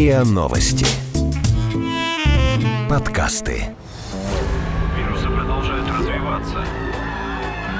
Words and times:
РИА 0.00 0.24
Новости. 0.24 0.86
Подкасты. 2.88 3.66
Вирусы 4.96 5.28
продолжают 5.28 5.86
развиваться. 5.90 6.64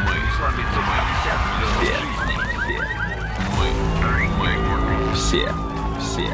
Мы 0.05 0.17
слабится 0.37 0.81
Мы, 3.59 3.73
мы, 4.39 5.15
все, 5.15 5.49
все, 5.99 6.29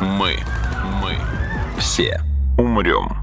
мы, 0.00 0.38
мы, 1.02 1.18
все 1.78 2.18
умрем. 2.56 3.14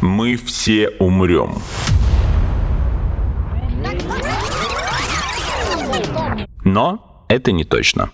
Мы 0.00 0.36
все 0.36 0.88
умрем. 0.98 1.62
Но 6.64 7.24
это 7.28 7.52
не 7.52 7.64
точно. 7.64 8.10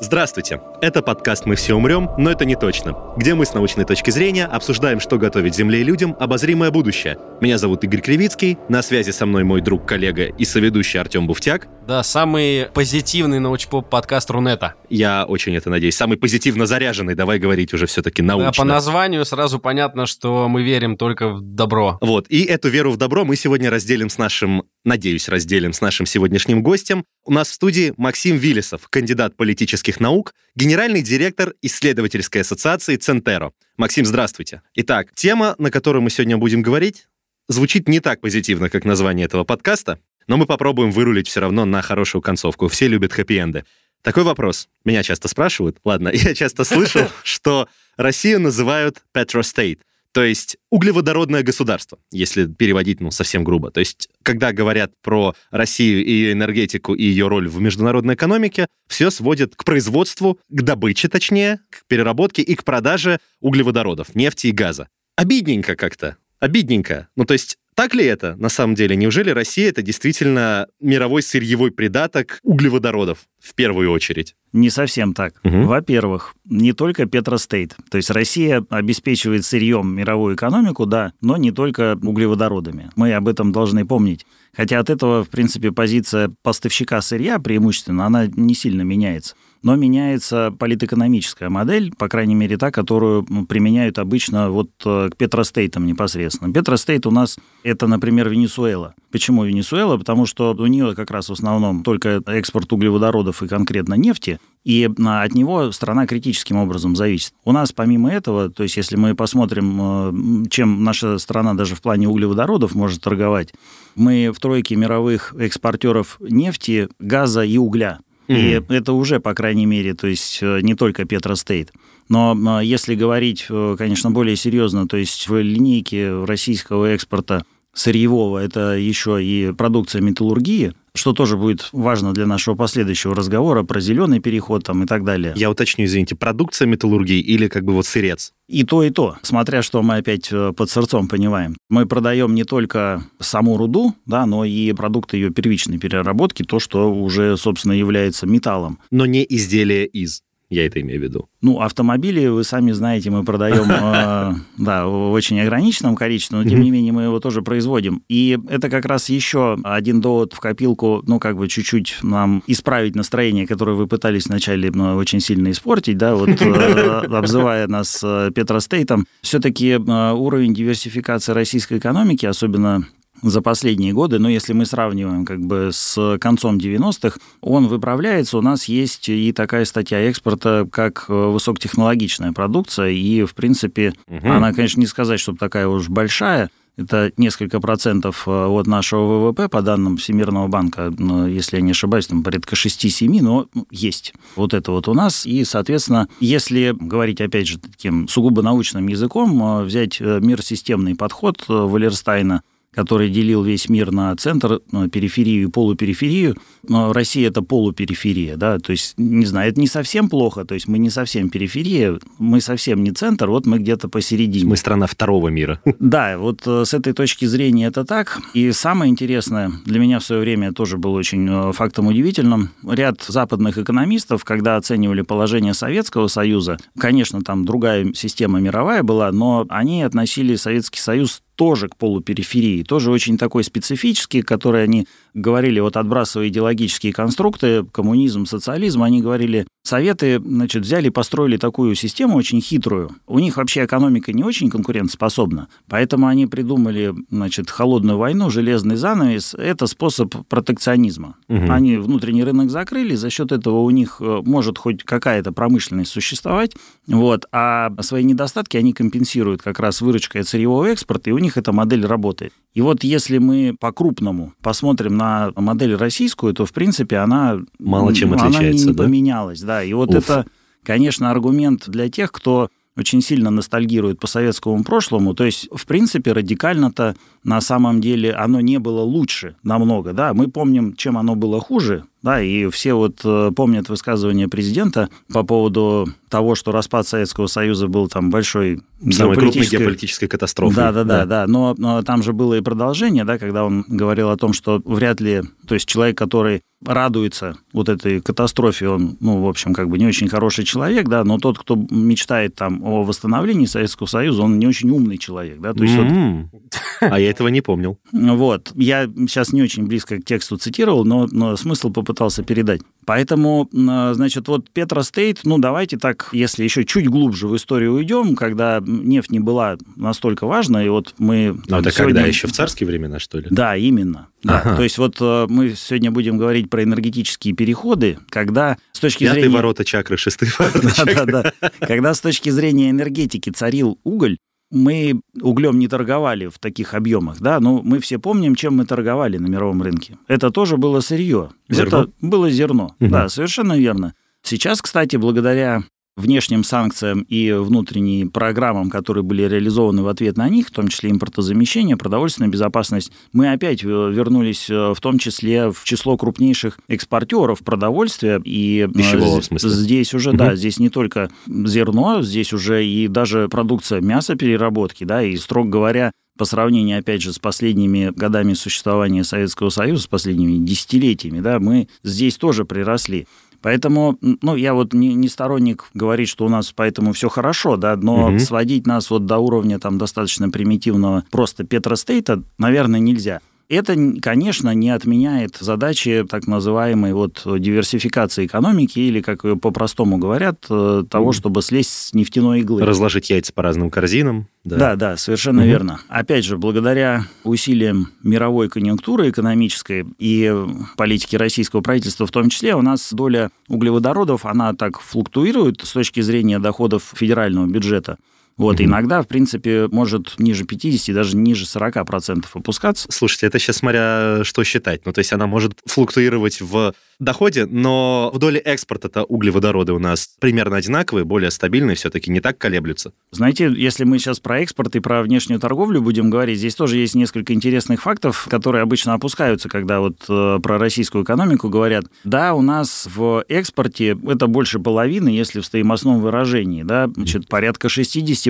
Здравствуйте! 0.00 0.60
Это 0.82 1.02
подкаст 1.02 1.44
«Мы 1.44 1.56
все 1.56 1.74
умрем, 1.74 2.08
но 2.16 2.30
это 2.30 2.46
не 2.46 2.56
точно», 2.56 2.96
где 3.18 3.34
мы 3.34 3.44
с 3.44 3.52
научной 3.52 3.84
точки 3.84 4.10
зрения 4.10 4.46
обсуждаем, 4.46 4.98
что 4.98 5.18
готовит 5.18 5.54
Земле 5.54 5.82
и 5.82 5.84
людям 5.84 6.16
обозримое 6.18 6.70
будущее. 6.70 7.18
Меня 7.42 7.58
зовут 7.58 7.84
Игорь 7.84 8.00
Кривицкий, 8.00 8.56
на 8.70 8.80
связи 8.80 9.10
со 9.10 9.26
мной 9.26 9.44
мой 9.44 9.60
друг, 9.60 9.86
коллега 9.86 10.24
и 10.24 10.44
соведущий 10.46 10.98
Артем 10.98 11.26
Буфтяк. 11.26 11.68
Да, 11.86 12.02
самый 12.02 12.68
позитивный 12.72 13.40
научпоп 13.40 13.90
подкаст 13.90 14.30
Рунета. 14.30 14.74
Я 14.88 15.24
очень 15.26 15.56
это 15.56 15.68
надеюсь. 15.70 15.96
Самый 15.96 16.16
позитивно 16.16 16.64
заряженный, 16.64 17.14
давай 17.14 17.38
говорить 17.38 17.74
уже 17.74 17.86
все-таки 17.86 18.22
научно. 18.22 18.52
Да, 18.52 18.56
по 18.56 18.64
названию 18.64 19.24
сразу 19.24 19.58
понятно, 19.58 20.06
что 20.06 20.48
мы 20.48 20.62
верим 20.62 20.96
только 20.96 21.28
в 21.30 21.40
добро. 21.42 21.98
Вот, 22.00 22.26
и 22.28 22.44
эту 22.44 22.68
веру 22.68 22.90
в 22.90 22.96
добро 22.96 23.24
мы 23.24 23.36
сегодня 23.36 23.70
разделим 23.70 24.08
с 24.08 24.18
нашим, 24.18 24.62
надеюсь, 24.84 25.28
разделим 25.28 25.72
с 25.72 25.80
нашим 25.80 26.06
сегодняшним 26.06 26.62
гостем. 26.62 27.04
У 27.26 27.32
нас 27.32 27.48
в 27.48 27.54
студии 27.54 27.92
Максим 27.96 28.36
Виллисов, 28.36 28.88
кандидат 28.88 29.36
политических 29.36 30.00
наук, 30.00 30.32
генеральный 30.54 30.69
директор 31.02 31.54
исследовательской 31.62 32.42
ассоциации 32.42 32.94
Центеро. 32.94 33.52
Максим, 33.76 34.06
здравствуйте. 34.06 34.62
Итак, 34.76 35.08
тема, 35.16 35.56
на 35.58 35.72
которую 35.72 36.00
мы 36.00 36.10
сегодня 36.10 36.36
будем 36.36 36.62
говорить, 36.62 37.08
звучит 37.48 37.88
не 37.88 37.98
так 37.98 38.20
позитивно, 38.20 38.70
как 38.70 38.84
название 38.84 39.26
этого 39.26 39.42
подкаста, 39.42 39.98
но 40.28 40.36
мы 40.36 40.46
попробуем 40.46 40.92
вырулить 40.92 41.26
все 41.26 41.40
равно 41.40 41.64
на 41.64 41.82
хорошую 41.82 42.22
концовку. 42.22 42.68
Все 42.68 42.86
любят 42.86 43.10
хэппи-энды. 43.12 43.64
Такой 44.02 44.22
вопрос. 44.22 44.68
Меня 44.84 45.02
часто 45.02 45.26
спрашивают. 45.26 45.78
Ладно, 45.84 46.08
я 46.12 46.36
часто 46.36 46.62
слышал, 46.62 47.08
что 47.24 47.68
Россию 47.96 48.38
называют 48.38 49.02
Petrostate, 49.12 49.80
то 50.12 50.24
есть 50.24 50.56
углеводородное 50.70 51.42
государство, 51.42 51.98
если 52.10 52.46
переводить 52.46 53.00
ну, 53.00 53.10
совсем 53.10 53.44
грубо. 53.44 53.70
То 53.70 53.80
есть, 53.80 54.08
когда 54.22 54.52
говорят 54.52 54.92
про 55.02 55.34
Россию 55.50 56.04
и 56.04 56.10
ее 56.10 56.32
энергетику 56.32 56.94
и 56.94 57.04
ее 57.04 57.28
роль 57.28 57.48
в 57.48 57.60
международной 57.60 58.14
экономике, 58.14 58.66
все 58.88 59.10
сводят 59.10 59.54
к 59.54 59.64
производству, 59.64 60.40
к 60.48 60.62
добыче 60.62 61.08
точнее, 61.08 61.60
к 61.70 61.86
переработке 61.86 62.42
и 62.42 62.54
к 62.54 62.64
продаже 62.64 63.18
углеводородов, 63.40 64.14
нефти 64.14 64.48
и 64.48 64.52
газа. 64.52 64.88
Обидненько 65.16 65.76
как-то. 65.76 66.16
Обидненько. 66.40 67.08
Ну, 67.16 67.24
то 67.24 67.34
есть 67.34 67.58
так 67.74 67.94
ли 67.94 68.04
это 68.04 68.36
на 68.36 68.48
самом 68.48 68.74
деле? 68.74 68.96
Неужели 68.96 69.30
Россия 69.30 69.70
это 69.70 69.82
действительно 69.82 70.66
мировой 70.80 71.22
сырьевой 71.22 71.70
придаток 71.70 72.40
углеводородов 72.42 73.18
в 73.38 73.54
первую 73.54 73.90
очередь? 73.90 74.34
Не 74.52 74.68
совсем 74.68 75.14
так. 75.14 75.34
Угу. 75.44 75.62
Во-первых, 75.62 76.34
не 76.44 76.72
только 76.72 77.06
Петростейт. 77.06 77.76
То 77.90 77.96
есть 77.96 78.10
Россия 78.10 78.64
обеспечивает 78.68 79.44
сырьем 79.44 79.94
мировую 79.94 80.34
экономику, 80.34 80.86
да, 80.86 81.12
но 81.20 81.36
не 81.36 81.52
только 81.52 81.96
углеводородами. 82.02 82.90
Мы 82.96 83.12
об 83.12 83.28
этом 83.28 83.52
должны 83.52 83.86
помнить. 83.86 84.26
Хотя 84.54 84.80
от 84.80 84.90
этого, 84.90 85.24
в 85.24 85.28
принципе, 85.28 85.70
позиция 85.70 86.32
поставщика 86.42 87.00
сырья 87.00 87.38
преимущественно, 87.38 88.06
она 88.06 88.26
не 88.26 88.54
сильно 88.54 88.82
меняется. 88.82 89.36
Но 89.62 89.76
меняется 89.76 90.54
политэкономическая 90.58 91.50
модель, 91.50 91.92
по 91.96 92.08
крайней 92.08 92.34
мере, 92.34 92.56
та, 92.56 92.70
которую 92.70 93.24
применяют 93.46 93.98
обычно 93.98 94.50
вот 94.50 94.70
э, 94.84 95.10
к 95.10 95.16
Петростейтам 95.16 95.86
непосредственно. 95.86 96.52
Петростейт 96.52 97.06
у 97.06 97.10
нас 97.10 97.38
это, 97.62 97.86
например, 97.86 98.28
Венесуэла. 98.28 98.94
Почему 99.10 99.44
Венесуэла? 99.44 99.98
Потому 99.98 100.24
что 100.24 100.54
у 100.54 100.66
нее 100.66 100.94
как 100.94 101.10
раз 101.10 101.28
в 101.28 101.32
основном 101.32 101.82
только 101.82 102.22
экспорт 102.26 102.72
углеводородов 102.72 103.42
и 103.42 103.48
конкретно 103.48 103.94
нефти, 103.94 104.38
и 104.64 104.88
а, 105.04 105.22
от 105.22 105.34
него 105.34 105.72
страна 105.72 106.06
критическим 106.06 106.56
образом 106.56 106.96
зависит. 106.96 107.32
У 107.44 107.52
нас 107.52 107.72
помимо 107.72 108.10
этого, 108.10 108.50
то 108.50 108.62
есть 108.62 108.76
если 108.76 108.96
мы 108.96 109.14
посмотрим, 109.14 110.44
э, 110.44 110.48
чем 110.48 110.84
наша 110.84 111.18
страна 111.18 111.54
даже 111.54 111.74
в 111.74 111.82
плане 111.82 112.08
углеводородов 112.08 112.74
может 112.74 113.02
торговать, 113.02 113.52
мы 113.94 114.30
в 114.34 114.40
тройке 114.40 114.76
мировых 114.76 115.34
экспортеров 115.38 116.18
нефти, 116.20 116.88
газа 116.98 117.42
и 117.42 117.58
угля. 117.58 118.00
И 118.36 118.62
это 118.68 118.92
уже, 118.92 119.20
по 119.20 119.34
крайней 119.34 119.66
мере, 119.66 119.94
то 119.94 120.06
есть 120.06 120.38
э, 120.42 120.60
не 120.62 120.74
только 120.74 121.04
Петростейт. 121.04 121.72
Но 122.08 122.36
а, 122.46 122.60
если 122.60 122.94
говорить, 122.94 123.46
э, 123.48 123.76
конечно, 123.76 124.10
более 124.10 124.36
серьезно, 124.36 124.86
то 124.86 124.96
есть 124.96 125.28
в 125.28 125.40
линейке 125.40 126.24
российского 126.24 126.86
экспорта 126.86 127.44
сырьевого, 127.72 128.38
это 128.38 128.76
еще 128.76 129.22
и 129.22 129.52
продукция 129.52 130.00
металлургии, 130.02 130.74
что 130.94 131.12
тоже 131.12 131.36
будет 131.36 131.68
важно 131.72 132.12
для 132.12 132.26
нашего 132.26 132.54
последующего 132.54 133.14
разговора 133.14 133.62
про 133.62 133.80
зеленый 133.80 134.20
переход 134.20 134.64
там 134.64 134.82
и 134.82 134.86
так 134.86 135.04
далее. 135.04 135.32
Я 135.36 135.50
уточню, 135.50 135.84
извините, 135.84 136.16
продукция 136.16 136.66
металлургии 136.66 137.20
или 137.20 137.48
как 137.48 137.64
бы 137.64 137.72
вот 137.72 137.86
сырец? 137.86 138.32
И 138.48 138.64
то, 138.64 138.82
и 138.82 138.90
то, 138.90 139.16
смотря 139.22 139.62
что 139.62 139.82
мы 139.82 139.96
опять 139.96 140.32
э, 140.32 140.52
под 140.56 140.70
сырцом 140.70 141.08
понимаем. 141.08 141.56
Мы 141.68 141.86
продаем 141.86 142.34
не 142.34 142.44
только 142.44 143.04
саму 143.20 143.56
руду, 143.56 143.94
да, 144.06 144.26
но 144.26 144.44
и 144.44 144.72
продукты 144.72 145.16
ее 145.18 145.30
первичной 145.30 145.78
переработки, 145.78 146.42
то, 146.42 146.58
что 146.58 146.92
уже, 146.92 147.36
собственно, 147.36 147.72
является 147.72 148.26
металлом. 148.26 148.78
Но 148.90 149.06
не 149.06 149.24
изделие 149.28 149.86
из. 149.86 150.22
Я 150.50 150.66
это 150.66 150.80
имею 150.80 150.98
в 150.98 151.02
виду. 151.04 151.28
Ну, 151.42 151.60
автомобили, 151.60 152.26
вы 152.26 152.42
сами 152.42 152.72
знаете, 152.72 153.08
мы 153.10 153.24
продаем 153.24 153.70
э, 153.70 154.34
да, 154.58 154.86
в 154.86 155.12
очень 155.12 155.40
ограниченном 155.40 155.94
количестве, 155.94 156.38
но 156.38 156.44
тем 156.44 156.60
не 156.60 156.72
менее 156.72 156.92
мы 156.92 157.04
его 157.04 157.20
тоже 157.20 157.40
производим. 157.40 158.02
И 158.08 158.36
это 158.48 158.68
как 158.68 158.84
раз 158.84 159.08
еще 159.08 159.56
один 159.62 160.00
довод 160.00 160.32
в 160.32 160.40
копилку, 160.40 161.02
ну, 161.06 161.20
как 161.20 161.36
бы 161.36 161.46
чуть-чуть 161.46 161.98
нам 162.02 162.42
исправить 162.48 162.96
настроение, 162.96 163.46
которое 163.46 163.76
вы 163.76 163.86
пытались 163.86 164.26
вначале 164.26 164.72
ну, 164.72 164.96
очень 164.96 165.20
сильно 165.20 165.52
испортить, 165.52 165.96
да, 165.96 166.16
вот 166.16 166.28
э, 166.40 167.06
обзывая 167.06 167.68
нас 167.68 168.00
э, 168.02 168.32
Петростейтом. 168.34 169.06
Все-таки 169.22 169.76
уровень 169.76 170.52
диверсификации 170.52 171.32
российской 171.32 171.78
экономики, 171.78 172.26
особенно 172.26 172.86
за 173.22 173.42
последние 173.42 173.92
годы, 173.92 174.18
но 174.18 174.28
если 174.28 174.52
мы 174.52 174.66
сравниваем 174.66 175.24
как 175.24 175.40
бы 175.40 175.70
с 175.72 176.18
концом 176.20 176.58
90-х, 176.58 177.18
он 177.40 177.68
выправляется. 177.68 178.38
У 178.38 178.42
нас 178.42 178.64
есть 178.66 179.08
и 179.08 179.32
такая 179.32 179.64
статья 179.64 180.00
экспорта, 180.00 180.66
как 180.70 181.06
э, 181.08 181.12
высокотехнологичная 181.12 182.32
продукция, 182.32 182.90
и, 182.90 183.24
в 183.24 183.34
принципе, 183.34 183.94
угу. 184.06 184.28
она, 184.28 184.52
конечно, 184.52 184.80
не 184.80 184.86
сказать, 184.86 185.20
чтобы 185.20 185.38
такая 185.38 185.68
уж 185.68 185.88
большая, 185.88 186.50
это 186.76 187.12
несколько 187.18 187.60
процентов 187.60 188.24
э, 188.26 188.30
от 188.30 188.66
нашего 188.66 189.28
ВВП, 189.30 189.48
по 189.48 189.60
данным 189.60 189.96
Всемирного 189.98 190.48
банка, 190.48 190.92
если 191.28 191.56
я 191.56 191.62
не 191.62 191.72
ошибаюсь, 191.72 192.06
там 192.06 192.22
порядка 192.22 192.54
6-7, 192.54 193.20
но 193.20 193.46
ну, 193.52 193.66
есть. 193.70 194.14
Вот 194.36 194.54
это 194.54 194.72
вот 194.72 194.88
у 194.88 194.94
нас. 194.94 195.26
И, 195.26 195.44
соответственно, 195.44 196.08
если 196.20 196.74
говорить, 196.78 197.20
опять 197.20 197.48
же, 197.48 197.58
таким 197.58 198.08
сугубо 198.08 198.42
научным 198.42 198.86
языком, 198.86 199.42
э, 199.42 199.64
взять 199.64 200.00
мир 200.00 200.42
системный 200.42 200.94
подход 200.94 201.44
Валерстайна, 201.48 202.42
который 202.72 203.10
делил 203.10 203.42
весь 203.42 203.68
мир 203.68 203.90
на 203.90 204.14
центр, 204.16 204.60
на 204.70 204.88
периферию 204.88 205.48
и 205.48 205.50
полупериферию. 205.50 206.36
Но 206.70 206.92
Россия 206.92 207.28
это 207.28 207.42
полупериферия, 207.42 208.36
да, 208.36 208.60
то 208.60 208.70
есть, 208.70 208.94
не 208.96 209.26
знаю, 209.26 209.50
это 209.50 209.60
не 209.60 209.66
совсем 209.66 210.08
плохо, 210.08 210.44
то 210.44 210.54
есть 210.54 210.68
мы 210.68 210.78
не 210.78 210.88
совсем 210.88 211.28
периферия, 211.28 211.98
мы 212.18 212.40
совсем 212.40 212.84
не 212.84 212.92
центр, 212.92 213.28
вот 213.28 213.44
мы 213.44 213.58
где-то 213.58 213.88
посередине. 213.88 214.48
Мы 214.48 214.56
страна 214.56 214.86
второго 214.86 215.28
мира. 215.28 215.60
Да, 215.80 216.18
вот 216.18 216.42
э, 216.46 216.64
с 216.64 216.72
этой 216.72 216.92
точки 216.92 217.24
зрения 217.24 217.66
это 217.66 217.84
так. 217.84 218.20
И 218.32 218.52
самое 218.52 218.90
интересное, 218.90 219.50
для 219.64 219.80
меня 219.80 219.98
в 219.98 220.04
свое 220.04 220.20
время 220.20 220.52
тоже 220.52 220.76
было 220.76 220.96
очень 220.96 221.26
э, 221.28 221.52
фактом 221.52 221.88
удивительным, 221.88 222.50
ряд 222.64 223.02
западных 223.02 223.58
экономистов, 223.58 224.22
когда 224.24 224.54
оценивали 224.54 225.02
положение 225.02 225.54
Советского 225.54 226.06
Союза, 226.06 226.58
конечно, 226.78 227.22
там 227.22 227.44
другая 227.44 227.92
система 227.94 228.38
мировая 228.38 228.84
была, 228.84 229.10
но 229.10 229.44
они 229.48 229.82
относили 229.82 230.36
Советский 230.36 230.78
Союз 230.78 231.22
тоже 231.40 231.68
к 231.68 231.76
полупериферии, 231.76 232.62
тоже 232.62 232.90
очень 232.90 233.16
такой 233.16 233.44
специфический, 233.44 234.20
который 234.20 234.62
они 234.62 234.86
говорили, 235.14 235.60
вот 235.60 235.76
отбрасывая 235.76 236.28
идеологические 236.28 236.92
конструкты, 236.92 237.64
коммунизм, 237.64 238.26
социализм, 238.26 238.82
они 238.82 239.02
говорили, 239.02 239.46
Советы, 239.62 240.18
значит, 240.18 240.62
взяли 240.62 240.86
и 240.86 240.90
построили 240.90 241.36
такую 241.36 241.74
систему 241.74 242.16
очень 242.16 242.40
хитрую. 242.40 242.90
У 243.06 243.18
них 243.18 243.36
вообще 243.36 243.66
экономика 243.66 244.10
не 244.10 244.24
очень 244.24 244.48
конкурентоспособна, 244.48 245.48
поэтому 245.68 246.06
они 246.06 246.26
придумали, 246.26 246.94
значит, 247.10 247.50
холодную 247.50 247.98
войну, 247.98 248.30
железный 248.30 248.76
занавес. 248.76 249.34
Это 249.34 249.66
способ 249.66 250.14
протекционизма. 250.28 251.16
Угу. 251.28 251.52
Они 251.52 251.76
внутренний 251.76 252.24
рынок 252.24 252.50
закрыли, 252.50 252.94
за 252.94 253.10
счет 253.10 253.32
этого 253.32 253.60
у 253.60 253.70
них 253.70 253.98
э, 254.00 254.22
может 254.24 254.56
хоть 254.56 254.82
какая-то 254.82 255.30
промышленность 255.30 255.92
существовать, 255.92 256.52
вот, 256.86 257.26
а 257.30 257.70
свои 257.82 258.02
недостатки 258.02 258.56
они 258.56 258.72
компенсируют 258.72 259.42
как 259.42 259.60
раз 259.60 259.82
выручкой 259.82 260.22
от 260.22 260.28
сырьевого 260.28 260.64
экспорта, 260.68 261.10
и 261.10 261.12
у 261.12 261.18
них 261.18 261.36
эта 261.36 261.52
модель 261.52 261.84
работает. 261.84 262.32
И 262.52 262.60
вот 262.60 262.82
если 262.82 263.18
мы 263.18 263.54
по-крупному 263.58 264.32
посмотрим 264.42 264.96
на 264.96 265.30
модель 265.36 265.76
российскую, 265.76 266.34
то, 266.34 266.46
в 266.46 266.52
принципе, 266.52 266.96
она... 266.96 267.38
Мало 267.58 267.94
чем 267.94 268.12
отличается, 268.12 268.64
не, 268.64 268.70
не 268.72 268.76
да? 268.76 268.84
поменялась, 268.84 269.40
да. 269.40 269.62
И 269.62 269.72
вот 269.72 269.90
Уф. 269.90 269.96
это, 269.96 270.26
конечно, 270.64 271.10
аргумент 271.10 271.68
для 271.68 271.88
тех, 271.88 272.10
кто 272.10 272.48
очень 272.76 273.02
сильно 273.02 273.30
ностальгирует 273.30 274.00
по 274.00 274.06
советскому 274.06 274.64
прошлому. 274.64 275.14
То 275.14 275.24
есть, 275.24 275.48
в 275.54 275.66
принципе, 275.66 276.12
радикально-то 276.12 276.96
на 277.22 277.40
самом 277.40 277.80
деле 277.80 278.12
оно 278.12 278.40
не 278.40 278.58
было 278.58 278.80
лучше 278.80 279.36
намного. 279.42 279.92
Да? 279.92 280.14
Мы 280.14 280.28
помним, 280.28 280.74
чем 280.74 280.98
оно 280.98 281.14
было 281.14 281.40
хуже. 281.40 281.84
Да, 282.02 282.20
и 282.20 282.48
все 282.48 282.74
вот 282.74 283.00
э, 283.04 283.30
помнят 283.36 283.68
высказывание 283.68 284.28
президента 284.28 284.88
по 285.12 285.22
поводу 285.22 285.88
того, 286.08 286.34
что 286.34 286.50
распад 286.50 286.86
Советского 286.86 287.26
Союза 287.26 287.68
был 287.68 287.88
там 287.88 288.10
большой 288.10 288.62
Самой 288.90 289.16
крупной 289.16 289.46
геополитической 289.46 290.06
катастрофой. 290.06 290.56
Да, 290.56 290.72
да, 290.72 290.84
да, 290.84 291.04
да. 291.04 291.26
Но, 291.26 291.54
но 291.58 291.82
там 291.82 292.02
же 292.02 292.12
было 292.14 292.34
и 292.34 292.40
продолжение, 292.40 293.04
да, 293.04 293.18
когда 293.18 293.44
он 293.44 293.64
говорил 293.68 294.08
о 294.08 294.16
том, 294.16 294.32
что 294.32 294.62
вряд 294.64 295.00
ли, 295.00 295.22
то 295.46 295.54
есть 295.54 295.66
человек, 295.66 295.98
который 295.98 296.42
радуется 296.64 297.36
вот 297.52 297.68
этой 297.68 298.00
катастрофе, 298.00 298.68
он, 298.68 298.96
ну, 299.00 299.22
в 299.22 299.28
общем, 299.28 299.54
как 299.54 299.68
бы 299.68 299.78
не 299.78 299.86
очень 299.86 300.08
хороший 300.08 300.44
человек, 300.44 300.88
да, 300.88 301.04
но 301.04 301.18
тот, 301.18 301.38
кто 301.38 301.56
мечтает 301.70 302.34
там 302.34 302.62
о 302.62 302.82
восстановлении 302.82 303.46
Советского 303.46 303.86
Союза, 303.86 304.22
он 304.22 304.38
не 304.38 304.46
очень 304.46 304.70
умный 304.70 304.98
человек, 304.98 305.40
да, 305.40 305.52
то 305.52 305.62
есть 305.62 305.74
mm-hmm. 305.74 306.28
вот... 306.32 306.42
А 306.80 306.98
я 306.98 307.10
этого 307.10 307.28
не 307.28 307.42
помнил. 307.42 307.78
Вот. 307.92 308.52
Я 308.54 308.86
сейчас 308.86 309.32
не 309.32 309.42
очень 309.42 309.66
близко 309.66 309.98
к 309.98 310.04
тексту 310.04 310.38
цитировал, 310.38 310.84
но, 310.84 311.06
но 311.10 311.36
смысл 311.36 311.70
попытался 311.90 312.22
передать. 312.22 312.60
Поэтому, 312.86 313.48
а, 313.68 313.94
значит, 313.94 314.28
вот 314.28 314.48
Петра 314.50 314.82
Стейт, 314.82 315.20
ну, 315.24 315.38
давайте 315.38 315.76
так, 315.76 316.08
если 316.12 316.44
еще 316.44 316.64
чуть 316.64 316.88
глубже 316.88 317.26
в 317.26 317.36
историю 317.36 317.74
уйдем, 317.74 318.14
когда 318.14 318.62
нефть 318.64 319.10
не 319.10 319.18
была 319.18 319.58
настолько 319.76 320.26
важна, 320.26 320.64
и 320.64 320.68
вот 320.68 320.94
мы... 320.98 321.36
Ну, 321.46 321.58
это 321.58 321.70
сегодня... 321.70 321.94
когда 321.94 322.06
еще 322.06 322.28
в 322.28 322.32
царские 322.32 322.68
времена, 322.68 322.98
что 322.98 323.18
ли? 323.18 323.26
Да, 323.30 323.56
именно. 323.56 324.08
Да. 324.22 324.40
Ага. 324.40 324.56
То 324.56 324.62
есть 324.62 324.78
вот 324.78 324.96
а, 325.00 325.26
мы 325.28 325.50
сегодня 325.50 325.90
будем 325.90 326.16
говорить 326.16 326.48
про 326.48 326.62
энергетические 326.62 327.34
переходы, 327.34 327.98
когда 328.08 328.56
с 328.72 328.78
точки 328.78 329.04
Пятые 329.04 329.22
зрения... 329.22 329.36
ворота 329.36 329.64
чакры, 329.64 329.96
шестые 329.96 330.30
ворота 330.38 330.74
чакры. 330.74 330.94
Да, 331.00 331.22
да, 331.22 331.32
да. 331.40 331.66
Когда 331.66 331.94
с 331.94 332.00
точки 332.00 332.30
зрения 332.30 332.70
энергетики 332.70 333.30
царил 333.30 333.78
уголь, 333.84 334.16
мы 334.50 335.00
углем 335.20 335.58
не 335.58 335.68
торговали 335.68 336.26
в 336.26 336.38
таких 336.38 336.74
объемах, 336.74 337.20
да, 337.20 337.40
но 337.40 337.62
мы 337.62 337.78
все 337.78 337.98
помним, 337.98 338.34
чем 338.34 338.56
мы 338.56 338.66
торговали 338.66 339.18
на 339.18 339.26
мировом 339.26 339.62
рынке. 339.62 339.96
Это 340.08 340.30
тоже 340.30 340.56
было 340.56 340.80
сырье. 340.80 341.30
Зерно? 341.48 341.82
Это 341.82 341.90
было 342.00 342.30
зерно. 342.30 342.74
Угу. 342.80 342.90
Да, 342.90 343.08
совершенно 343.08 343.56
верно. 343.58 343.94
Сейчас, 344.22 344.60
кстати, 344.60 344.96
благодаря 344.96 345.62
внешним 346.00 346.44
санкциям 346.44 347.02
и 347.08 347.32
внутренним 347.32 348.10
программам, 348.10 348.70
которые 348.70 349.04
были 349.04 349.22
реализованы 349.22 349.82
в 349.82 349.88
ответ 349.88 350.16
на 350.16 350.28
них, 350.28 350.48
в 350.48 350.50
том 350.50 350.68
числе 350.68 350.90
импортозамещение, 350.90 351.76
продовольственная 351.76 352.30
безопасность, 352.30 352.92
мы 353.12 353.32
опять 353.32 353.62
вернулись 353.62 354.50
э, 354.50 354.72
в 354.74 354.80
том 354.80 354.98
числе 354.98 355.50
в 355.50 355.64
число 355.64 355.96
крупнейших 355.96 356.58
экспортеров 356.68 357.40
продовольствия. 357.40 358.20
И 358.24 358.66
э, 358.68 358.72
Пищевого, 358.72 359.20
в 359.20 359.24
смысле? 359.24 359.50
Здесь 359.50 359.94
уже, 359.94 360.10
угу. 360.10 360.18
да, 360.18 360.36
здесь 360.36 360.58
не 360.58 360.68
только 360.68 361.10
зерно, 361.26 362.02
здесь 362.02 362.32
уже 362.32 362.64
и 362.64 362.88
даже 362.88 363.28
продукция 363.28 363.80
мясопереработки, 363.80 364.84
да, 364.84 365.02
и, 365.02 365.16
строго 365.16 365.48
говоря, 365.48 365.92
по 366.20 366.26
сравнению, 366.26 366.80
опять 366.80 367.00
же, 367.00 367.14
с 367.14 367.18
последними 367.18 367.92
годами 367.96 368.34
существования 368.34 369.04
Советского 369.04 369.48
Союза, 369.48 369.84
с 369.84 369.86
последними 369.86 370.44
десятилетиями, 370.44 371.20
да, 371.20 371.38
мы 371.38 371.68
здесь 371.82 372.16
тоже 372.18 372.44
приросли. 372.44 373.06
Поэтому, 373.42 373.98
ну, 374.00 374.36
я 374.36 374.54
вот 374.54 374.74
не, 374.74 374.94
не 374.94 375.08
сторонник 375.08 375.70
говорить, 375.74 376.08
что 376.08 376.26
у 376.26 376.28
нас 376.28 376.52
поэтому 376.54 376.92
все 376.92 377.08
хорошо, 377.08 377.56
да, 377.56 377.76
но 377.76 378.08
угу. 378.08 378.18
сводить 378.18 378.66
нас 378.66 378.90
вот 378.90 379.06
до 379.06 379.18
уровня 379.18 379.58
там 379.58 379.78
достаточно 379.78 380.28
примитивного 380.30 381.04
просто 381.10 381.44
Петростейта, 381.44 382.22
наверное, 382.38 382.80
нельзя. 382.80 383.20
Это, 383.50 383.76
конечно, 384.00 384.54
не 384.54 384.70
отменяет 384.70 385.36
задачи 385.40 386.06
так 386.08 386.28
называемой 386.28 386.92
вот 386.92 387.22
диверсификации 387.24 388.26
экономики 388.26 388.78
или, 388.78 389.00
как 389.00 389.22
по-простому 389.40 389.98
говорят, 389.98 390.46
э, 390.48 390.84
того, 390.88 391.10
чтобы 391.10 391.42
слезть 391.42 391.70
с 391.88 391.92
нефтяной 391.92 392.40
иглы. 392.40 392.64
Разложить 392.64 393.10
яйца 393.10 393.32
по 393.32 393.42
разным 393.42 393.68
корзинам. 393.68 394.28
Да, 394.44 394.56
да, 394.56 394.76
да 394.76 394.96
совершенно 394.96 395.42
угу. 395.42 395.48
верно. 395.48 395.80
Опять 395.88 396.24
же, 396.24 396.38
благодаря 396.38 397.06
усилиям 397.24 397.88
мировой 398.04 398.48
конъюнктуры 398.48 399.10
экономической 399.10 399.84
и 399.98 400.32
политики 400.76 401.16
российского 401.16 401.60
правительства 401.60 402.06
в 402.06 402.12
том 402.12 402.28
числе, 402.28 402.54
у 402.54 402.62
нас 402.62 402.92
доля 402.92 403.32
углеводородов, 403.48 404.26
она 404.26 404.54
так 404.54 404.78
флуктуирует 404.78 405.60
с 405.64 405.72
точки 405.72 406.02
зрения 406.02 406.38
доходов 406.38 406.92
федерального 406.94 407.48
бюджета. 407.48 407.98
Вот, 408.40 408.58
mm 408.58 408.70
иногда, 408.70 409.02
в 409.02 409.06
принципе, 409.06 409.68
может 409.70 410.14
ниже 410.18 410.44
50, 410.44 410.94
даже 410.94 411.14
ниже 411.14 411.44
40% 411.44 412.24
опускаться. 412.32 412.86
Слушайте, 412.90 413.26
это 413.26 413.38
сейчас 413.38 413.56
смотря 413.56 414.20
что 414.22 414.44
считать. 414.44 414.86
Ну, 414.86 414.92
то 414.92 415.00
есть 415.00 415.12
она 415.12 415.26
может 415.26 415.58
флуктуировать 415.66 416.40
в 416.40 416.72
доходе, 417.00 417.46
но 417.46 418.10
в 418.14 418.18
доле 418.18 418.38
экспорта-то 418.38 419.04
углеводороды 419.04 419.72
у 419.72 419.78
нас 419.78 420.10
примерно 420.20 420.56
одинаковые, 420.56 421.04
более 421.04 421.30
стабильные, 421.30 421.74
все-таки 421.74 422.10
не 422.10 422.20
так 422.20 422.38
колеблются. 422.38 422.92
Знаете, 423.10 423.50
если 423.56 423.84
мы 423.84 423.98
сейчас 423.98 424.20
про 424.20 424.40
экспорт 424.40 424.76
и 424.76 424.80
про 424.80 425.02
внешнюю 425.02 425.40
торговлю 425.40 425.80
будем 425.82 426.10
говорить, 426.10 426.38
здесь 426.38 426.54
тоже 426.54 426.76
есть 426.76 426.94
несколько 426.94 427.32
интересных 427.32 427.82
фактов, 427.82 428.26
которые 428.30 428.62
обычно 428.62 428.94
опускаются, 428.94 429.48
когда 429.48 429.80
вот 429.80 430.04
э, 430.08 430.38
про 430.42 430.58
российскую 430.58 431.04
экономику 431.04 431.48
говорят. 431.48 431.86
Да, 432.04 432.34
у 432.34 432.42
нас 432.42 432.86
в 432.94 433.24
экспорте 433.28 433.98
это 434.06 434.26
больше 434.26 434.58
половины, 434.58 435.08
если 435.08 435.40
в 435.40 435.46
стоимостном 435.46 436.00
выражении, 436.00 436.62
да, 436.62 436.88
значит, 436.94 437.28
порядка 437.28 437.68
60% 437.68 438.29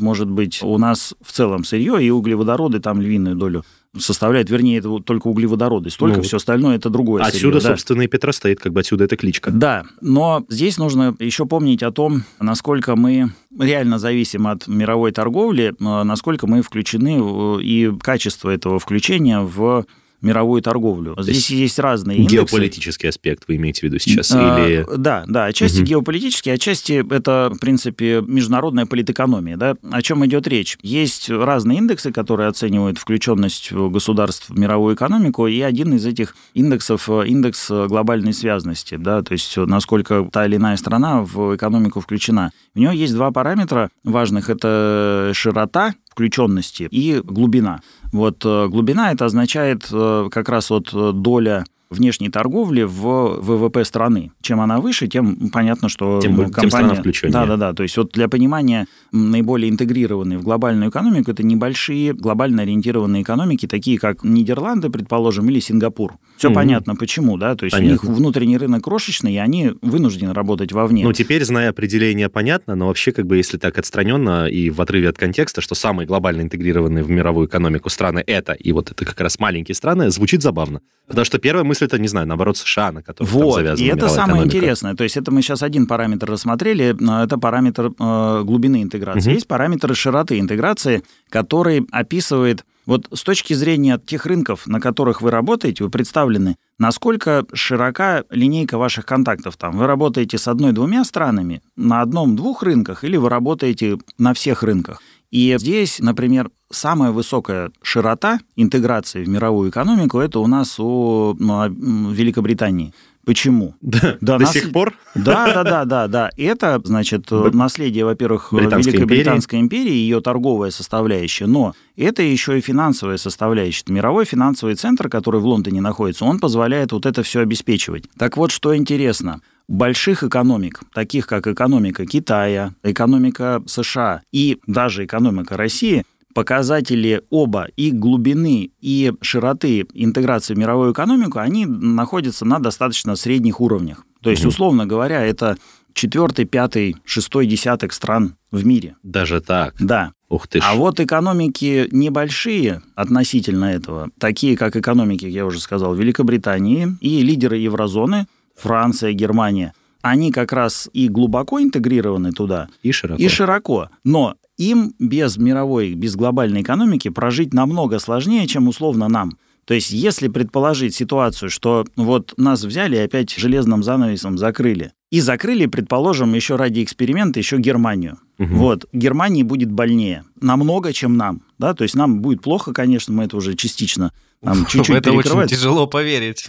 может 0.00 0.28
быть 0.28 0.62
у 0.62 0.78
нас 0.78 1.14
в 1.20 1.32
целом 1.32 1.64
сырье 1.64 2.04
и 2.04 2.10
углеводороды 2.10 2.80
там 2.80 3.00
львиную 3.00 3.36
долю 3.36 3.64
составляет, 3.96 4.50
вернее, 4.50 4.78
это 4.78 4.98
только 4.98 5.28
углеводороды, 5.28 5.90
столько, 5.90 6.16
ну, 6.16 6.22
все 6.22 6.38
остальное 6.38 6.76
это 6.76 6.90
другое 6.90 7.22
Отсюда, 7.22 7.60
сырье, 7.60 7.76
собственно, 7.76 7.98
да. 7.98 8.04
и 8.04 8.08
Петра 8.08 8.32
стоит, 8.32 8.58
как 8.60 8.72
бы 8.72 8.80
отсюда 8.80 9.04
эта 9.04 9.16
кличка. 9.16 9.50
Да, 9.52 9.84
но 10.00 10.44
здесь 10.48 10.78
нужно 10.78 11.14
еще 11.18 11.46
помнить 11.46 11.82
о 11.82 11.92
том, 11.92 12.24
насколько 12.40 12.96
мы 12.96 13.32
реально 13.58 13.98
зависим 13.98 14.46
от 14.46 14.66
мировой 14.66 15.12
торговли, 15.12 15.74
насколько 15.78 16.46
мы 16.46 16.62
включены 16.62 17.60
и 17.62 17.92
качество 18.00 18.50
этого 18.50 18.78
включения 18.78 19.40
в 19.40 19.84
мировую 20.24 20.62
торговлю. 20.62 21.14
Здесь 21.18 21.50
есть, 21.50 21.78
разные 21.78 22.18
индексы. 22.18 22.36
Геополитический 22.36 23.08
аспект 23.08 23.44
вы 23.46 23.56
имеете 23.56 23.80
в 23.80 23.82
виду 23.84 23.98
сейчас? 23.98 24.32
А, 24.32 24.66
или... 24.66 24.86
Да, 24.96 25.24
да, 25.28 25.46
отчасти 25.46 25.78
угу. 25.78 25.86
геополитический, 25.86 26.52
отчасти 26.52 27.04
это, 27.10 27.52
в 27.54 27.58
принципе, 27.58 28.22
международная 28.26 28.86
политэкономия. 28.86 29.56
Да? 29.56 29.76
О 29.90 30.02
чем 30.02 30.24
идет 30.26 30.48
речь? 30.48 30.78
Есть 30.82 31.30
разные 31.30 31.78
индексы, 31.78 32.12
которые 32.12 32.48
оценивают 32.48 32.98
включенность 32.98 33.72
государств 33.72 34.50
в 34.50 34.58
мировую 34.58 34.94
экономику, 34.94 35.46
и 35.46 35.60
один 35.60 35.94
из 35.94 36.06
этих 36.06 36.36
индексов– 36.54 37.08
индекс 37.26 37.70
глобальной 37.70 38.32
связности, 38.32 38.96
да, 38.96 39.22
то 39.22 39.32
есть 39.32 39.56
насколько 39.56 40.28
та 40.32 40.46
или 40.46 40.56
иная 40.56 40.76
страна 40.76 41.22
в 41.22 41.56
экономику 41.56 42.00
включена. 42.00 42.52
У 42.74 42.78
нее 42.78 42.92
есть 42.94 43.14
два 43.14 43.30
параметра 43.30 43.90
важных– 44.04 44.48
это 44.50 45.32
широта 45.34 45.94
включенности 46.10 46.88
и 46.90 47.20
глубина. 47.20 47.80
Вот 48.14 48.44
э, 48.44 48.68
глубина 48.68 49.10
это 49.10 49.24
означает 49.24 49.88
э, 49.90 50.28
как 50.30 50.48
раз 50.48 50.70
вот 50.70 50.94
э, 50.94 51.10
доля 51.12 51.64
внешней 51.94 52.28
торговли 52.28 52.82
в 52.82 53.40
ВВП 53.40 53.84
страны. 53.84 54.32
Чем 54.40 54.60
она 54.60 54.80
выше, 54.80 55.06
тем 55.06 55.50
понятно, 55.50 55.88
что 55.88 56.20
тем, 56.20 56.36
компания... 56.36 56.60
Тем 56.60 56.70
страна 56.70 56.94
включеннее. 56.94 57.32
Да, 57.32 57.46
да, 57.46 57.56
да. 57.56 57.72
То 57.72 57.82
есть 57.82 57.96
вот 57.96 58.12
для 58.12 58.28
понимания 58.28 58.86
наиболее 59.12 59.70
интегрированные 59.70 60.38
в 60.38 60.42
глобальную 60.42 60.90
экономику 60.90 61.30
это 61.30 61.42
небольшие 61.42 62.12
глобально 62.12 62.62
ориентированные 62.62 63.22
экономики, 63.22 63.66
такие 63.66 63.98
как 63.98 64.24
Нидерланды, 64.24 64.90
предположим, 64.90 65.48
или 65.48 65.60
Сингапур. 65.60 66.14
Все 66.36 66.48
угу. 66.48 66.56
понятно, 66.56 66.96
почему, 66.96 67.36
да? 67.36 67.54
То 67.54 67.64
есть 67.64 67.76
понятно. 67.76 67.90
у 67.90 68.10
них 68.10 68.16
внутренний 68.18 68.58
рынок 68.58 68.84
крошечный, 68.84 69.34
и 69.34 69.38
они 69.38 69.72
вынуждены 69.82 70.34
работать 70.34 70.72
вовне. 70.72 71.04
Ну, 71.04 71.12
теперь, 71.12 71.44
зная 71.44 71.70
определение, 71.70 72.28
понятно, 72.28 72.74
но 72.74 72.88
вообще, 72.88 73.12
как 73.12 73.26
бы, 73.26 73.36
если 73.36 73.56
так 73.56 73.78
отстраненно 73.78 74.46
и 74.46 74.70
в 74.70 74.80
отрыве 74.80 75.08
от 75.08 75.18
контекста, 75.18 75.60
что 75.60 75.74
самые 75.74 76.06
глобально 76.06 76.42
интегрированные 76.42 77.04
в 77.04 77.10
мировую 77.10 77.46
экономику 77.46 77.88
страны 77.88 78.22
это, 78.26 78.52
и 78.52 78.72
вот 78.72 78.90
это 78.90 79.04
как 79.04 79.20
раз 79.20 79.38
маленькие 79.38 79.74
страны, 79.74 80.10
звучит 80.10 80.42
забавно. 80.42 80.80
Потому 81.06 81.24
что 81.24 81.38
первая 81.38 81.64
мысль 81.64 81.83
что 81.84 81.96
это, 81.96 82.02
не 82.02 82.08
знаю, 82.08 82.26
наоборот, 82.26 82.56
США, 82.56 82.92
на 82.92 83.02
которых 83.02 83.30
там 83.30 83.40
Вот, 83.42 83.54
завязана 83.56 83.86
и 83.86 83.88
это 83.88 84.08
самое 84.08 84.34
экономика. 84.34 84.56
интересное. 84.56 84.94
То 84.94 85.04
есть 85.04 85.16
это 85.16 85.30
мы 85.30 85.42
сейчас 85.42 85.62
один 85.62 85.86
параметр 85.86 86.30
рассмотрели, 86.30 86.96
это 87.24 87.38
параметр 87.38 87.92
э, 87.98 88.42
глубины 88.44 88.82
интеграции. 88.82 89.28
Мгм. 89.28 89.34
Есть 89.34 89.46
параметр 89.48 89.94
широты 89.94 90.38
интеграции, 90.38 91.02
который 91.28 91.86
описывает 91.90 92.64
вот 92.86 93.06
с 93.12 93.22
точки 93.22 93.54
зрения 93.54 93.98
тех 93.98 94.26
рынков, 94.26 94.66
на 94.66 94.80
которых 94.80 95.22
вы 95.22 95.30
работаете, 95.30 95.84
вы 95.84 95.90
представлены, 95.90 96.56
насколько 96.78 97.46
широка 97.54 98.24
линейка 98.30 98.76
ваших 98.76 99.06
контактов 99.06 99.56
там. 99.56 99.78
Вы 99.78 99.86
работаете 99.86 100.36
с 100.36 100.48
одной-двумя 100.48 101.04
странами 101.04 101.62
на 101.76 102.02
одном-двух 102.02 102.62
рынках 102.62 103.04
или 103.04 103.16
вы 103.16 103.28
работаете 103.28 103.98
на 104.18 104.34
всех 104.34 104.62
рынках. 104.62 105.00
И 105.34 105.52
здесь, 105.58 105.98
например, 105.98 106.52
самая 106.70 107.10
высокая 107.10 107.72
широта 107.82 108.38
интеграции 108.54 109.24
в 109.24 109.28
мировую 109.28 109.68
экономику 109.68 110.20
это 110.20 110.38
у 110.38 110.46
нас 110.46 110.78
у 110.78 111.34
ну, 111.36 111.60
а, 111.60 111.68
Великобритании. 111.68 112.94
Почему? 113.24 113.74
Да, 113.80 114.16
Да, 114.20 114.38
до 114.38 114.44
нас- 114.44 114.52
сих 114.52 114.72
пор? 114.72 114.94
Да, 115.14 115.52
да, 115.52 115.64
да, 115.64 115.84
да, 115.84 116.08
да. 116.08 116.30
Это, 116.36 116.80
значит, 116.84 117.30
Б- 117.30 117.50
наследие, 117.52 118.04
во-первых, 118.04 118.52
Британской 118.52 118.92
Великобританской 118.92 119.60
империи, 119.60 119.92
ее 119.92 120.20
торговая 120.20 120.70
составляющая, 120.70 121.46
но 121.46 121.74
это 121.96 122.22
еще 122.22 122.58
и 122.58 122.60
финансовая 122.60 123.16
составляющая. 123.16 123.84
Мировой 123.88 124.24
финансовый 124.24 124.74
центр, 124.74 125.08
который 125.08 125.40
в 125.40 125.46
Лондоне 125.46 125.80
находится, 125.80 126.24
он 126.24 126.38
позволяет 126.38 126.92
вот 126.92 127.06
это 127.06 127.22
все 127.22 127.40
обеспечивать. 127.40 128.04
Так 128.18 128.36
вот, 128.36 128.50
что 128.50 128.76
интересно. 128.76 129.40
Больших 129.66 130.22
экономик, 130.22 130.80
таких 130.92 131.26
как 131.26 131.46
экономика 131.46 132.04
Китая, 132.04 132.74
экономика 132.82 133.62
США 133.66 134.20
и 134.30 134.58
даже 134.66 135.06
экономика 135.06 135.56
России, 135.56 136.04
показатели 136.34 137.22
оба 137.30 137.68
и 137.76 137.90
глубины, 137.90 138.70
и 138.80 139.12
широты 139.22 139.86
интеграции 139.94 140.54
в 140.54 140.58
мировую 140.58 140.92
экономику, 140.92 141.38
они 141.38 141.64
находятся 141.66 142.44
на 142.44 142.58
достаточно 142.58 143.16
средних 143.16 143.60
уровнях. 143.60 144.04
То 144.20 144.30
есть, 144.30 144.44
условно 144.44 144.86
говоря, 144.86 145.22
это 145.22 145.56
четвертый, 145.92 146.44
пятый, 146.44 146.96
шестой 147.04 147.46
десяток 147.46 147.92
стран 147.92 148.36
в 148.50 148.66
мире. 148.66 148.96
Даже 149.02 149.40
так. 149.40 149.74
Да. 149.78 150.12
Ух 150.28 150.48
ты 150.48 150.60
ж. 150.60 150.64
А 150.66 150.74
вот 150.74 150.98
экономики 150.98 151.88
небольшие 151.92 152.82
относительно 152.96 153.66
этого, 153.66 154.10
такие 154.18 154.56
как 154.56 154.74
экономики, 154.76 155.26
я 155.26 155.46
уже 155.46 155.60
сказал, 155.60 155.94
Великобритании 155.94 156.88
и 157.00 157.22
лидеры 157.22 157.58
еврозоны, 157.58 158.26
Франция, 158.56 159.12
Германия, 159.12 159.72
они 160.02 160.32
как 160.32 160.52
раз 160.52 160.88
и 160.92 161.08
глубоко 161.08 161.62
интегрированы 161.62 162.32
туда, 162.32 162.68
И 162.82 162.92
широко. 162.92 163.22
и 163.22 163.28
широко. 163.28 163.88
Но 164.04 164.34
им 164.56 164.94
без 164.98 165.36
мировой, 165.36 165.94
без 165.94 166.16
глобальной 166.16 166.62
экономики 166.62 167.08
прожить 167.08 167.52
намного 167.52 167.98
сложнее, 167.98 168.46
чем 168.46 168.68
условно 168.68 169.08
нам. 169.08 169.38
То 169.64 169.74
есть, 169.74 169.90
если 169.92 170.28
предположить 170.28 170.94
ситуацию, 170.94 171.48
что 171.48 171.86
вот 171.96 172.34
нас 172.36 172.64
взяли 172.64 172.96
и 172.96 173.00
опять 173.00 173.34
железным 173.34 173.82
занавесом 173.82 174.36
закрыли, 174.36 174.92
и 175.10 175.20
закрыли, 175.20 175.66
предположим, 175.66 176.34
еще 176.34 176.56
ради 176.56 176.82
эксперимента 176.82 177.38
еще 177.38 177.58
Германию. 177.58 178.18
Мгм. 178.36 178.56
Вот, 178.56 178.86
Германии 178.92 179.42
будет 179.42 179.70
больнее. 179.70 180.24
Намного, 180.40 180.92
чем 180.92 181.16
нам. 181.16 181.42
Да? 181.58 181.72
То 181.72 181.84
есть 181.84 181.94
нам 181.94 182.20
будет 182.20 182.42
плохо, 182.42 182.72
конечно, 182.72 183.14
мы 183.14 183.24
это 183.24 183.36
уже 183.36 183.54
частично 183.54 184.12
там, 184.44 184.66
чуть-чуть 184.66 184.96
это 184.96 185.12
очень 185.12 185.46
тяжело 185.46 185.86
поверить. 185.86 186.46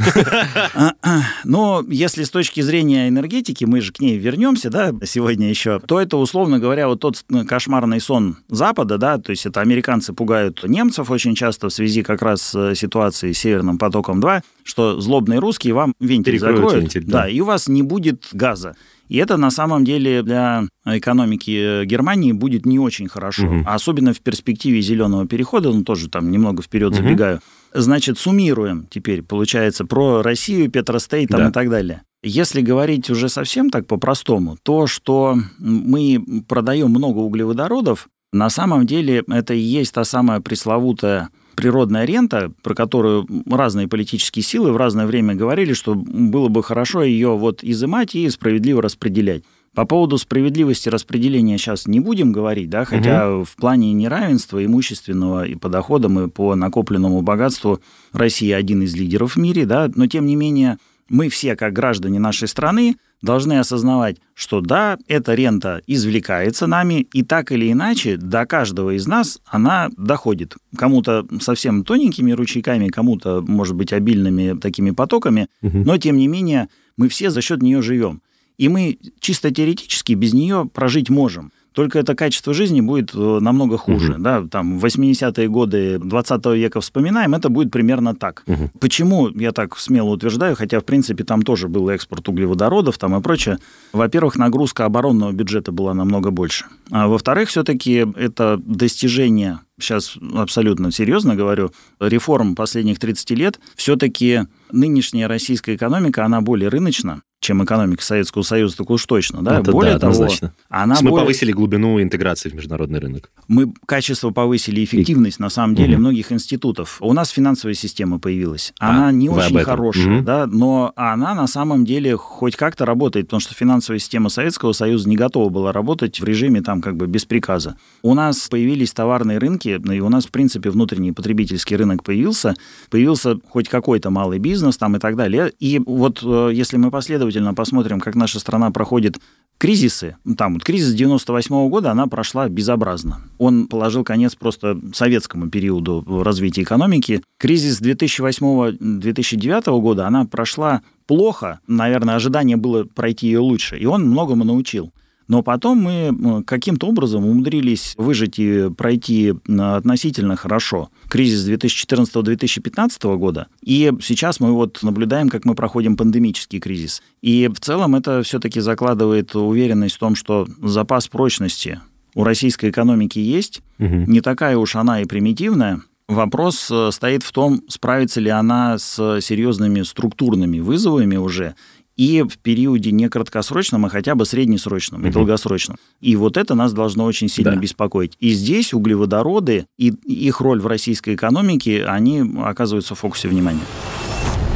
Но 1.44 1.84
если 1.88 2.24
с 2.24 2.30
точки 2.30 2.62
зрения 2.62 3.08
энергетики, 3.08 3.66
мы 3.66 3.82
же 3.82 3.92
к 3.92 4.00
ней 4.00 4.18
вернемся, 4.18 4.70
да, 4.70 4.92
сегодня 5.04 5.50
еще, 5.50 5.80
то 5.80 6.00
это, 6.00 6.18
условно 6.18 6.60
говоря, 6.60 6.88
вот 6.88 7.00
тот 7.00 7.24
кошмарный 7.48 8.00
сон 8.00 8.38
Запада, 8.50 8.98
да, 8.98 9.18
то 9.18 9.32
есть 9.32 9.46
это 9.46 9.62
американцы 9.62 10.14
пугают 10.14 10.64
немцев 10.68 11.10
очень 11.10 11.36
часто 11.36 11.70
в 11.70 11.74
связи 11.74 12.04
как 12.04 12.22
раз 12.22 12.42
с 12.42 12.76
ситуацией 12.76 13.34
с 13.34 13.40
Северным 13.40 13.78
потоком-2, 13.78 14.42
что 14.64 15.00
злобные 15.00 15.40
русские 15.40 15.74
вам 15.74 15.94
вентиль 16.00 16.34
Перекроют 16.34 16.58
закроют, 16.58 16.84
вентиль, 16.84 17.04
да. 17.06 17.24
да, 17.24 17.30
и 17.30 17.40
у 17.40 17.46
вас 17.46 17.68
не 17.68 17.84
будет 17.84 18.28
газа. 18.34 18.76
И 19.08 19.18
это 19.18 19.38
на 19.38 19.52
самом 19.52 19.86
деле 19.86 20.24
для 20.24 20.64
экономики 20.84 21.82
э, 21.82 21.86
Германии 21.86 22.32
будет 22.32 22.66
не 22.66 22.80
очень 22.80 23.08
хорошо, 23.08 23.62
а 23.66 23.76
особенно 23.76 24.14
в 24.14 24.20
перспективе 24.20 24.82
зеленого 24.82 25.28
перехода, 25.28 25.72
ну 25.72 25.84
тоже 25.84 26.10
там 26.10 26.32
немного 26.32 26.64
вперед 26.64 26.92
Мгм. 26.94 27.04
забегаю. 27.04 27.40
Значит, 27.76 28.18
суммируем 28.18 28.88
теперь, 28.90 29.22
получается, 29.22 29.86
про 29.86 30.22
Россию, 30.22 30.72
Петростей 30.72 31.28
там 31.28 31.42
Да. 31.42 31.50
и 31.50 31.52
так 31.52 31.70
далее. 31.70 32.04
Если 32.24 32.62
говорить 32.62 33.10
уже 33.10 33.30
совсем 33.30 33.70
так 33.70 33.86
по-простому, 33.86 34.58
то, 34.64 34.88
что 34.88 35.38
мы 35.60 36.24
продаем 36.48 36.90
много 36.90 37.20
углеводородов, 37.20 38.08
на 38.32 38.50
самом 38.50 38.86
деле 38.86 39.24
это 39.30 39.54
и 39.54 39.60
есть 39.60 39.94
та 39.94 40.04
самая 40.06 40.40
пресловутая 40.40 41.30
природная 41.56 42.06
рента, 42.06 42.52
про 42.64 42.74
которую 42.76 43.28
разные 43.50 43.88
политические 43.88 44.44
силы 44.44 44.72
в 44.72 44.78
разное 44.78 45.06
время 45.06 45.36
говорили, 45.36 45.74
что 45.74 45.96
было 45.96 46.50
бы 46.50 46.64
хорошо 46.64 47.04
ее 47.04 47.38
вот 47.38 47.64
изымать 47.64 48.16
и 48.16 48.30
справедливо 48.30 48.82
распределять. 48.82 49.44
По 49.76 49.86
поводу 49.86 50.18
справедливости 50.18 50.88
распределения 50.90 51.58
сейчас 51.58 51.86
не 51.86 52.00
будем 52.00 52.32
говорить, 52.32 52.70
да, 52.70 52.86
хотя 52.86 53.44
в 53.44 53.56
плане 53.58 53.92
неравенства 53.94 54.64
имущественного 54.64 55.46
и 55.46 55.56
по 55.56 55.68
доходам, 55.70 56.20
и 56.20 56.30
по 56.30 56.56
накопленному 56.56 57.22
богатству 57.22 57.82
Россия 58.14 58.56
один 58.56 58.82
из 58.84 58.96
лидеров 58.96 59.36
в 59.36 59.40
мире, 59.40 59.66
да, 59.66 59.92
но 59.94 60.08
тем 60.08 60.26
не 60.26 60.36
менее 60.38 60.78
мы 61.10 61.30
все, 61.30 61.56
как 61.56 61.74
граждане 61.74 62.20
нашей 62.20 62.48
страны, 62.48 62.96
должны 63.22 63.60
осознавать, 63.60 64.18
что 64.34 64.62
да, 64.62 64.98
эта 65.08 65.34
рента 65.36 65.82
извлекается 65.88 66.68
нами, 66.68 67.08
и 67.14 67.22
так 67.24 67.52
или 67.52 67.72
иначе 67.72 68.18
до 68.18 68.46
каждого 68.46 68.96
из 68.96 69.08
нас 69.08 69.40
она 69.46 69.90
доходит. 69.98 70.56
Кому-то 70.78 71.26
совсем 71.42 71.84
тоненькими 71.84 72.32
ручейками, 72.32 72.88
кому-то, 72.88 73.44
может 73.46 73.76
быть, 73.76 73.94
обильными 73.94 74.58
такими 74.60 74.92
потоками, 74.92 75.48
Мгм. 75.62 75.84
но 75.84 75.98
тем 75.98 76.18
не 76.18 76.28
менее 76.28 76.70
мы 76.98 77.10
все 77.10 77.30
за 77.30 77.42
счет 77.42 77.62
нее 77.62 77.82
живем. 77.82 78.22
И 78.58 78.70
мы 78.70 78.98
чисто 79.20 79.52
теоретически 79.52 80.14
без 80.14 80.34
нее 80.34 80.70
прожить 80.74 81.10
можем. 81.10 81.52
Только 81.76 82.00
это 82.00 82.16
качество 82.16 82.54
жизни 82.54 82.80
будет 82.80 83.14
э, 83.14 83.40
намного 83.42 83.78
хуже. 83.78 84.14
Мгм. 84.14 84.24
Да? 84.24 84.44
Там 84.50 84.80
80-е 84.80 85.50
годы 85.50 86.00
20 86.00 86.46
века 86.56 86.80
вспоминаем, 86.80 87.36
это 87.36 87.50
будет 87.50 87.70
примерно 87.70 88.16
так. 88.16 88.44
Мгм. 88.48 88.72
Почему 88.80 89.28
я 89.28 89.52
так 89.52 89.78
смело 89.78 90.12
утверждаю, 90.12 90.56
хотя, 90.56 90.80
в 90.80 90.86
принципе, 90.86 91.26
там 91.26 91.42
тоже 91.42 91.68
был 91.68 91.90
экспорт 91.90 92.28
углеводородов 92.30 92.98
там 92.98 93.16
и 93.18 93.22
прочее. 93.22 93.60
Во-первых, 93.92 94.38
нагрузка 94.38 94.86
оборонного 94.86 95.34
бюджета 95.34 95.74
была 95.74 95.94
намного 95.94 96.32
больше. 96.32 96.66
А 96.92 97.08
во-вторых, 97.08 97.50
все-таки 97.50 98.06
это 98.16 98.58
достижение, 98.64 99.60
сейчас 99.78 100.16
абсолютно 100.34 100.94
серьезно 100.94 101.36
говорю, 101.36 101.72
реформ 102.00 102.56
последних 102.56 103.00
30 103.00 103.32
лет, 103.32 103.60
все-таки 103.76 104.44
нынешняя 104.72 105.28
российская 105.28 105.76
экономика, 105.76 106.24
она 106.24 106.40
более 106.40 106.70
рыночна, 106.70 107.22
чем 107.46 107.64
экономика 107.64 108.04
Советского 108.04 108.42
Союза, 108.44 108.78
так 108.78 108.90
уж 108.90 109.06
точно. 109.06 109.42
Да? 109.44 109.60
Это 109.60 109.72
более 109.72 109.94
да, 109.94 110.00
того, 110.00 110.14
однозначно. 110.14 110.54
она 110.70 110.96
мы 111.02 111.12
более- 111.12 111.26
повысили 111.26 111.52
глубину 111.52 112.02
интеграции 112.02 112.50
в 112.50 112.54
международный 112.56 113.00
рынок. 113.00 113.30
мы 113.48 113.72
качество 113.86 114.32
повысили, 114.32 114.84
эффективность, 114.84 115.40
на 115.40 115.50
самом 115.50 115.76
деле, 115.76 115.94
Мгм. 115.94 116.02
многих 116.02 116.32
институтов. 116.32 116.98
У 117.02 117.14
нас 117.14 117.30
финансовая 117.30 117.76
система 117.76 118.20
появилась. 118.20 118.74
А, 118.80 118.90
Она 118.90 119.12
не 119.12 119.30
вы 119.30 119.42
об 119.42 119.54
очень 119.54 119.64
хорошая, 119.66 120.06
Мгм. 120.08 120.26
да, 120.26 120.48
но 120.48 120.92
она 120.96 121.36
на 121.36 121.48
самом 121.48 121.86
деле 121.86 122.16
хоть 122.18 122.56
как-то 122.56 122.86
работает, 122.86 123.28
потому 123.28 123.40
что 123.42 123.54
финансовая 123.54 124.00
система 124.00 124.30
Советского 124.30 124.72
Союза 124.72 125.08
не 125.10 125.16
готова 125.16 125.50
была 125.50 125.72
работать 125.72 126.20
в 126.20 126.24
режиме 126.24 126.62
там 126.62 126.82
как 126.82 126.96
бы 126.98 127.06
без 127.08 127.26
приказа. 127.26 127.76
У 128.02 128.14
нас 128.16 128.48
появились 128.50 128.92
товарные 128.94 129.38
рынки, 129.38 129.80
ну 129.84 129.94
и 129.94 130.00
у 130.00 130.10
нас, 130.10 130.26
в 130.26 130.32
принципе, 130.32 130.70
внутренний 130.72 131.12
потребительский 131.12 131.76
рынок 131.76 132.04
появился, 132.04 132.56
появился 132.90 133.38
хоть 133.50 133.70
какой-то 133.70 134.10
малый 134.10 134.40
бизнес 134.40 134.78
там 134.78 134.96
и 134.96 135.00
так 135.00 135.16
далее. 135.16 135.52
И 135.60 135.80
вот 135.86 136.22
э, 136.24 136.50
если 136.54 136.78
мы 136.78 136.90
последовательно 136.90 137.35
посмотрим, 137.54 138.00
как 138.00 138.16
наша 138.16 138.40
страна 138.40 138.72
проходит 138.72 139.20
кризисы, 139.58 140.18
там 140.38 140.54
вот 140.54 140.64
кризис 140.64 140.94
98 140.94 141.70
года, 141.70 141.92
она 141.92 142.08
прошла 142.08 142.48
безобразно. 142.50 143.22
Он 143.38 143.68
положил 143.68 144.04
конец 144.04 144.36
просто 144.36 144.78
советскому 144.94 145.50
периоду 145.50 146.04
развития 146.24 146.64
экономики. 146.64 147.22
Кризис 147.38 147.82
2008-2009 147.82 149.82
года, 149.82 150.08
она 150.08 150.26
прошла 150.26 150.82
плохо. 151.08 151.60
Наверное, 151.68 152.16
ожидание 152.16 152.58
было 152.58 152.84
пройти 152.84 153.28
ее 153.28 153.40
лучше. 153.40 153.78
И 153.78 153.86
он 153.86 154.10
многому 154.10 154.44
научил. 154.44 154.92
Но 155.28 155.42
потом 155.42 155.80
мы 155.80 156.14
э, 156.14 156.44
каким-то 156.44 156.88
образом 156.88 157.26
умудрились 157.26 157.94
выжить 157.98 158.38
и 158.38 158.70
пройти 158.70 159.34
э, 159.34 159.60
относительно 159.60 160.36
хорошо 160.36 160.90
кризис 161.10 161.48
2014-2015 161.50 163.18
года. 163.18 163.48
И 163.64 163.92
сейчас 164.02 164.40
мы 164.40 164.52
вот 164.52 164.80
наблюдаем, 164.84 165.30
как 165.30 165.46
мы 165.46 165.56
проходим 165.56 165.98
пандемический 165.98 166.60
кризис. 166.60 167.02
И 167.22 167.50
в 167.54 167.60
целом 167.60 167.96
это 167.96 168.22
все-таки 168.24 168.60
закладывает 168.60 169.36
уверенность 169.36 169.96
в 169.96 170.00
том, 170.00 170.16
что 170.16 170.48
запас 170.62 171.08
прочности 171.08 171.80
у 172.14 172.24
российской 172.24 172.70
экономики 172.70 173.20
есть. 173.20 173.62
Мгм. 173.78 174.06
Не 174.06 174.22
такая 174.22 174.58
уж 174.58 174.76
она 174.76 175.02
и 175.02 175.06
примитивная. 175.06 175.82
Вопрос 176.08 176.70
э, 176.72 176.92
стоит 176.92 177.24
в 177.24 177.32
том, 177.32 177.64
справится 177.68 178.22
ли 178.22 178.30
она 178.30 178.78
с 178.78 179.20
серьезными 179.22 179.82
структурными 179.82 180.60
вызовами 180.60 181.16
уже 181.16 181.56
и 181.98 182.24
в 182.24 182.38
периоде 182.40 182.92
не 182.92 183.08
краткосрочном, 183.10 183.86
а 183.86 183.90
хотя 183.90 184.16
бы 184.16 184.26
среднесрочном 184.26 185.02
и 185.02 185.06
Мгм. 185.06 185.14
долгосрочном. 185.14 185.78
И 186.02 186.16
вот 186.16 186.38
это 186.38 186.56
нас 186.56 186.74
должно 186.74 187.06
очень 187.06 187.30
сильно 187.30 187.52
Да. 187.54 187.58
беспокоить. 187.58 188.14
И 188.20 188.32
здесь 188.32 188.74
углеводороды 188.74 189.66
и 189.78 189.94
их 190.06 190.42
роль 190.42 190.60
в 190.60 190.68
российской 190.68 191.16
экономике, 191.16 191.86
они 191.86 192.24
оказываются 192.44 192.96
в 192.96 193.00
фокусе 193.00 193.28
внимания. 193.30 193.62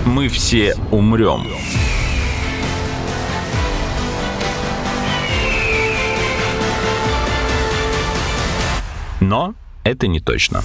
Мы 0.05 0.27
все 0.27 0.75
умрем. 0.91 1.43
Но 9.21 9.53
это 9.83 10.07
не 10.07 10.19
точно. 10.19 10.61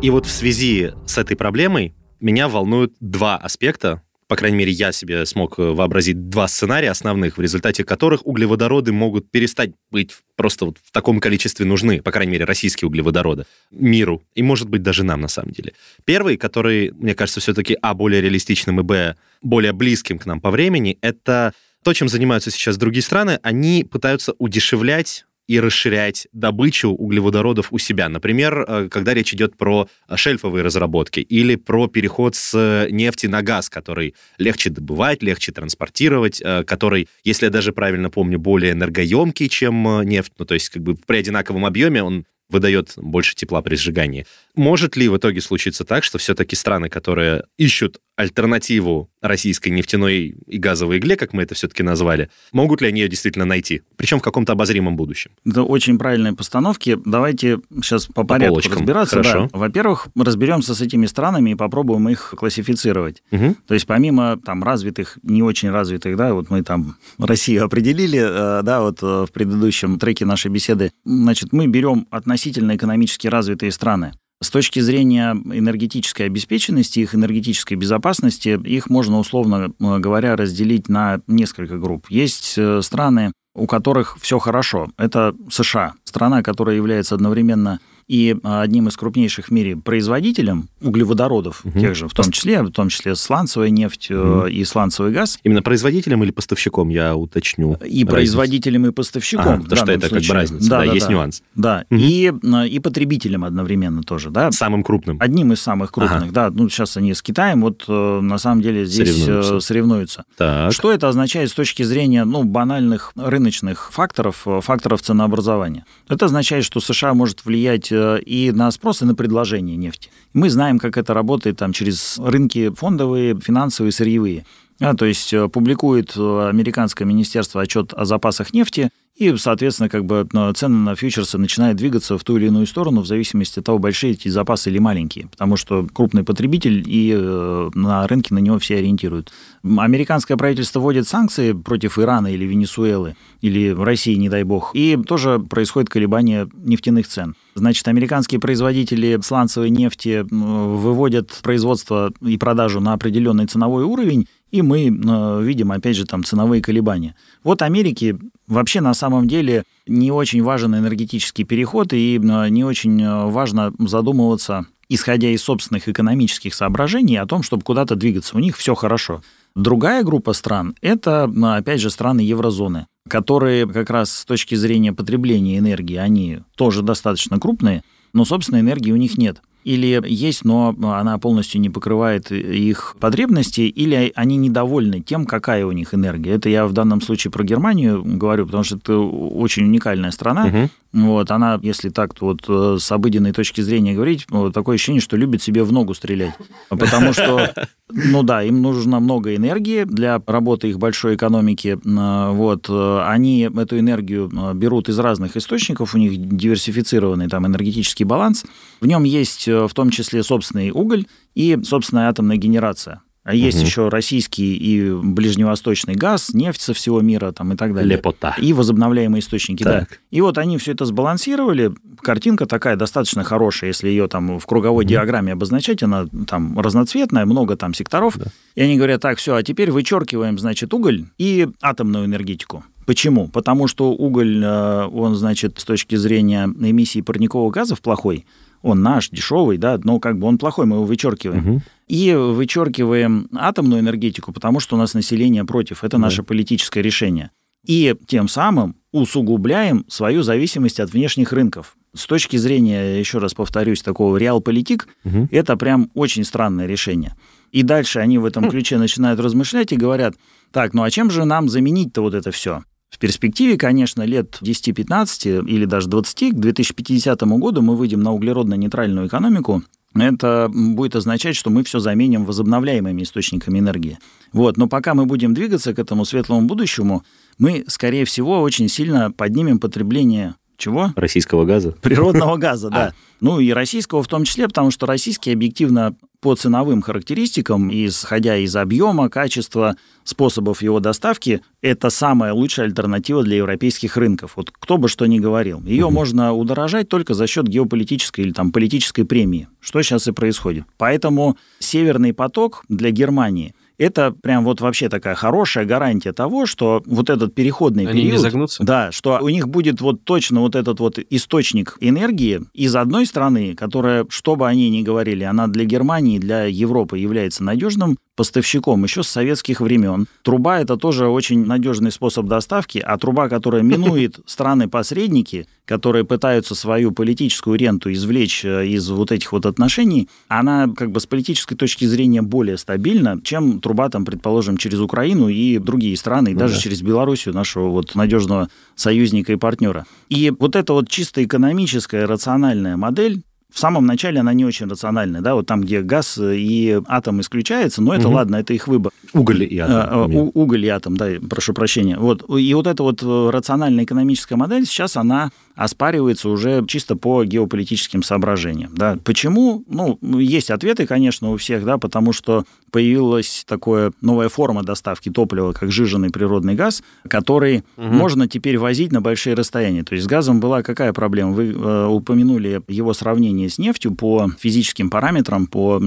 И 0.00 0.10
вот 0.10 0.26
в 0.26 0.30
связи 0.30 0.92
с 1.06 1.18
этой 1.18 1.36
проблемой 1.36 1.94
меня 2.20 2.48
волнуют 2.48 2.94
два 3.00 3.36
аспекта, 3.36 4.02
по 4.28 4.36
крайней 4.36 4.58
мере, 4.58 4.70
я 4.70 4.92
себе 4.92 5.24
смог 5.24 5.58
э, 5.58 5.62
вообразить 5.62 6.28
два 6.28 6.48
сценария 6.48 6.90
основных, 6.90 7.38
в 7.38 7.40
результате 7.40 7.82
которых 7.82 8.26
углеводороды 8.26 8.92
могут 8.92 9.30
перестать 9.30 9.70
быть 9.90 10.14
просто 10.36 10.66
вот 10.66 10.76
в 10.84 10.92
таком 10.92 11.18
количестве 11.18 11.64
нужны, 11.64 12.02
по 12.02 12.12
крайней 12.12 12.32
мере, 12.32 12.44
российские 12.44 12.88
углеводороды, 12.88 13.46
миру, 13.70 14.22
и, 14.34 14.42
может 14.42 14.68
быть, 14.68 14.82
даже 14.82 15.02
нам 15.02 15.22
на 15.22 15.28
самом 15.28 15.52
деле. 15.52 15.72
Первый, 16.04 16.36
который, 16.36 16.92
мне 16.92 17.14
кажется, 17.14 17.40
все-таки, 17.40 17.78
а, 17.80 17.94
более 17.94 18.20
реалистичным, 18.20 18.80
и, 18.80 18.82
б, 18.82 19.16
более 19.40 19.72
близким 19.72 20.18
к 20.18 20.26
нам 20.26 20.42
по 20.42 20.50
времени, 20.50 20.98
это 21.00 21.54
то, 21.82 21.94
чем 21.94 22.08
занимаются 22.08 22.50
сейчас 22.50 22.76
другие 22.76 23.02
страны, 23.02 23.38
они 23.42 23.82
пытаются 23.82 24.34
удешевлять 24.38 25.24
и 25.48 25.58
расширять 25.58 26.28
добычу 26.32 26.90
углеводородов 26.90 27.72
у 27.72 27.78
себя. 27.78 28.08
Например, 28.08 28.64
э, 28.68 28.88
когда 28.90 29.14
речь 29.14 29.34
идет 29.34 29.56
про 29.56 29.88
шельфовые 30.14 30.62
разработки 30.62 31.20
или 31.20 31.56
про 31.56 31.88
переход 31.88 32.36
с 32.36 32.86
нефти 32.90 33.26
на 33.26 33.42
газ, 33.42 33.68
который 33.70 34.14
легче 34.36 34.70
добывать, 34.70 35.22
легче 35.22 35.50
транспортировать, 35.50 36.40
э, 36.44 36.62
который, 36.64 37.08
если 37.24 37.46
я 37.46 37.50
даже 37.50 37.72
правильно 37.72 38.10
помню, 38.10 38.38
более 38.38 38.72
энергоемкий, 38.72 39.48
чем 39.48 40.00
э, 40.00 40.04
нефть. 40.04 40.32
Ну, 40.38 40.44
то 40.44 40.54
есть 40.54 40.68
как 40.68 40.82
бы 40.82 40.94
при 40.94 41.16
одинаковом 41.16 41.64
объеме 41.64 42.02
он 42.02 42.26
выдает 42.48 42.92
больше 42.96 43.34
тепла 43.34 43.62
при 43.62 43.76
сжигании. 43.76 44.26
Может 44.54 44.96
ли 44.96 45.08
в 45.08 45.16
итоге 45.16 45.40
случиться 45.40 45.84
так, 45.84 46.04
что 46.04 46.18
все-таки 46.18 46.56
страны, 46.56 46.88
которые 46.88 47.44
ищут 47.56 48.00
альтернативу 48.16 49.08
российской 49.22 49.68
нефтяной 49.68 50.34
и 50.46 50.58
газовой 50.58 50.98
игле, 50.98 51.14
как 51.14 51.32
мы 51.32 51.44
это 51.44 51.54
все-таки 51.54 51.84
назвали, 51.84 52.30
могут 52.50 52.80
ли 52.80 52.88
они 52.88 53.00
ее 53.02 53.08
действительно 53.08 53.44
найти? 53.44 53.82
Причем 53.96 54.18
в 54.18 54.22
каком-то 54.22 54.54
обозримом 54.54 54.96
будущем. 54.96 55.30
Это 55.46 55.62
очень 55.62 55.98
правильные 55.98 56.34
постановки. 56.34 56.98
Давайте 57.04 57.60
сейчас 57.76 58.06
по, 58.06 58.14
по 58.14 58.24
порядку 58.24 58.54
полочкам. 58.54 58.78
разбираться. 58.78 59.16
Хорошо. 59.16 59.48
Да. 59.52 59.58
Во-первых, 59.58 60.08
разберемся 60.16 60.74
с 60.74 60.80
этими 60.80 61.06
странами 61.06 61.50
и 61.50 61.54
попробуем 61.54 62.08
их 62.08 62.34
классифицировать. 62.36 63.22
Угу. 63.30 63.56
То 63.68 63.74
есть 63.74 63.86
помимо 63.86 64.36
там 64.44 64.64
развитых, 64.64 65.18
не 65.22 65.44
очень 65.44 65.70
развитых, 65.70 66.16
да, 66.16 66.34
вот 66.34 66.50
мы 66.50 66.64
там 66.64 66.96
Россию 67.18 67.64
определили, 67.64 68.18
э, 68.18 68.62
да, 68.64 68.80
вот 68.80 69.00
э, 69.00 69.26
в 69.28 69.32
предыдущем 69.32 69.96
треке 70.00 70.24
нашей 70.24 70.50
беседы, 70.50 70.90
значит, 71.04 71.52
мы 71.52 71.68
берем 71.68 72.08
относительно 72.10 72.37
экономически 72.46 73.26
развитые 73.26 73.72
страны. 73.72 74.12
С 74.40 74.50
точки 74.50 74.78
зрения 74.78 75.32
энергетической 75.32 76.22
обеспеченности, 76.22 77.00
их 77.00 77.14
энергетической 77.14 77.74
безопасности, 77.74 78.58
их 78.64 78.88
можно, 78.88 79.18
условно 79.18 79.72
э, 79.80 79.98
говоря, 79.98 80.36
разделить 80.36 80.88
на 80.88 81.20
несколько 81.26 81.76
групп. 81.76 82.06
Есть 82.08 82.54
э, 82.56 82.80
страны, 82.82 83.32
у 83.56 83.66
которых 83.66 84.16
все 84.20 84.38
хорошо. 84.38 84.88
Это 84.96 85.34
США, 85.50 85.94
страна, 86.04 86.42
которая 86.42 86.76
является 86.76 87.16
одновременно 87.16 87.80
и 88.08 88.36
а, 88.42 88.62
одним 88.62 88.88
из 88.88 88.96
крупнейших 88.96 89.48
в 89.48 89.50
мире 89.50 89.76
производителем 89.76 90.68
углеводородов, 90.80 91.60
угу. 91.64 91.78
тех 91.78 91.94
же, 91.94 92.08
в 92.08 92.14
том 92.14 92.30
числе, 92.30 92.62
в 92.62 92.70
том 92.70 92.88
числе 92.88 93.14
сланцевая 93.14 93.68
нефть 93.68 94.10
угу. 94.10 94.46
и 94.46 94.64
сланцевый 94.64 95.12
газ. 95.12 95.38
Именно 95.44 95.62
производителем 95.62 96.24
или 96.24 96.30
поставщиком, 96.30 96.88
я 96.88 97.14
уточню. 97.14 97.74
И 97.74 97.76
разницу. 97.76 98.06
производителем, 98.06 98.86
и 98.86 98.92
поставщиком. 98.92 99.60
А, 99.60 99.62
потому 99.62 99.76
что 99.76 99.92
это 99.92 100.08
случае. 100.08 100.20
как 100.20 100.28
бы 100.28 100.34
разница, 100.34 100.70
да, 100.70 100.80
да, 100.80 100.86
да 100.86 100.92
есть 100.92 101.06
да. 101.06 101.12
нюанс. 101.12 101.42
Да, 101.54 101.84
угу. 101.90 102.00
и, 102.00 102.32
а, 102.50 102.66
и 102.66 102.78
потребителем 102.78 103.44
одновременно 103.44 104.02
тоже, 104.02 104.30
да. 104.30 104.50
Самым 104.52 104.82
крупным. 104.82 105.18
Одним 105.20 105.52
из 105.52 105.60
самых 105.60 105.92
крупных, 105.92 106.22
ага. 106.22 106.32
да. 106.32 106.50
Ну, 106.50 106.68
сейчас 106.70 106.96
они 106.96 107.12
с 107.12 107.20
Китаем, 107.20 107.60
вот 107.60 107.84
э, 107.88 108.20
на 108.22 108.38
самом 108.38 108.62
деле 108.62 108.86
здесь 108.86 109.24
соревнуются. 109.24 109.60
соревнуются. 109.60 110.24
Так. 110.38 110.72
Что 110.72 110.92
это 110.92 111.08
означает 111.08 111.50
с 111.50 111.52
точки 111.52 111.82
зрения, 111.82 112.24
ну, 112.24 112.44
банальных 112.44 113.12
рыночных 113.16 113.92
факторов, 113.92 114.42
э, 114.46 114.60
факторов 114.62 115.02
ценообразования? 115.02 115.84
Это 116.08 116.24
означает, 116.24 116.64
что 116.64 116.80
США 116.80 117.12
может 117.12 117.44
влиять 117.44 117.92
Э, 117.97 117.97
и 118.24 118.52
на 118.52 118.70
спрос, 118.70 119.02
и 119.02 119.04
на 119.04 119.14
предложение 119.14 119.76
нефти. 119.76 120.10
Мы 120.32 120.50
знаем, 120.50 120.78
как 120.78 120.96
это 120.96 121.14
работает 121.14 121.56
там 121.56 121.72
через 121.72 122.18
рынки 122.18 122.70
фондовые, 122.70 123.38
финансовые, 123.40 123.92
сырьевые. 123.92 124.44
А, 124.80 124.94
то 124.94 125.06
есть 125.06 125.32
э, 125.34 125.48
публикует 125.48 126.16
э, 126.16 126.48
американское 126.48 127.06
министерство 127.06 127.62
отчет 127.62 127.92
о 127.94 128.04
запасах 128.04 128.52
нефти, 128.52 128.90
и, 129.18 129.36
соответственно, 129.36 129.88
как 129.88 130.04
бы 130.04 130.26
цены 130.54 130.76
на 130.76 130.94
фьючерсы 130.94 131.38
начинают 131.38 131.76
двигаться 131.76 132.16
в 132.16 132.22
ту 132.22 132.36
или 132.36 132.46
иную 132.46 132.66
сторону 132.66 133.00
в 133.00 133.06
зависимости 133.06 133.58
от 133.58 133.64
того, 133.64 133.78
большие 133.78 134.12
эти 134.12 134.28
запасы 134.28 134.70
или 134.70 134.78
маленькие. 134.78 135.26
Потому 135.26 135.56
что 135.56 135.86
крупный 135.92 136.22
потребитель, 136.22 136.84
и 136.86 137.12
э, 137.16 137.70
на 137.74 138.06
рынке 138.06 138.32
на 138.32 138.38
него 138.38 138.60
все 138.60 138.76
ориентируют. 138.76 139.32
Американское 139.64 140.36
правительство 140.36 140.78
вводит 140.78 141.08
санкции 141.08 141.52
против 141.52 141.98
Ирана 141.98 142.28
или 142.28 142.44
Венесуэлы, 142.44 143.16
или 143.40 143.70
России, 143.70 144.14
не 144.14 144.28
дай 144.28 144.44
бог, 144.44 144.70
и 144.74 144.96
тоже 144.96 145.40
происходит 145.40 145.90
колебание 145.90 146.48
нефтяных 146.54 147.08
цен. 147.08 147.34
Значит, 147.56 147.88
американские 147.88 148.40
производители 148.40 149.18
сланцевой 149.20 149.70
нефти 149.70 150.24
выводят 150.30 151.32
производство 151.42 152.12
и 152.24 152.38
продажу 152.38 152.80
на 152.80 152.92
определенный 152.92 153.46
ценовой 153.46 153.82
уровень, 153.82 154.28
и 154.50 154.62
мы 154.62 154.86
э, 154.86 155.42
видим, 155.42 155.72
опять 155.72 155.96
же, 155.96 156.06
там 156.06 156.24
ценовые 156.24 156.62
колебания. 156.62 157.14
Вот 157.44 157.62
Америке 157.62 158.18
вообще 158.46 158.80
на 158.80 158.94
самом 158.94 159.28
деле 159.28 159.64
не 159.86 160.10
очень 160.10 160.42
важен 160.42 160.74
энергетический 160.74 161.44
переход, 161.44 161.92
и 161.92 162.16
э, 162.16 162.48
не 162.48 162.64
очень 162.64 163.02
э, 163.02 163.26
важно 163.26 163.72
задумываться, 163.78 164.66
исходя 164.88 165.28
из 165.28 165.42
собственных 165.42 165.88
экономических 165.88 166.54
соображений, 166.54 167.16
о 167.16 167.26
том, 167.26 167.42
чтобы 167.42 167.62
куда-то 167.62 167.94
двигаться. 167.94 168.36
У 168.36 168.40
них 168.40 168.56
все 168.56 168.74
хорошо. 168.74 169.22
Другая 169.54 170.02
группа 170.02 170.32
стран– 170.32 170.76
это, 170.80 171.30
опять 171.56 171.80
же, 171.80 171.90
страны 171.90 172.20
еврозоны, 172.20 172.86
которые 173.08 173.66
как 173.66 173.90
раз 173.90 174.10
с 174.10 174.24
точки 174.24 174.54
зрения 174.54 174.92
потребления 174.92 175.58
энергии, 175.58 175.96
они 175.96 176.40
тоже 176.56 176.82
достаточно 176.82 177.38
крупные, 177.40 177.82
но, 178.12 178.24
собственно, 178.24 178.60
энергии 178.60 178.92
у 178.92 178.96
них 178.96 179.18
нет 179.18 179.42
или 179.68 180.02
есть, 180.06 180.44
но 180.44 180.74
она 180.80 181.18
полностью 181.18 181.60
не 181.60 181.68
покрывает 181.68 182.32
их 182.32 182.96
потребности, 182.98 183.60
или 183.60 184.12
они 184.14 184.36
недовольны 184.36 185.00
тем, 185.00 185.26
какая 185.26 185.66
у 185.66 185.72
них 185.72 185.92
энергия. 185.92 186.32
Это 186.32 186.48
я 186.48 186.66
в 186.66 186.72
данном 186.72 187.02
случае 187.02 187.30
про 187.30 187.44
Германию 187.44 188.02
говорю, 188.02 188.46
потому 188.46 188.64
что 188.64 188.76
это 188.76 188.96
очень 188.96 189.64
уникальная 189.64 190.10
страна. 190.10 190.46
Угу. 190.46 190.68
Вот, 191.04 191.30
она, 191.30 191.60
если 191.62 191.90
так 191.90 192.18
вот 192.22 192.44
э, 192.48 192.78
с 192.80 192.90
обыденной 192.90 193.32
точки 193.32 193.60
зрения 193.60 193.92
говорить, 193.92 194.24
вот, 194.30 194.54
такое 194.54 194.76
ощущение, 194.76 195.02
что 195.02 195.18
любит 195.18 195.42
себе 195.42 195.62
в 195.62 195.70
ногу 195.70 195.92
стрелять. 195.92 196.32
Потому 196.70 197.12
что, 197.12 197.52
ну 197.90 198.22
да, 198.22 198.42
им 198.42 198.60
нужно 198.62 199.00
много 199.00 199.34
энергии 199.34 199.84
для 199.84 200.20
работы 200.26 200.68
их 200.68 200.78
большой 200.78 201.16
экономики. 201.16 201.78
Вот, 201.84 202.66
э, 202.68 203.02
они 203.06 203.42
эту 203.42 203.78
энергию 203.78 204.30
э, 204.30 204.54
берут 204.54 204.88
из 204.88 204.98
разных 204.98 205.36
источников, 205.36 205.94
у 205.94 205.98
них 205.98 206.16
диверсифицированный 206.16 207.28
там 207.28 207.46
энергетический 207.46 208.04
баланс. 208.04 208.44
В 208.80 208.86
нем 208.86 209.04
есть 209.04 209.46
в 209.46 209.70
том 209.74 209.90
числе 209.90 210.22
собственный 210.22 210.70
уголь 210.70 211.06
и 211.34 211.58
собственная 211.62 212.08
атомная 212.08 212.36
генерация. 212.36 213.02
А 213.28 213.34
есть 213.34 213.58
угу. 213.58 213.66
еще 213.66 213.88
российский 213.90 214.56
и 214.56 214.90
ближневосточный 214.90 215.94
газ, 215.94 216.32
нефть 216.32 216.62
со 216.62 216.72
всего 216.72 217.02
мира 217.02 217.30
там, 217.30 217.52
и 217.52 217.56
так 217.56 217.74
далее. 217.74 217.98
Лепота. 217.98 218.34
И 218.38 218.54
возобновляемые 218.54 219.20
источники, 219.20 219.62
так. 219.62 219.90
да. 219.90 219.96
И 220.10 220.22
вот 220.22 220.38
они 220.38 220.56
все 220.56 220.72
это 220.72 220.86
сбалансировали. 220.86 221.74
Картинка 222.00 222.46
такая 222.46 222.76
достаточно 222.76 223.24
хорошая, 223.24 223.68
если 223.68 223.88
ее 223.90 224.08
там 224.08 224.38
в 224.38 224.46
круговой 224.46 224.84
угу. 224.84 224.88
диаграмме 224.88 225.34
обозначать, 225.34 225.82
она 225.82 226.06
там 226.26 226.58
разноцветная, 226.58 227.26
много 227.26 227.54
там 227.56 227.74
секторов. 227.74 228.16
Да. 228.16 228.24
И 228.54 228.62
они 228.62 228.78
говорят, 228.78 229.02
так, 229.02 229.18
все, 229.18 229.34
а 229.34 229.42
теперь 229.42 229.70
вычеркиваем, 229.72 230.38
значит, 230.38 230.72
уголь 230.72 231.04
и 231.18 231.48
атомную 231.60 232.06
энергетику. 232.06 232.64
Почему? 232.86 233.28
Потому 233.28 233.68
что 233.68 233.92
уголь, 233.92 234.42
э, 234.42 234.86
он, 234.86 235.16
значит, 235.16 235.58
с 235.58 235.64
точки 235.64 235.96
зрения 235.96 236.44
эмиссии 236.46 237.02
парниковых 237.02 237.52
газов 237.52 237.82
плохой, 237.82 238.24
он 238.62 238.80
наш, 238.80 239.10
дешевый, 239.10 239.58
да, 239.58 239.78
но 239.84 240.00
как 240.00 240.18
бы 240.18 240.26
он 240.26 240.38
плохой, 240.38 240.64
мы 240.64 240.76
его 240.76 240.86
вычеркиваем. 240.86 241.46
Угу. 241.46 241.62
И 241.88 242.14
вычеркиваем 242.14 243.28
атомную 243.34 243.80
энергетику, 243.80 244.32
потому 244.32 244.60
что 244.60 244.76
у 244.76 244.78
нас 244.78 244.94
население 244.94 245.44
против. 245.44 245.84
Это 245.84 245.96
да. 245.96 246.04
наше 246.04 246.22
политическое 246.22 246.82
решение. 246.82 247.30
И 247.66 247.94
тем 248.06 248.28
самым 248.28 248.76
усугубляем 248.92 249.84
свою 249.88 250.22
зависимость 250.22 250.80
от 250.80 250.92
внешних 250.92 251.32
рынков. 251.32 251.76
С 251.94 252.06
точки 252.06 252.36
зрения, 252.36 252.98
еще 252.98 253.18
раз 253.18 253.34
повторюсь, 253.34 253.82
такого 253.82 254.16
реал-политик, 254.16 254.86
угу. 255.04 255.28
это 255.30 255.56
прям 255.56 255.90
очень 255.94 256.24
странное 256.24 256.66
решение. 256.66 257.14
И 257.50 257.62
дальше 257.62 257.98
они 257.98 258.18
в 258.18 258.24
этом 258.24 258.48
ключе 258.50 258.78
начинают 258.78 259.18
размышлять 259.20 259.72
и 259.72 259.76
говорят, 259.76 260.14
так, 260.52 260.74
ну 260.74 260.82
а 260.82 260.90
чем 260.90 261.10
же 261.10 261.24
нам 261.24 261.48
заменить-то 261.48 262.02
вот 262.02 262.14
это 262.14 262.30
все? 262.30 262.62
В 262.90 262.98
перспективе, 262.98 263.58
конечно, 263.58 264.02
лет 264.02 264.38
10-15 264.40 265.46
или 265.46 265.64
даже 265.66 265.88
20 265.88 266.32
к 266.32 266.38
2050 266.38 267.20
году 267.22 267.60
мы 267.60 267.76
выйдем 267.76 268.00
на 268.00 268.12
углеродно-нейтральную 268.12 269.06
экономику, 269.06 269.62
это 270.02 270.50
будет 270.52 270.96
означать, 270.96 271.36
что 271.36 271.50
мы 271.50 271.64
все 271.64 271.78
заменим 271.78 272.24
возобновляемыми 272.24 273.02
источниками 273.02 273.58
энергии. 273.58 273.98
Вот. 274.32 274.56
Но 274.56 274.68
пока 274.68 274.94
мы 274.94 275.06
будем 275.06 275.34
двигаться 275.34 275.74
к 275.74 275.78
этому 275.78 276.04
светлому 276.04 276.46
будущему, 276.46 277.04
мы, 277.38 277.64
скорее 277.68 278.04
всего, 278.04 278.40
очень 278.40 278.68
сильно 278.68 279.10
поднимем 279.10 279.58
потребление 279.58 280.34
чего? 280.58 280.92
Российского 280.96 281.44
газа. 281.44 281.70
Природного 281.80 282.36
газа, 282.38 282.68
да. 282.68 282.86
А. 282.88 282.94
Ну 283.20 283.38
и 283.38 283.52
российского 283.52 284.02
в 284.02 284.08
том 284.08 284.24
числе, 284.24 284.48
потому 284.48 284.72
что 284.72 284.86
российский 284.86 285.32
объективно 285.32 285.94
по 286.20 286.34
ценовым 286.34 286.82
характеристикам, 286.82 287.70
исходя 287.72 288.36
из 288.36 288.56
объема, 288.56 289.08
качества, 289.08 289.76
способов 290.02 290.62
его 290.62 290.80
доставки, 290.80 291.42
это 291.62 291.90
самая 291.90 292.32
лучшая 292.32 292.66
альтернатива 292.66 293.22
для 293.22 293.36
европейских 293.36 293.96
рынков. 293.96 294.32
Вот 294.36 294.50
кто 294.50 294.78
бы 294.78 294.88
что 294.88 295.06
ни 295.06 295.18
говорил. 295.18 295.62
Ее 295.62 295.86
угу. 295.86 295.94
можно 295.94 296.32
удорожать 296.32 296.88
только 296.88 297.14
за 297.14 297.26
счет 297.26 297.46
геополитической 297.46 298.22
или 298.22 298.32
там 298.32 298.52
политической 298.52 299.04
премии, 299.04 299.48
что 299.60 299.82
сейчас 299.82 300.08
и 300.08 300.12
происходит. 300.12 300.64
Поэтому 300.76 301.36
Северный 301.60 302.12
поток 302.12 302.64
для 302.68 302.90
Германии 302.90 303.54
это 303.78 304.10
прям 304.10 304.44
вот 304.44 304.60
вообще 304.60 304.88
такая 304.88 305.14
хорошая 305.14 305.64
гарантия 305.64 306.12
того, 306.12 306.46
что 306.46 306.82
вот 306.84 307.08
этот 307.08 307.34
переходный 307.34 307.86
Они 307.86 308.00
период... 308.00 308.12
не 308.12 308.18
загнутся? 308.18 308.64
Да, 308.64 308.92
что 308.92 309.18
у 309.20 309.28
них 309.28 309.48
будет 309.48 309.80
вот 309.80 310.04
точно 310.04 310.40
вот 310.40 310.56
этот 310.56 310.80
вот 310.80 310.98
источник 311.10 311.76
энергии 311.80 312.40
из 312.52 312.74
одной 312.76 313.06
страны, 313.06 313.54
которая, 313.54 314.04
что 314.08 314.36
бы 314.36 314.46
они 314.48 314.68
ни 314.68 314.82
говорили, 314.82 315.24
она 315.24 315.46
для 315.46 315.64
Германии, 315.64 316.18
для 316.18 316.44
Европы 316.44 316.98
является 316.98 317.44
надежным 317.44 317.96
поставщиком 318.18 318.82
еще 318.82 319.04
с 319.04 319.08
советских 319.08 319.60
времен. 319.60 320.08
Труба 320.22 320.58
это 320.58 320.76
тоже 320.76 321.06
очень 321.06 321.46
надежный 321.46 321.92
способ 321.92 322.26
доставки, 322.26 322.78
а 322.78 322.98
труба, 322.98 323.28
которая 323.28 323.62
минует 323.62 324.18
страны-посредники, 324.26 325.46
которые 325.64 326.04
пытаются 326.04 326.56
свою 326.56 326.90
политическую 326.90 327.56
ренту 327.56 327.92
извлечь 327.92 328.44
э, 328.44 328.66
из 328.66 328.90
вот 328.90 329.12
этих 329.12 329.30
вот 329.30 329.46
отношений, 329.46 330.08
она 330.26 330.68
как 330.76 330.90
бы 330.90 330.98
с 330.98 331.06
политической 331.06 331.54
точки 331.54 331.84
зрения 331.84 332.20
более 332.20 332.58
стабильна, 332.58 333.20
чем 333.22 333.60
труба 333.60 333.88
там, 333.88 334.04
предположим, 334.04 334.56
через 334.56 334.80
Украину 334.80 335.28
и 335.28 335.58
другие 335.58 335.96
страны, 335.96 336.30
и 336.30 336.34
ну, 336.34 336.40
даже 336.40 336.54
да. 336.54 336.60
через 336.60 336.82
Белоруссию, 336.82 337.36
нашего 337.36 337.68
вот 337.68 337.94
надежного 337.94 338.48
союзника 338.74 339.32
и 339.32 339.36
партнера. 339.36 339.86
И 340.08 340.32
вот 340.36 340.56
эта 340.56 340.72
вот 340.72 340.88
чисто 340.88 341.22
экономическая, 341.22 342.04
рациональная 342.04 342.76
модель, 342.76 343.22
в 343.52 343.58
самом 343.58 343.86
начале 343.86 344.20
она 344.20 344.34
не 344.34 344.44
очень 344.44 344.68
рациональная, 344.68 345.20
да, 345.20 345.34
вот 345.34 345.46
там, 345.46 345.62
где 345.62 345.80
газ 345.80 346.18
и 346.22 346.80
атом 346.86 347.20
исключается, 347.20 347.82
но 347.82 347.94
это 347.94 348.08
угу. 348.08 348.16
ладно, 348.16 348.36
это 348.36 348.52
их 348.52 348.68
выбор. 348.68 348.92
Уголь 349.14 349.44
и 349.44 349.58
атом. 349.58 349.76
А, 349.76 350.06
у, 350.06 350.30
уголь 350.34 350.66
и 350.66 350.68
атом, 350.68 350.96
да, 350.96 351.08
прошу 351.28 351.54
прощения. 351.54 351.96
Вот. 351.96 352.24
И 352.38 352.52
вот 352.54 352.66
эта 352.66 352.82
вот 352.82 353.02
э, 353.02 353.30
рациональная 353.30 353.84
экономическая 353.84 354.36
модель 354.36 354.66
сейчас 354.66 354.96
она 354.96 355.30
оспаривается 355.54 356.28
уже 356.28 356.64
чисто 356.66 356.94
по 356.94 357.24
геополитическим 357.24 358.02
соображениям. 358.02 358.70
Да. 358.74 358.98
Почему? 359.02 359.64
Ну, 359.68 359.98
есть 360.18 360.50
ответы, 360.50 360.86
конечно, 360.86 361.32
у 361.32 361.36
всех, 361.36 361.64
да, 361.64 361.78
потому 361.78 362.12
что 362.12 362.44
появилась 362.70 363.44
такая 363.46 363.92
новая 364.00 364.28
форма 364.28 364.62
доставки 364.62 365.08
топлива, 365.08 365.52
как 365.52 365.72
жиженый 365.72 366.10
природный 366.10 366.54
газ, 366.54 366.82
который 367.08 367.64
угу. 367.76 367.86
можно 367.86 368.28
теперь 368.28 368.58
возить 368.58 368.92
на 368.92 369.00
большие 369.00 369.34
расстояния. 369.34 369.82
То 369.84 369.94
есть 369.94 370.04
с 370.04 370.08
газом 370.08 370.38
была 370.38 370.62
какая 370.62 370.92
проблема? 370.92 371.32
Вы 371.32 371.52
э, 371.52 371.86
упомянули 371.86 372.60
его 372.68 372.92
сравнение 372.92 373.37
с 373.46 373.58
нефтью 373.58 373.94
по 373.94 374.30
физическим 374.38 374.90
параметрам, 374.90 375.46
по 375.46 375.78
э, 375.78 375.82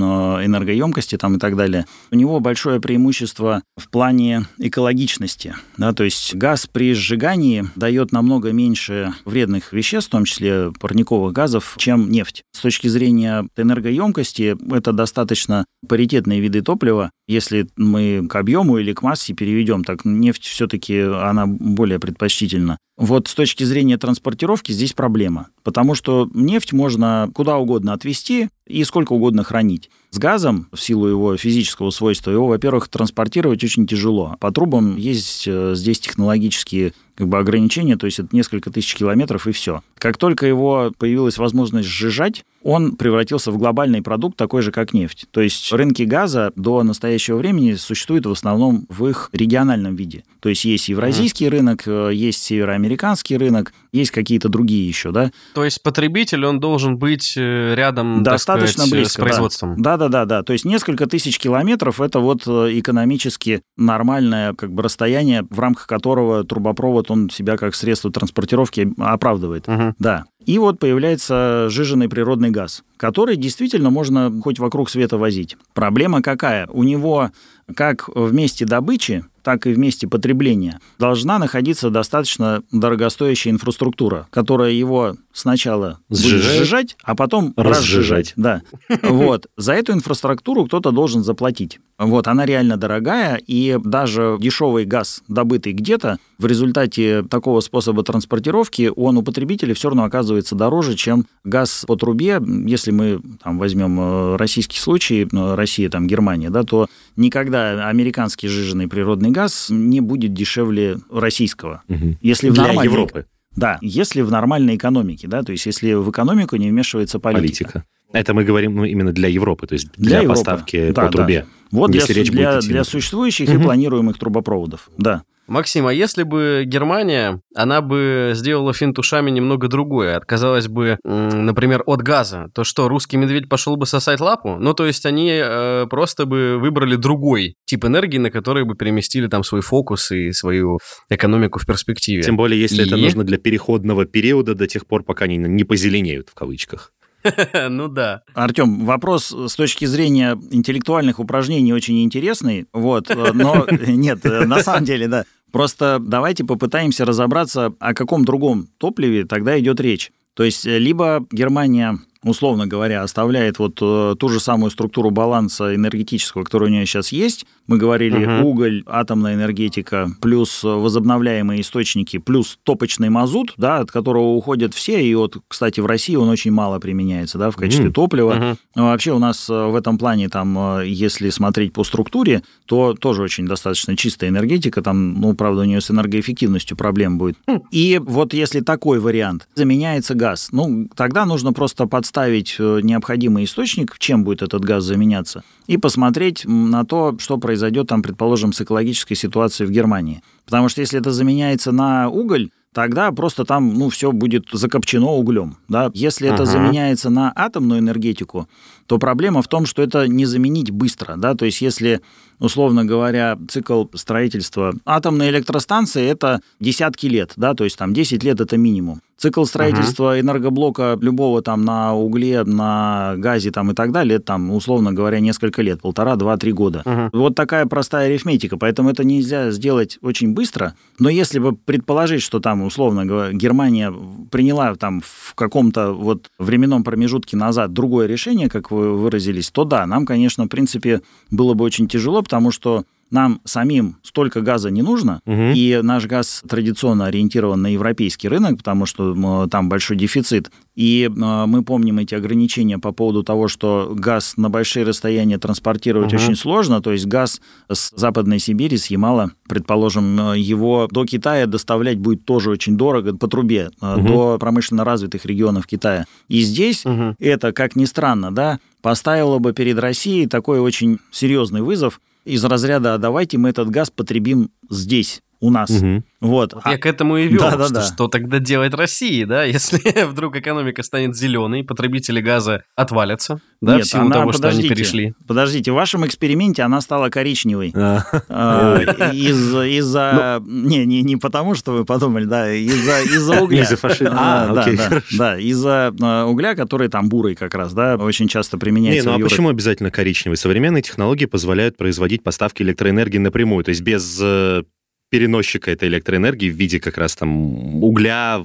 энергоемкости 0.46 1.18
там, 1.18 1.36
и 1.36 1.40
так 1.40 1.56
далее. 1.56 1.86
У 2.12 2.16
него 2.16 2.40
большое 2.40 2.80
преимущество 2.80 3.64
в 3.78 3.90
плане 3.90 4.46
экологичности. 4.58 5.56
Да, 5.78 5.94
то 5.94 6.04
есть 6.04 6.36
газ 6.36 6.68
при 6.68 6.94
сжигании 6.94 7.66
дает 7.76 8.12
намного 8.12 8.52
меньше 8.52 9.14
вредных 9.26 9.74
веществ, 9.74 10.10
в 10.10 10.12
том 10.12 10.26
числе 10.26 10.72
парниковых 10.80 11.34
газов, 11.34 11.76
чем 11.78 12.10
нефть. 12.10 12.44
С 12.56 12.62
точки 12.62 12.88
зрения 12.88 13.48
энергоемкости 13.58 14.56
это 14.74 14.94
достаточно 14.94 15.66
паритетные 15.88 16.40
виды 16.40 16.62
топлива. 16.62 17.12
Если 17.28 17.68
мы 17.76 18.28
к 18.30 18.36
объему 18.36 18.78
или 18.78 18.94
к 18.94 19.02
массе 19.02 19.34
переведем, 19.34 19.84
так 19.84 20.06
нефть 20.06 20.46
все-таки 20.46 21.00
она 21.00 21.48
более 21.48 22.00
предпочтительна. 22.00 22.78
Вот 23.02 23.28
с 23.28 23.34
точки 23.34 23.64
зрения 23.64 23.98
транспортировки 23.98 24.72
здесь 24.72 24.94
проблема, 24.94 25.48
потому 25.64 25.96
что 25.96 26.30
нефть 26.36 26.72
можно 26.72 27.32
куда 27.34 27.58
угодно 27.58 27.94
отвезти 27.94 28.50
и 28.68 28.84
сколько 28.84 29.14
угодно 29.14 29.44
хранить. 29.44 29.90
С 30.12 30.20
газом, 30.20 30.68
в 30.72 30.80
силу 30.80 31.08
его 31.08 31.36
физического 31.36 31.90
свойства, 31.90 32.30
его, 32.30 32.46
во-первых, 32.46 32.90
транспортировать 32.90 33.64
очень 33.64 33.88
тяжело. 33.88 34.36
По 34.40 34.52
трубам 34.52 34.98
есть 34.98 35.46
э, 35.48 35.74
здесь 35.74 36.00
технологические 36.00 36.94
как 37.22 37.28
бы 37.28 37.38
ограничения, 37.38 37.98
то 37.98 38.08
есть 38.08 38.18
это 38.18 38.30
несколько 38.36 38.72
тысяч 38.72 38.96
километров 38.96 39.46
и 39.46 39.52
все. 39.52 39.84
Как 40.00 40.18
только 40.18 40.48
его 40.48 40.92
появилась 40.98 41.38
возможность 41.38 41.88
сжижать, 41.88 42.44
он 42.64 42.96
превратился 42.96 43.52
в 43.52 43.60
глобальный 43.60 44.02
продукт, 44.02 44.38
такой 44.38 44.64
же, 44.64 44.72
как 44.72 44.92
нефть. 44.92 45.28
То 45.30 45.40
есть 45.40 45.72
рынки 45.72 46.02
газа 46.02 46.52
до 46.56 46.82
настоящего 46.82 47.38
времени 47.38 47.74
существуют 47.74 48.26
в 48.26 48.32
основном 48.32 48.88
в 48.90 49.06
их 49.06 49.30
региональном 49.34 49.96
виде. 49.96 50.24
То 50.40 50.50
есть 50.50 50.66
есть 50.66 50.90
евразийский 50.90 51.48
рынок, 51.48 51.84
э, 51.86 52.10
есть 52.12 52.42
североамериканский 52.42 53.38
рынок, 53.38 53.72
есть 53.92 54.12
какие-то 54.12 54.50
другие 54.50 54.88
еще, 54.88 55.12
да. 55.12 55.32
То 55.54 55.66
есть 55.66 55.84
потребитель, 55.84 56.46
он 56.46 56.60
должен 56.60 56.98
быть 56.98 57.34
э, 57.36 57.76
рядом, 57.76 58.24
Достаточно 58.24 58.86
сказать, 58.86 58.92
близко, 58.92 59.14
с 59.14 59.24
производством. 59.24 59.82
Да. 59.82 59.98
да, 59.98 60.08
да, 60.08 60.26
да, 60.26 60.44
То 60.44 60.54
есть 60.54 60.66
несколько 60.66 61.08
тысяч 61.08 61.38
километров– 61.38 62.00
это 62.02 62.20
вот 62.20 62.48
э, 62.48 62.80
экономически 62.80 63.62
нормальное 63.78 64.54
как 64.54 64.72
бы 64.72 64.84
расстояние, 64.84 65.46
в 65.50 65.60
рамках 65.60 65.88
которого 65.88 66.44
трубопровод, 66.44 67.12
он 67.12 67.30
себя 67.30 67.58
как 67.58 67.76
средство 67.76 68.12
транспортировки 68.12 68.94
оправдывает. 68.98 69.68
Угу. 69.68 69.96
Да. 70.00 70.26
И 70.46 70.58
вот 70.58 70.80
появляется 70.80 71.68
жиженый 71.70 72.10
природный 72.10 72.50
газ, 72.50 72.84
который 72.98 73.36
действительно 73.36 73.90
можно 73.90 74.32
хоть 74.42 74.58
вокруг 74.60 74.90
света 74.90 75.18
возить. 75.18 75.58
Проблема 75.74 76.22
какая? 76.22 76.68
У 76.68 76.84
него 76.84 77.30
как 77.76 78.08
в 78.08 78.34
месте 78.34 78.66
добычи, 78.66 79.24
так 79.44 79.68
и 79.68 79.74
в 79.74 79.80
месте 79.80 80.08
потребления 80.08 80.80
должна 81.00 81.40
находиться 81.40 81.90
достаточно 81.90 82.64
дорогостоящая 82.72 83.52
инфраструктура, 83.52 84.28
которая 84.32 84.72
его 84.72 85.16
сначала 85.34 86.00
сжижать, 86.10 86.58
сжижать, 86.58 86.98
а 87.04 87.16
потом 87.16 87.54
разжижать. 87.56 88.34
разжижать. 88.34 88.34
Да. 88.36 88.62
Вот. 89.02 89.48
За 89.58 89.74
эту 89.74 89.94
инфраструктуру 89.94 90.66
кто-то 90.66 90.92
должен 90.92 91.24
заплатить. 91.24 91.80
Вот, 91.98 92.28
она 92.28 92.46
реально 92.46 92.78
дорогая, 92.78 93.36
и 93.36 93.78
даже 93.84 94.38
дешевый 94.40 94.86
газ, 94.86 95.22
добытый 95.28 95.74
где-то, 95.74 96.18
в 96.40 96.48
результате 96.48 97.22
такого 97.24 97.60
способа 97.60 98.04
транспортировки, 98.04 98.92
он 98.96 99.18
у 99.18 99.22
потребителя 99.22 99.76
все 99.76 99.90
равно 99.90 100.06
оказывается 100.06 100.56
дороже, 100.56 100.96
чем 100.96 101.28
газ 101.44 101.84
по 101.88 101.96
трубе. 101.96 102.42
Если 102.66 102.90
мы 102.90 103.22
там, 103.44 103.60
возьмем 103.60 104.00
э, 104.00 104.36
российский 104.38 104.80
случай, 104.80 105.28
э, 105.32 105.56
Россия, 105.56 105.90
там, 105.90 106.08
Германия, 106.08 106.50
да, 106.50 106.64
то 106.64 106.88
никогда 107.16 107.88
американский 107.88 108.48
жиженый 108.48 108.88
природный 108.88 109.30
газ 109.32 109.68
не 109.70 110.02
будет 110.02 110.34
дешевле 110.34 110.98
российского. 111.12 111.84
Угу. 111.88 112.18
Если 112.22 112.50
в 112.50 112.54
Для 112.54 112.64
нормальной... 112.64 112.92
Европы. 112.92 113.26
Да, 113.56 113.80
если 113.82 114.22
в 114.22 114.32
нормальной 114.32 114.76
экономике, 114.78 115.28
да, 115.28 115.44
то 115.44 115.52
есть 115.52 115.66
если 115.66 115.94
в 115.94 116.10
экономику 116.10 116.56
не 116.56 116.70
вмешивается 116.70 117.20
политика. 117.20 117.66
политика. 117.66 117.86
Это 118.14 118.34
мы 118.34 118.44
говорим 118.44 118.76
ну, 118.76 118.86
именно 118.86 119.12
для 119.12 119.28
Европы, 119.28 119.68
то 119.68 119.74
есть 119.74 119.92
для, 119.98 120.20
для 120.20 120.30
поставки 120.30 120.92
да, 120.92 121.06
по 121.06 121.12
трубе. 121.12 121.42
Да. 121.42 121.78
Вот 121.78 121.94
если 121.94 122.14
для, 122.14 122.22
речь 122.22 122.32
для, 122.32 122.56
будет 122.56 122.70
для 122.70 122.84
существующих 122.84 123.50
угу. 123.50 123.60
и 123.60 123.62
планируемых 123.62 124.18
трубопроводов, 124.18 124.90
да. 124.98 125.24
Максим, 125.52 125.86
а 125.86 125.94
если 125.94 126.24
бы 126.24 126.64
Германия, 126.66 127.42
она 127.54 127.82
бы 127.82 128.32
сделала 128.36 128.74
финт 128.74 128.98
ушами 128.98 129.32
немного 129.32 129.68
другое, 129.68 130.16
отказалась 130.16 130.70
бы, 130.70 130.98
например, 131.04 131.84
от 131.86 132.02
газа, 132.02 132.50
то 132.56 132.64
что, 132.64 132.88
русский 132.88 133.18
медведь 133.18 133.50
пошел 133.50 133.76
бы 133.76 133.86
сосать 133.86 134.22
лапу? 134.22 134.56
Ну, 134.58 134.74
то 134.74 134.86
есть 134.86 135.06
они 135.06 135.30
э, 135.30 135.88
просто 135.90 136.26
бы 136.26 136.58
выбрали 136.58 136.96
другой 136.96 137.56
тип 137.66 137.84
энергии, 137.84 138.18
на 138.18 138.32
который 138.32 138.64
бы 138.64 138.76
переместили 138.76 139.28
там 139.28 139.44
свой 139.44 139.60
фокус 139.60 140.14
и 140.14 140.32
свою 140.32 140.80
экономику 141.10 141.60
в 141.60 141.66
перспективе. 141.66 142.24
Тем 142.24 142.38
более, 142.38 142.60
если 142.60 142.84
и... 142.84 142.88
это 142.88 142.96
нужно 142.96 143.26
для 143.26 143.38
переходного 143.38 144.06
периода 144.06 144.56
до 144.56 144.68
тех 144.68 144.88
пор, 144.88 145.04
пока 145.04 145.26
они 145.26 145.36
не 145.36 145.66
позеленеют 145.66 146.30
в 146.30 146.34
кавычках. 146.34 146.94
Ну 147.70 147.88
да. 147.88 148.22
Артем, 148.34 148.86
вопрос 148.86 149.32
с 149.32 149.56
точки 149.56 149.86
зрения 149.86 150.38
интеллектуальных 150.52 151.20
упражнений 151.20 151.74
очень 151.74 152.04
интересный, 152.04 152.68
вот, 152.74 153.10
но 153.10 153.68
нет, 153.88 154.24
на 154.24 154.64
самом 154.64 154.86
деле, 154.86 155.08
да. 155.08 155.26
Просто 155.52 156.00
давайте 156.00 156.44
попытаемся 156.44 157.06
разобраться, 157.06 157.74
о 157.80 157.94
каком 157.94 158.26
другом 158.26 158.68
топливе 158.78 159.26
тогда 159.26 159.60
идет 159.60 159.80
речь. 159.80 160.12
То 160.34 160.44
есть 160.44 160.66
либо 160.66 161.26
Германия 161.32 162.00
условно 162.24 162.68
говоря, 162.68 163.04
оставляет 163.04 163.60
вот 163.60 163.80
э, 163.82 164.16
ту 164.20 164.30
же 164.30 164.40
самую 164.40 164.70
структуру 164.70 165.10
баланса 165.10 165.76
энергетического, 165.76 166.44
которая 166.44 166.70
у 166.70 166.72
нее 166.72 166.86
сейчас 166.86 167.12
есть. 167.12 167.46
Мы 167.72 167.78
говорили 167.78 168.26
угу. 168.26 168.50
уголь, 168.50 168.84
атомная 168.86 169.36
энергетика, 169.36 170.12
плюс 170.20 170.62
возобновляемые 170.64 171.62
источники, 171.62 172.18
плюс 172.18 172.60
топочный 172.64 173.10
мазут, 173.10 173.54
да, 173.58 173.80
от 173.80 173.92
которого 173.92 174.34
уходят 174.34 174.74
все. 174.74 175.02
И 175.02 175.16
вот, 175.16 175.38
кстати, 175.48 175.80
в 175.80 175.86
России 175.86 176.16
он 176.16 176.30
очень 176.30 176.52
мало 176.52 176.80
применяется 176.80 177.38
да, 177.38 177.50
в 177.50 177.56
качестве 177.56 177.88
угу. 177.88 177.94
топлива. 177.94 178.34
Угу. 178.34 178.58
Но 178.76 178.86
вообще 178.88 179.14
у 179.14 179.20
нас 179.20 179.50
э, 179.50 179.54
в 179.54 179.76
этом 179.76 179.98
плане, 179.98 180.30
там, 180.30 180.80
э, 180.80 180.88
если 180.88 181.30
смотреть 181.30 181.74
по 181.74 181.84
структуре, 181.84 182.44
то 182.66 182.94
тоже 182.94 183.24
очень 183.24 183.48
достаточно 183.48 183.96
чистая 183.96 184.30
энергетика. 184.30 184.82
Там, 184.82 185.20
ну, 185.22 185.34
правда, 185.34 185.62
у 185.62 185.66
нее 185.66 185.80
с 185.82 185.90
энергоэффективностью 185.90 186.76
проблем 186.76 187.18
будет. 187.18 187.38
Хм. 187.48 187.62
И 187.72 188.02
вот 188.04 188.34
если 188.34 188.60
такой 188.60 189.00
вариант 189.00 189.48
заменяется 189.56 190.14
газ, 190.14 190.50
ну, 190.52 190.90
тогда 190.96 191.26
нужно 191.26 191.54
просто 191.54 191.88
подставить 191.88 192.12
подставить 192.12 192.56
э, 192.60 192.80
необходимый 192.84 193.46
источник, 193.46 193.98
чем 193.98 194.24
будет 194.24 194.42
этот 194.42 194.64
газ 194.64 194.84
заменяться, 194.84 195.44
и 195.72 195.78
посмотреть 195.78 196.44
на 196.46 196.84
то, 196.84 197.16
что 197.18 197.38
произойдет 197.38 197.88
там, 197.88 198.02
предположим, 198.02 198.52
с 198.52 198.60
экологической 198.60 199.16
ситуацией 199.16 199.68
в 199.68 199.72
Германии. 199.72 200.22
Потому 200.46 200.68
что 200.68 200.82
если 200.82 201.00
это 201.00 201.12
заменяется 201.14 201.72
на 201.72 202.10
уголь, 202.10 202.50
тогда 202.74 203.10
просто 203.14 203.46
там, 203.46 203.74
ну, 203.74 203.88
все 203.90 204.12
будет 204.12 204.48
закопчено 204.52 205.14
углем, 205.14 205.56
да. 205.70 205.90
Если 205.94 206.28
это 206.28 206.44
Ага. 206.44 206.52
заменяется 206.52 207.10
на 207.10 207.32
атомную 207.34 207.80
энергетику, 207.80 208.50
то 208.88 208.98
проблема 208.98 209.42
в 209.42 209.48
том, 209.48 209.66
что 209.66 209.82
это 209.82 210.08
не 210.08 210.26
заменить 210.26 210.72
быстро, 210.72 211.16
да, 211.18 211.36
то 211.36 211.46
есть 211.46 211.62
если, 211.62 212.02
условно 212.40 212.86
говоря, 212.86 213.38
цикл 213.50 213.86
строительства 213.94 214.74
атомной 214.86 215.30
электростанции 215.30 216.06
это 216.06 216.42
десятки 216.60 217.08
лет, 217.08 217.34
да, 217.36 217.54
то 217.54 217.64
есть 217.64 217.78
там 217.78 217.94
10 217.94 218.24
лет 218.24 218.42
это 218.42 218.58
минимум. 218.58 219.02
Цикл 219.22 219.46
строительства 219.46 220.20
энергоблока 220.20 220.98
любого 221.00 221.44
там 221.44 221.64
на 221.64 221.94
угле, 221.94 222.44
на 222.44 223.14
газе 223.18 223.52
там 223.52 223.70
и 223.70 223.76
так 223.76 223.92
далее, 223.92 224.16
это 224.16 224.26
там, 224.26 224.50
условно 224.50 224.94
говоря, 224.94 225.20
несколько 225.20 225.62
лет, 225.62 225.80
полтора, 225.80 226.16
два, 226.16 226.38
три 226.38 226.52
года. 226.52 226.82
Мгм. 226.86 227.12
Вот 227.14 227.36
такая 227.36 227.68
простая 227.68 228.08
арифметика, 228.08 228.58
поэтому 228.58 228.90
это 228.90 229.04
нельзя 229.04 229.52
сделать 229.52 230.00
очень 230.02 230.34
быстро. 230.34 230.74
Но 230.98 231.08
если 231.08 231.38
бы 231.38 231.56
предположить, 231.56 232.24
что 232.24 232.40
там, 232.40 232.64
условно 232.64 233.06
говоря, 233.06 233.32
Германия 233.32 233.94
приняла 234.32 234.74
там 234.74 235.02
в 235.06 235.36
каком-то 235.36 235.92
вот 235.92 236.32
временном 236.40 236.84
промежутке 236.84 237.38
назад 237.38 237.74
другое 237.74 238.08
решение, 238.08 238.50
как 238.50 238.71
вы 238.72 238.98
выразились, 238.98 239.52
то 239.52 239.64
да, 239.64 239.86
нам, 239.86 240.06
конечно, 240.06 240.46
в 240.46 240.50
принципе, 240.50 241.02
было 241.30 241.54
бы 241.54 241.64
очень 241.64 241.88
тяжело, 241.88 242.22
потому 242.22 242.52
что 242.52 242.86
нам 243.12 243.42
самим 243.46 243.98
столько 244.04 244.42
газа 244.42 244.72
не 244.72 244.82
нужно, 244.82 245.22
Мгм. 245.26 245.54
и 245.54 245.80
наш 245.84 246.06
газ 246.06 246.44
традиционно 246.48 247.06
ориентирован 247.06 247.62
на 247.62 247.68
европейский 247.68 248.28
рынок, 248.30 248.58
потому 248.58 248.86
что 248.86 249.48
там 249.50 249.70
большой 249.70 249.98
дефицит. 249.98 250.52
И 250.76 251.10
э, 251.10 251.46
мы 251.48 251.64
помним 251.64 252.00
эти 252.00 252.16
ограничения 252.16 252.80
по 252.80 252.92
поводу 252.94 253.24
того, 253.24 253.48
что 253.50 253.94
газ 253.96 254.36
на 254.38 254.50
большие 254.50 254.86
расстояния 254.86 255.38
транспортировать 255.38 256.14
Мгм. 256.14 256.22
очень 256.24 256.36
сложно. 256.36 256.82
То 256.82 256.94
есть 256.94 257.06
газ 257.06 257.42
с 257.70 257.92
Западной 257.96 258.40
Сибири, 258.40 258.78
с 258.78 258.88
Ямала, 258.88 259.32
предположим, 259.48 260.32
э, 260.32 260.40
его 260.40 260.88
до 260.90 261.06
Китая 261.06 261.46
доставлять 261.46 262.00
будет 262.00 262.26
тоже 262.26 262.50
очень 262.50 262.78
дорого 262.78 263.16
по 263.16 263.28
трубе, 263.28 263.70
Мгм. 263.82 264.06
до 264.06 264.38
промышленно 264.40 264.84
развитых 264.86 265.26
регионов 265.26 265.68
Китая. 265.68 266.06
И 266.30 266.42
здесь 266.42 266.86
Мгм. 266.86 267.16
это, 267.20 267.52
как 267.52 267.76
ни 267.76 267.86
странно, 267.86 268.34
да, 268.34 268.60
поставило 268.82 269.38
бы 269.40 269.54
перед 269.54 269.78
Россией 269.78 270.26
такой 270.28 270.60
очень 270.60 271.00
серьезный 271.12 271.62
вызов 271.62 272.00
из 272.26 272.44
разряда 272.44 272.94
«А 272.94 272.98
давайте 272.98 273.38
мы 273.38 273.50
этот 273.50 273.70
газ 273.70 273.90
потребим 273.90 274.52
здесь, 274.70 275.22
у 275.42 275.50
нас. 275.52 275.70
Мгм. 275.70 276.06
Вот. 276.22 276.54
Вот 276.54 276.62
А- 276.66 276.72
я 276.72 276.78
к 276.78 276.86
этому 276.86 277.18
и 277.18 277.28
вел, 277.28 277.40
Да-да-да. 277.42 277.82
что, 277.82 277.94
что 277.94 278.08
тогда 278.08 278.40
делать 278.40 278.74
России, 278.76 279.24
да, 279.26 279.44
если 279.58 280.06
вдруг 280.06 280.36
экономика 280.36 280.84
станет 280.84 281.16
зеленой, 281.16 281.64
потребители 281.64 282.22
газа 282.22 282.64
отвалятся, 282.76 283.42
да, 283.62 283.76
Нет, 283.78 283.86
в 283.86 283.90
силу 283.90 284.04
она- 284.06 284.16
того, 284.16 284.32
что 284.32 284.48
они 284.50 284.62
перешли. 284.68 285.14
Подождите, 285.28 285.72
в 285.72 285.76
вашем 285.76 286.06
эксперименте 286.06 286.62
она 286.64 286.80
стала 286.82 287.10
коричневой. 287.10 287.74
А, 287.76 288.04
А, 288.30 288.78
из- 289.14 289.54
Из-за... 289.56 290.40
Ну. 290.46 290.68
Не, 290.70 290.86
не, 290.86 291.02
не 291.04 291.18
потому, 291.18 291.56
что 291.56 291.72
вы 291.72 291.86
подумали, 291.86 292.26
да, 292.26 292.52
из-за 292.54 293.02
из-за 293.02 293.42
угля. 293.42 293.64
Из-за 293.64 293.78
фашизма. 293.78 294.16
А, 294.18 294.54
да, 294.54 294.66
да, 294.72 295.02
да, 295.18 295.40
из-за 295.40 295.92
угля, 296.28 296.56
который 296.56 296.88
там 296.88 297.10
бурый 297.10 297.36
как 297.36 297.56
раз, 297.56 297.74
да, 297.74 297.96
очень 297.96 298.28
часто 298.28 298.58
Не, 298.58 298.62
применяется 298.62 299.10
ну 299.12 299.18
в 299.18 299.22
а 299.22 299.24
почему 299.24 299.50
обязательно 299.50 299.90
коричневый? 299.92 300.38
Современные 300.38 300.84
технологии 300.84 301.26
позволяют 301.26 301.78
производить 301.78 302.24
поставки 302.24 302.62
электроэнергии 302.62 303.18
напрямую, 303.18 303.64
то 303.64 303.70
есть 303.70 303.82
без 303.82 304.20
э, 304.22 304.64
переносчика 305.12 305.70
этой 305.72 305.90
электроэнергии 305.90 306.50
в 306.50 306.56
виде 306.56 306.80
как 306.80 306.98
раз 306.98 307.16
там 307.18 307.84
угля, 307.84 308.42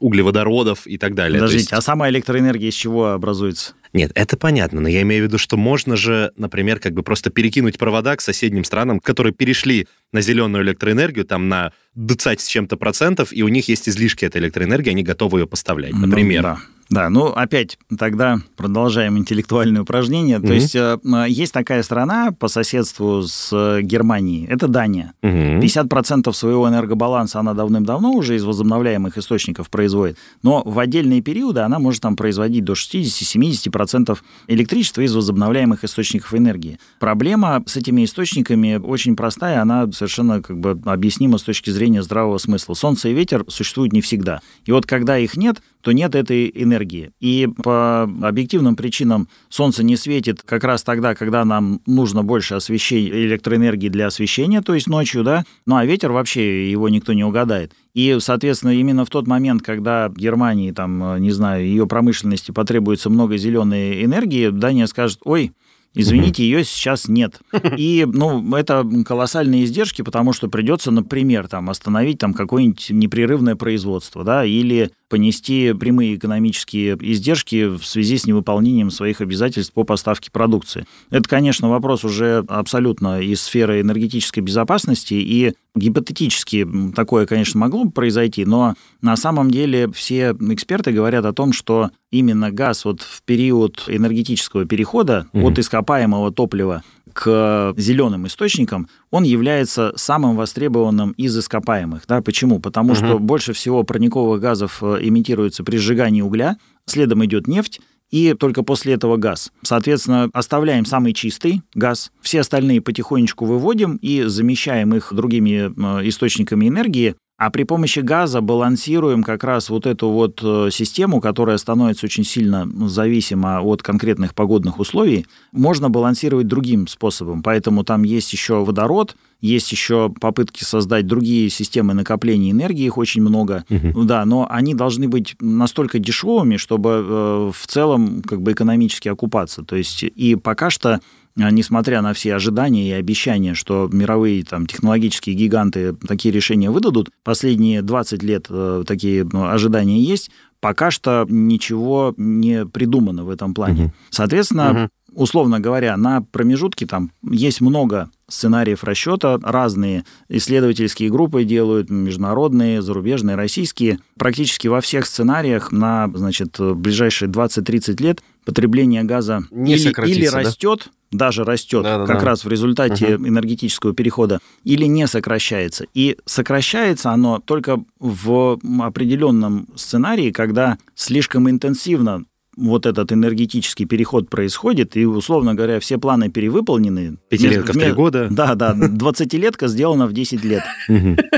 углеводородов 0.00 0.86
и 0.86 0.98
так 0.98 1.14
далее. 1.14 1.38
Подождите, 1.38 1.60
есть- 1.62 1.72
а 1.72 1.80
сама 1.80 2.10
электроэнергия 2.10 2.68
из 2.70 2.74
чего 2.74 3.12
образуется? 3.12 3.74
Нет, 3.92 4.10
это 4.16 4.36
понятно, 4.36 4.80
но 4.80 4.88
я 4.88 5.02
имею 5.02 5.22
в 5.24 5.26
виду, 5.28 5.38
что 5.38 5.56
можно 5.56 5.96
же, 5.96 6.32
например, 6.36 6.80
как 6.80 6.92
бы 6.92 7.02
просто 7.04 7.30
перекинуть 7.30 7.78
провода 7.78 8.16
к 8.16 8.20
соседним 8.20 8.64
странам, 8.64 8.98
которые 9.00 9.32
перешли 9.32 9.86
на 10.12 10.20
зеленую 10.20 10.64
электроэнергию, 10.64 11.24
там 11.24 11.48
на 11.48 11.72
20 11.94 12.40
с 12.40 12.48
чем-то 12.48 12.76
процентов, 12.76 13.32
и 13.32 13.42
у 13.42 13.48
них 13.48 13.68
есть 13.68 13.88
излишки 13.88 14.24
этой 14.24 14.40
электроэнергии, 14.42 14.90
они 14.90 15.02
готовы 15.04 15.40
ее 15.40 15.46
поставлять, 15.46 15.92
Ну, 15.92 16.06
например. 16.06 16.42
да. 16.42 16.58
Да, 16.88 17.10
ну 17.10 17.26
опять 17.26 17.78
тогда 17.98 18.38
продолжаем 18.56 19.18
интеллектуальное 19.18 19.82
упражнение. 19.82 20.38
То 20.38 20.46
Мгм. 20.46 20.54
есть 20.54 20.76
э, 20.76 20.98
есть 21.28 21.52
такая 21.52 21.82
страна 21.82 22.30
по 22.32 22.48
соседству 22.48 23.22
с 23.22 23.50
э, 23.52 23.82
Германией, 23.82 24.46
это 24.46 24.68
Дания. 24.68 25.12
Мгм. 25.22 25.60
50% 25.60 26.32
своего 26.32 26.68
энергобаланса 26.68 27.40
она 27.40 27.54
давным-давно 27.54 28.12
уже 28.12 28.36
из 28.36 28.44
возобновляемых 28.44 29.18
источников 29.18 29.68
производит, 29.68 30.16
но 30.42 30.62
в 30.64 30.78
отдельные 30.78 31.22
периоды 31.22 31.60
она 31.60 31.78
может 31.78 32.02
там 32.02 32.14
производить 32.16 32.64
до 32.64 32.74
60-70% 32.74 34.18
электричества 34.48 35.00
из 35.02 35.14
возобновляемых 35.14 35.84
источников 35.84 36.34
энергии. 36.34 36.78
Проблема 37.00 37.62
с 37.66 37.76
этими 37.76 38.04
источниками 38.04 38.76
очень 38.76 39.16
простая, 39.16 39.60
она 39.60 39.90
совершенно 39.92 40.42
как 40.42 40.58
бы 40.58 40.80
объяснима 40.84 41.38
с 41.38 41.42
точки 41.42 41.70
зрения 41.70 42.02
здравого 42.02 42.38
смысла. 42.38 42.74
Солнце 42.74 43.08
и 43.08 43.12
ветер 43.14 43.44
существуют 43.48 43.92
не 43.92 44.00
всегда. 44.00 44.40
И 44.64 44.72
вот 44.72 44.86
когда 44.86 45.18
их 45.18 45.36
нет, 45.36 45.62
то 45.86 45.92
нет 45.92 46.16
этой 46.16 46.50
энергии. 46.52 47.12
И 47.20 47.48
по 47.62 48.02
объективным 48.02 48.74
причинам 48.74 49.28
солнце 49.48 49.84
не 49.84 49.96
светит 49.96 50.42
как 50.42 50.64
раз 50.64 50.82
тогда, 50.82 51.14
когда 51.14 51.44
нам 51.44 51.80
нужно 51.86 52.24
больше 52.24 52.56
освещения, 52.56 53.08
электроэнергии 53.10 53.88
для 53.88 54.08
освещения, 54.08 54.62
то 54.62 54.74
есть 54.74 54.88
ночью, 54.88 55.22
да, 55.22 55.44
ну 55.64 55.76
а 55.76 55.84
ветер 55.84 56.10
вообще 56.10 56.68
его 56.68 56.88
никто 56.88 57.12
не 57.12 57.22
угадает. 57.22 57.70
И, 57.94 58.16
соответственно, 58.18 58.72
именно 58.72 59.04
в 59.04 59.10
тот 59.10 59.28
момент, 59.28 59.62
когда 59.62 60.08
Германии, 60.08 60.72
там, 60.72 61.22
не 61.22 61.30
знаю, 61.30 61.64
ее 61.64 61.86
промышленности 61.86 62.50
потребуется 62.50 63.08
много 63.08 63.36
зеленой 63.36 64.04
энергии, 64.04 64.48
Дания 64.48 64.88
скажет, 64.88 65.20
ой, 65.22 65.52
Извините, 65.98 66.44
ее 66.44 66.62
сейчас 66.62 67.08
нет. 67.08 67.40
И, 67.78 68.06
ну, 68.06 68.54
это 68.54 68.86
колоссальные 69.06 69.64
издержки, 69.64 70.02
потому 70.02 70.34
что 70.34 70.48
придется, 70.48 70.90
например, 70.90 71.48
там, 71.48 71.70
остановить 71.70 72.18
там 72.18 72.34
какое-нибудь 72.34 72.90
непрерывное 72.90 73.56
производство, 73.56 74.22
да, 74.22 74.44
или 74.44 74.90
понести 75.08 75.72
прямые 75.72 76.16
экономические 76.16 76.96
издержки 77.00 77.66
в 77.66 77.84
связи 77.84 78.18
с 78.18 78.26
невыполнением 78.26 78.90
своих 78.90 79.20
обязательств 79.20 79.72
по 79.72 79.84
поставке 79.84 80.30
продукции. 80.30 80.84
Это, 81.10 81.28
конечно, 81.28 81.70
вопрос 81.70 82.04
уже 82.04 82.44
абсолютно 82.48 83.20
из 83.20 83.40
сферы 83.42 83.80
энергетической 83.80 84.40
безопасности, 84.40 85.14
и 85.14 85.54
гипотетически 85.74 86.66
такое, 86.94 87.26
конечно, 87.26 87.60
могло 87.60 87.84
бы 87.84 87.90
произойти, 87.90 88.44
но 88.44 88.74
на 89.02 89.16
самом 89.16 89.50
деле 89.50 89.90
все 89.92 90.34
эксперты 90.50 90.92
говорят 90.92 91.24
о 91.24 91.32
том, 91.32 91.52
что 91.52 91.90
именно 92.10 92.50
газ 92.50 92.84
вот 92.84 93.02
в 93.02 93.22
период 93.22 93.84
энергетического 93.86 94.64
перехода 94.64 95.26
Мгм. 95.32 95.44
от 95.46 95.58
ископаемого 95.58 96.32
топлива 96.32 96.82
к 97.12 97.74
зеленым 97.76 98.26
источникам, 98.26 98.88
он 99.10 99.22
является 99.24 99.92
самым 99.96 100.36
востребованным 100.36 101.12
из 101.12 101.36
ископаемых. 101.38 102.04
Да? 102.06 102.20
Почему? 102.20 102.60
Потому 102.60 102.94
Мгм. 102.94 102.96
что 102.96 103.18
больше 103.18 103.52
всего 103.52 103.82
парниковых 103.84 104.40
газов 104.40 104.82
эмитируется 104.82 105.64
при 105.64 105.76
сжигании 105.76 106.22
угля, 106.22 106.56
следом 106.86 107.24
идет 107.24 107.46
нефть, 107.46 107.80
и 108.10 108.34
только 108.34 108.62
после 108.62 108.94
этого 108.94 109.16
газ. 109.16 109.50
Соответственно, 109.62 110.30
оставляем 110.32 110.84
самый 110.84 111.12
чистый 111.12 111.62
газ, 111.74 112.12
все 112.20 112.40
остальные 112.40 112.80
потихонечку 112.80 113.44
выводим 113.46 113.96
и 113.96 114.22
замещаем 114.22 114.94
их 114.94 115.12
другими 115.12 115.72
э, 116.02 116.08
источниками 116.08 116.68
энергии, 116.68 117.16
а 117.38 117.50
при 117.50 117.64
помощи 117.64 118.00
газа 118.00 118.40
балансируем 118.40 119.22
как 119.22 119.44
раз 119.44 119.68
вот 119.68 119.86
эту 119.86 120.08
вот 120.08 120.40
э, 120.42 120.70
систему, 120.70 121.20
которая 121.20 121.58
становится 121.58 122.06
очень 122.06 122.24
сильно 122.24 122.66
зависима 122.88 123.60
от 123.60 123.82
конкретных 123.82 124.34
погодных 124.34 124.78
условий, 124.78 125.26
можно 125.52 125.90
балансировать 125.90 126.46
другим 126.46 126.86
способом. 126.86 127.42
Поэтому 127.42 127.84
там 127.84 128.04
есть 128.04 128.32
еще 128.32 128.64
водород, 128.64 129.16
есть 129.40 129.70
еще 129.72 130.12
попытки 130.20 130.64
создать 130.64 131.06
другие 131.06 131.50
системы 131.50 131.94
накопления 131.94 132.50
энергии, 132.50 132.86
их 132.86 132.98
очень 132.98 133.22
много. 133.22 133.64
Мгм. 133.68 134.06
Да, 134.06 134.24
но 134.24 134.46
они 134.50 134.74
должны 134.74 135.08
быть 135.08 135.36
настолько 135.40 135.98
дешевыми, 135.98 136.56
чтобы 136.56 136.90
э, 136.90 137.52
в 137.54 137.66
целом 137.66 138.22
как 138.22 138.42
бы 138.42 138.52
экономически 138.52 139.08
окупаться. 139.08 139.62
То 139.62 139.76
есть 139.76 140.02
и 140.02 140.36
пока 140.36 140.70
что 140.70 141.00
а, 141.38 141.50
несмотря 141.50 142.00
на 142.00 142.14
все 142.14 142.34
ожидания 142.34 142.88
и 142.88 142.92
обещания, 142.92 143.54
что 143.54 143.88
мировые 143.92 144.42
там, 144.42 144.66
технологические 144.66 145.36
гиганты 145.36 145.92
такие 145.94 146.32
решения 146.32 146.70
выдадут, 146.70 147.10
последние 147.24 147.82
20 147.82 148.22
лет 148.22 148.46
э, 148.48 148.84
такие 148.86 149.24
ну, 149.30 149.48
ожидания 149.48 150.00
есть, 150.00 150.30
пока 150.60 150.90
что 150.90 151.26
ничего 151.28 152.14
не 152.16 152.64
придумано 152.64 153.24
в 153.24 153.30
этом 153.30 153.52
плане. 153.52 153.84
Мгм. 153.84 153.92
Соответственно, 154.10 154.72
Мгм. 154.72 154.88
Условно 155.16 155.58
говоря, 155.58 155.96
на 155.96 156.20
промежутке 156.20 156.86
там 156.86 157.10
есть 157.28 157.60
много 157.60 158.10
сценариев 158.28 158.84
расчета, 158.84 159.38
разные 159.42 160.04
исследовательские 160.28 161.10
группы 161.10 161.44
делают, 161.44 161.90
международные, 161.90 162.82
зарубежные, 162.82 163.36
российские. 163.36 163.98
Практически 164.18 164.68
во 164.68 164.80
всех 164.80 165.06
сценариях 165.06 165.72
на 165.72 166.10
значит, 166.14 166.56
ближайшие 166.60 167.30
20-30 167.30 168.02
лет 168.02 168.20
потребление 168.44 169.02
газа 169.02 169.44
Не 169.50 169.74
или, 169.74 169.92
или 170.08 170.28
да? 170.28 170.38
растет, 170.38 170.88
даже 171.10 171.44
растет, 171.44 171.82
Да-да-да. 171.82 172.12
как 172.12 172.22
раз 172.22 172.44
в 172.44 172.48
результате 172.48 173.14
энергетического 173.14 173.94
перехода, 173.94 174.40
или 174.64 174.84
не 174.84 175.06
сокращается. 175.06 175.86
И 175.94 176.16
сокращается 176.26 177.10
оно 177.10 177.40
только 177.40 177.82
в 177.98 178.58
определенном 178.80 179.68
сценарии, 179.76 180.30
когда 180.30 180.78
слишком 180.94 181.48
интенсивно 181.48 182.24
вот 182.56 182.86
этот 182.86 183.12
энергетический 183.12 183.86
переход 183.86 184.30
происходит, 184.30 184.96
и, 184.96 185.04
условно 185.04 185.54
говоря, 185.54 185.78
все 185.78 185.98
планы 185.98 186.30
перевыполнены. 186.30 187.18
Пятилетка 187.28 187.72
в 187.72 187.76
три 187.76 187.92
года. 187.92 188.28
Да, 188.30 188.54
да, 188.54 188.74
20-летка 188.74 189.68
сделана 189.68 190.06
в 190.06 190.12
10 190.12 190.44
лет. 190.44 190.62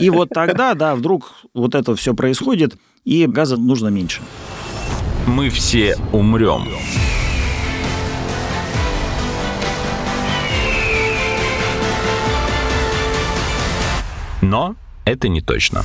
И 0.01 0.11
вот 0.11 0.31
тогда, 0.31 0.75
да, 0.75 0.95
вдруг 0.95 1.33
вот 1.55 1.75
это 1.75 1.95
все 1.97 2.15
происходит, 2.15 2.77
и 3.05 3.27
газа 3.27 3.57
нужно 3.57 3.89
меньше. 3.89 4.23
Мы 5.27 5.51
все 5.51 5.97
умрем. 6.13 6.69
Но 14.41 14.77
это 15.05 15.29
не 15.29 15.41
точно. 15.41 15.83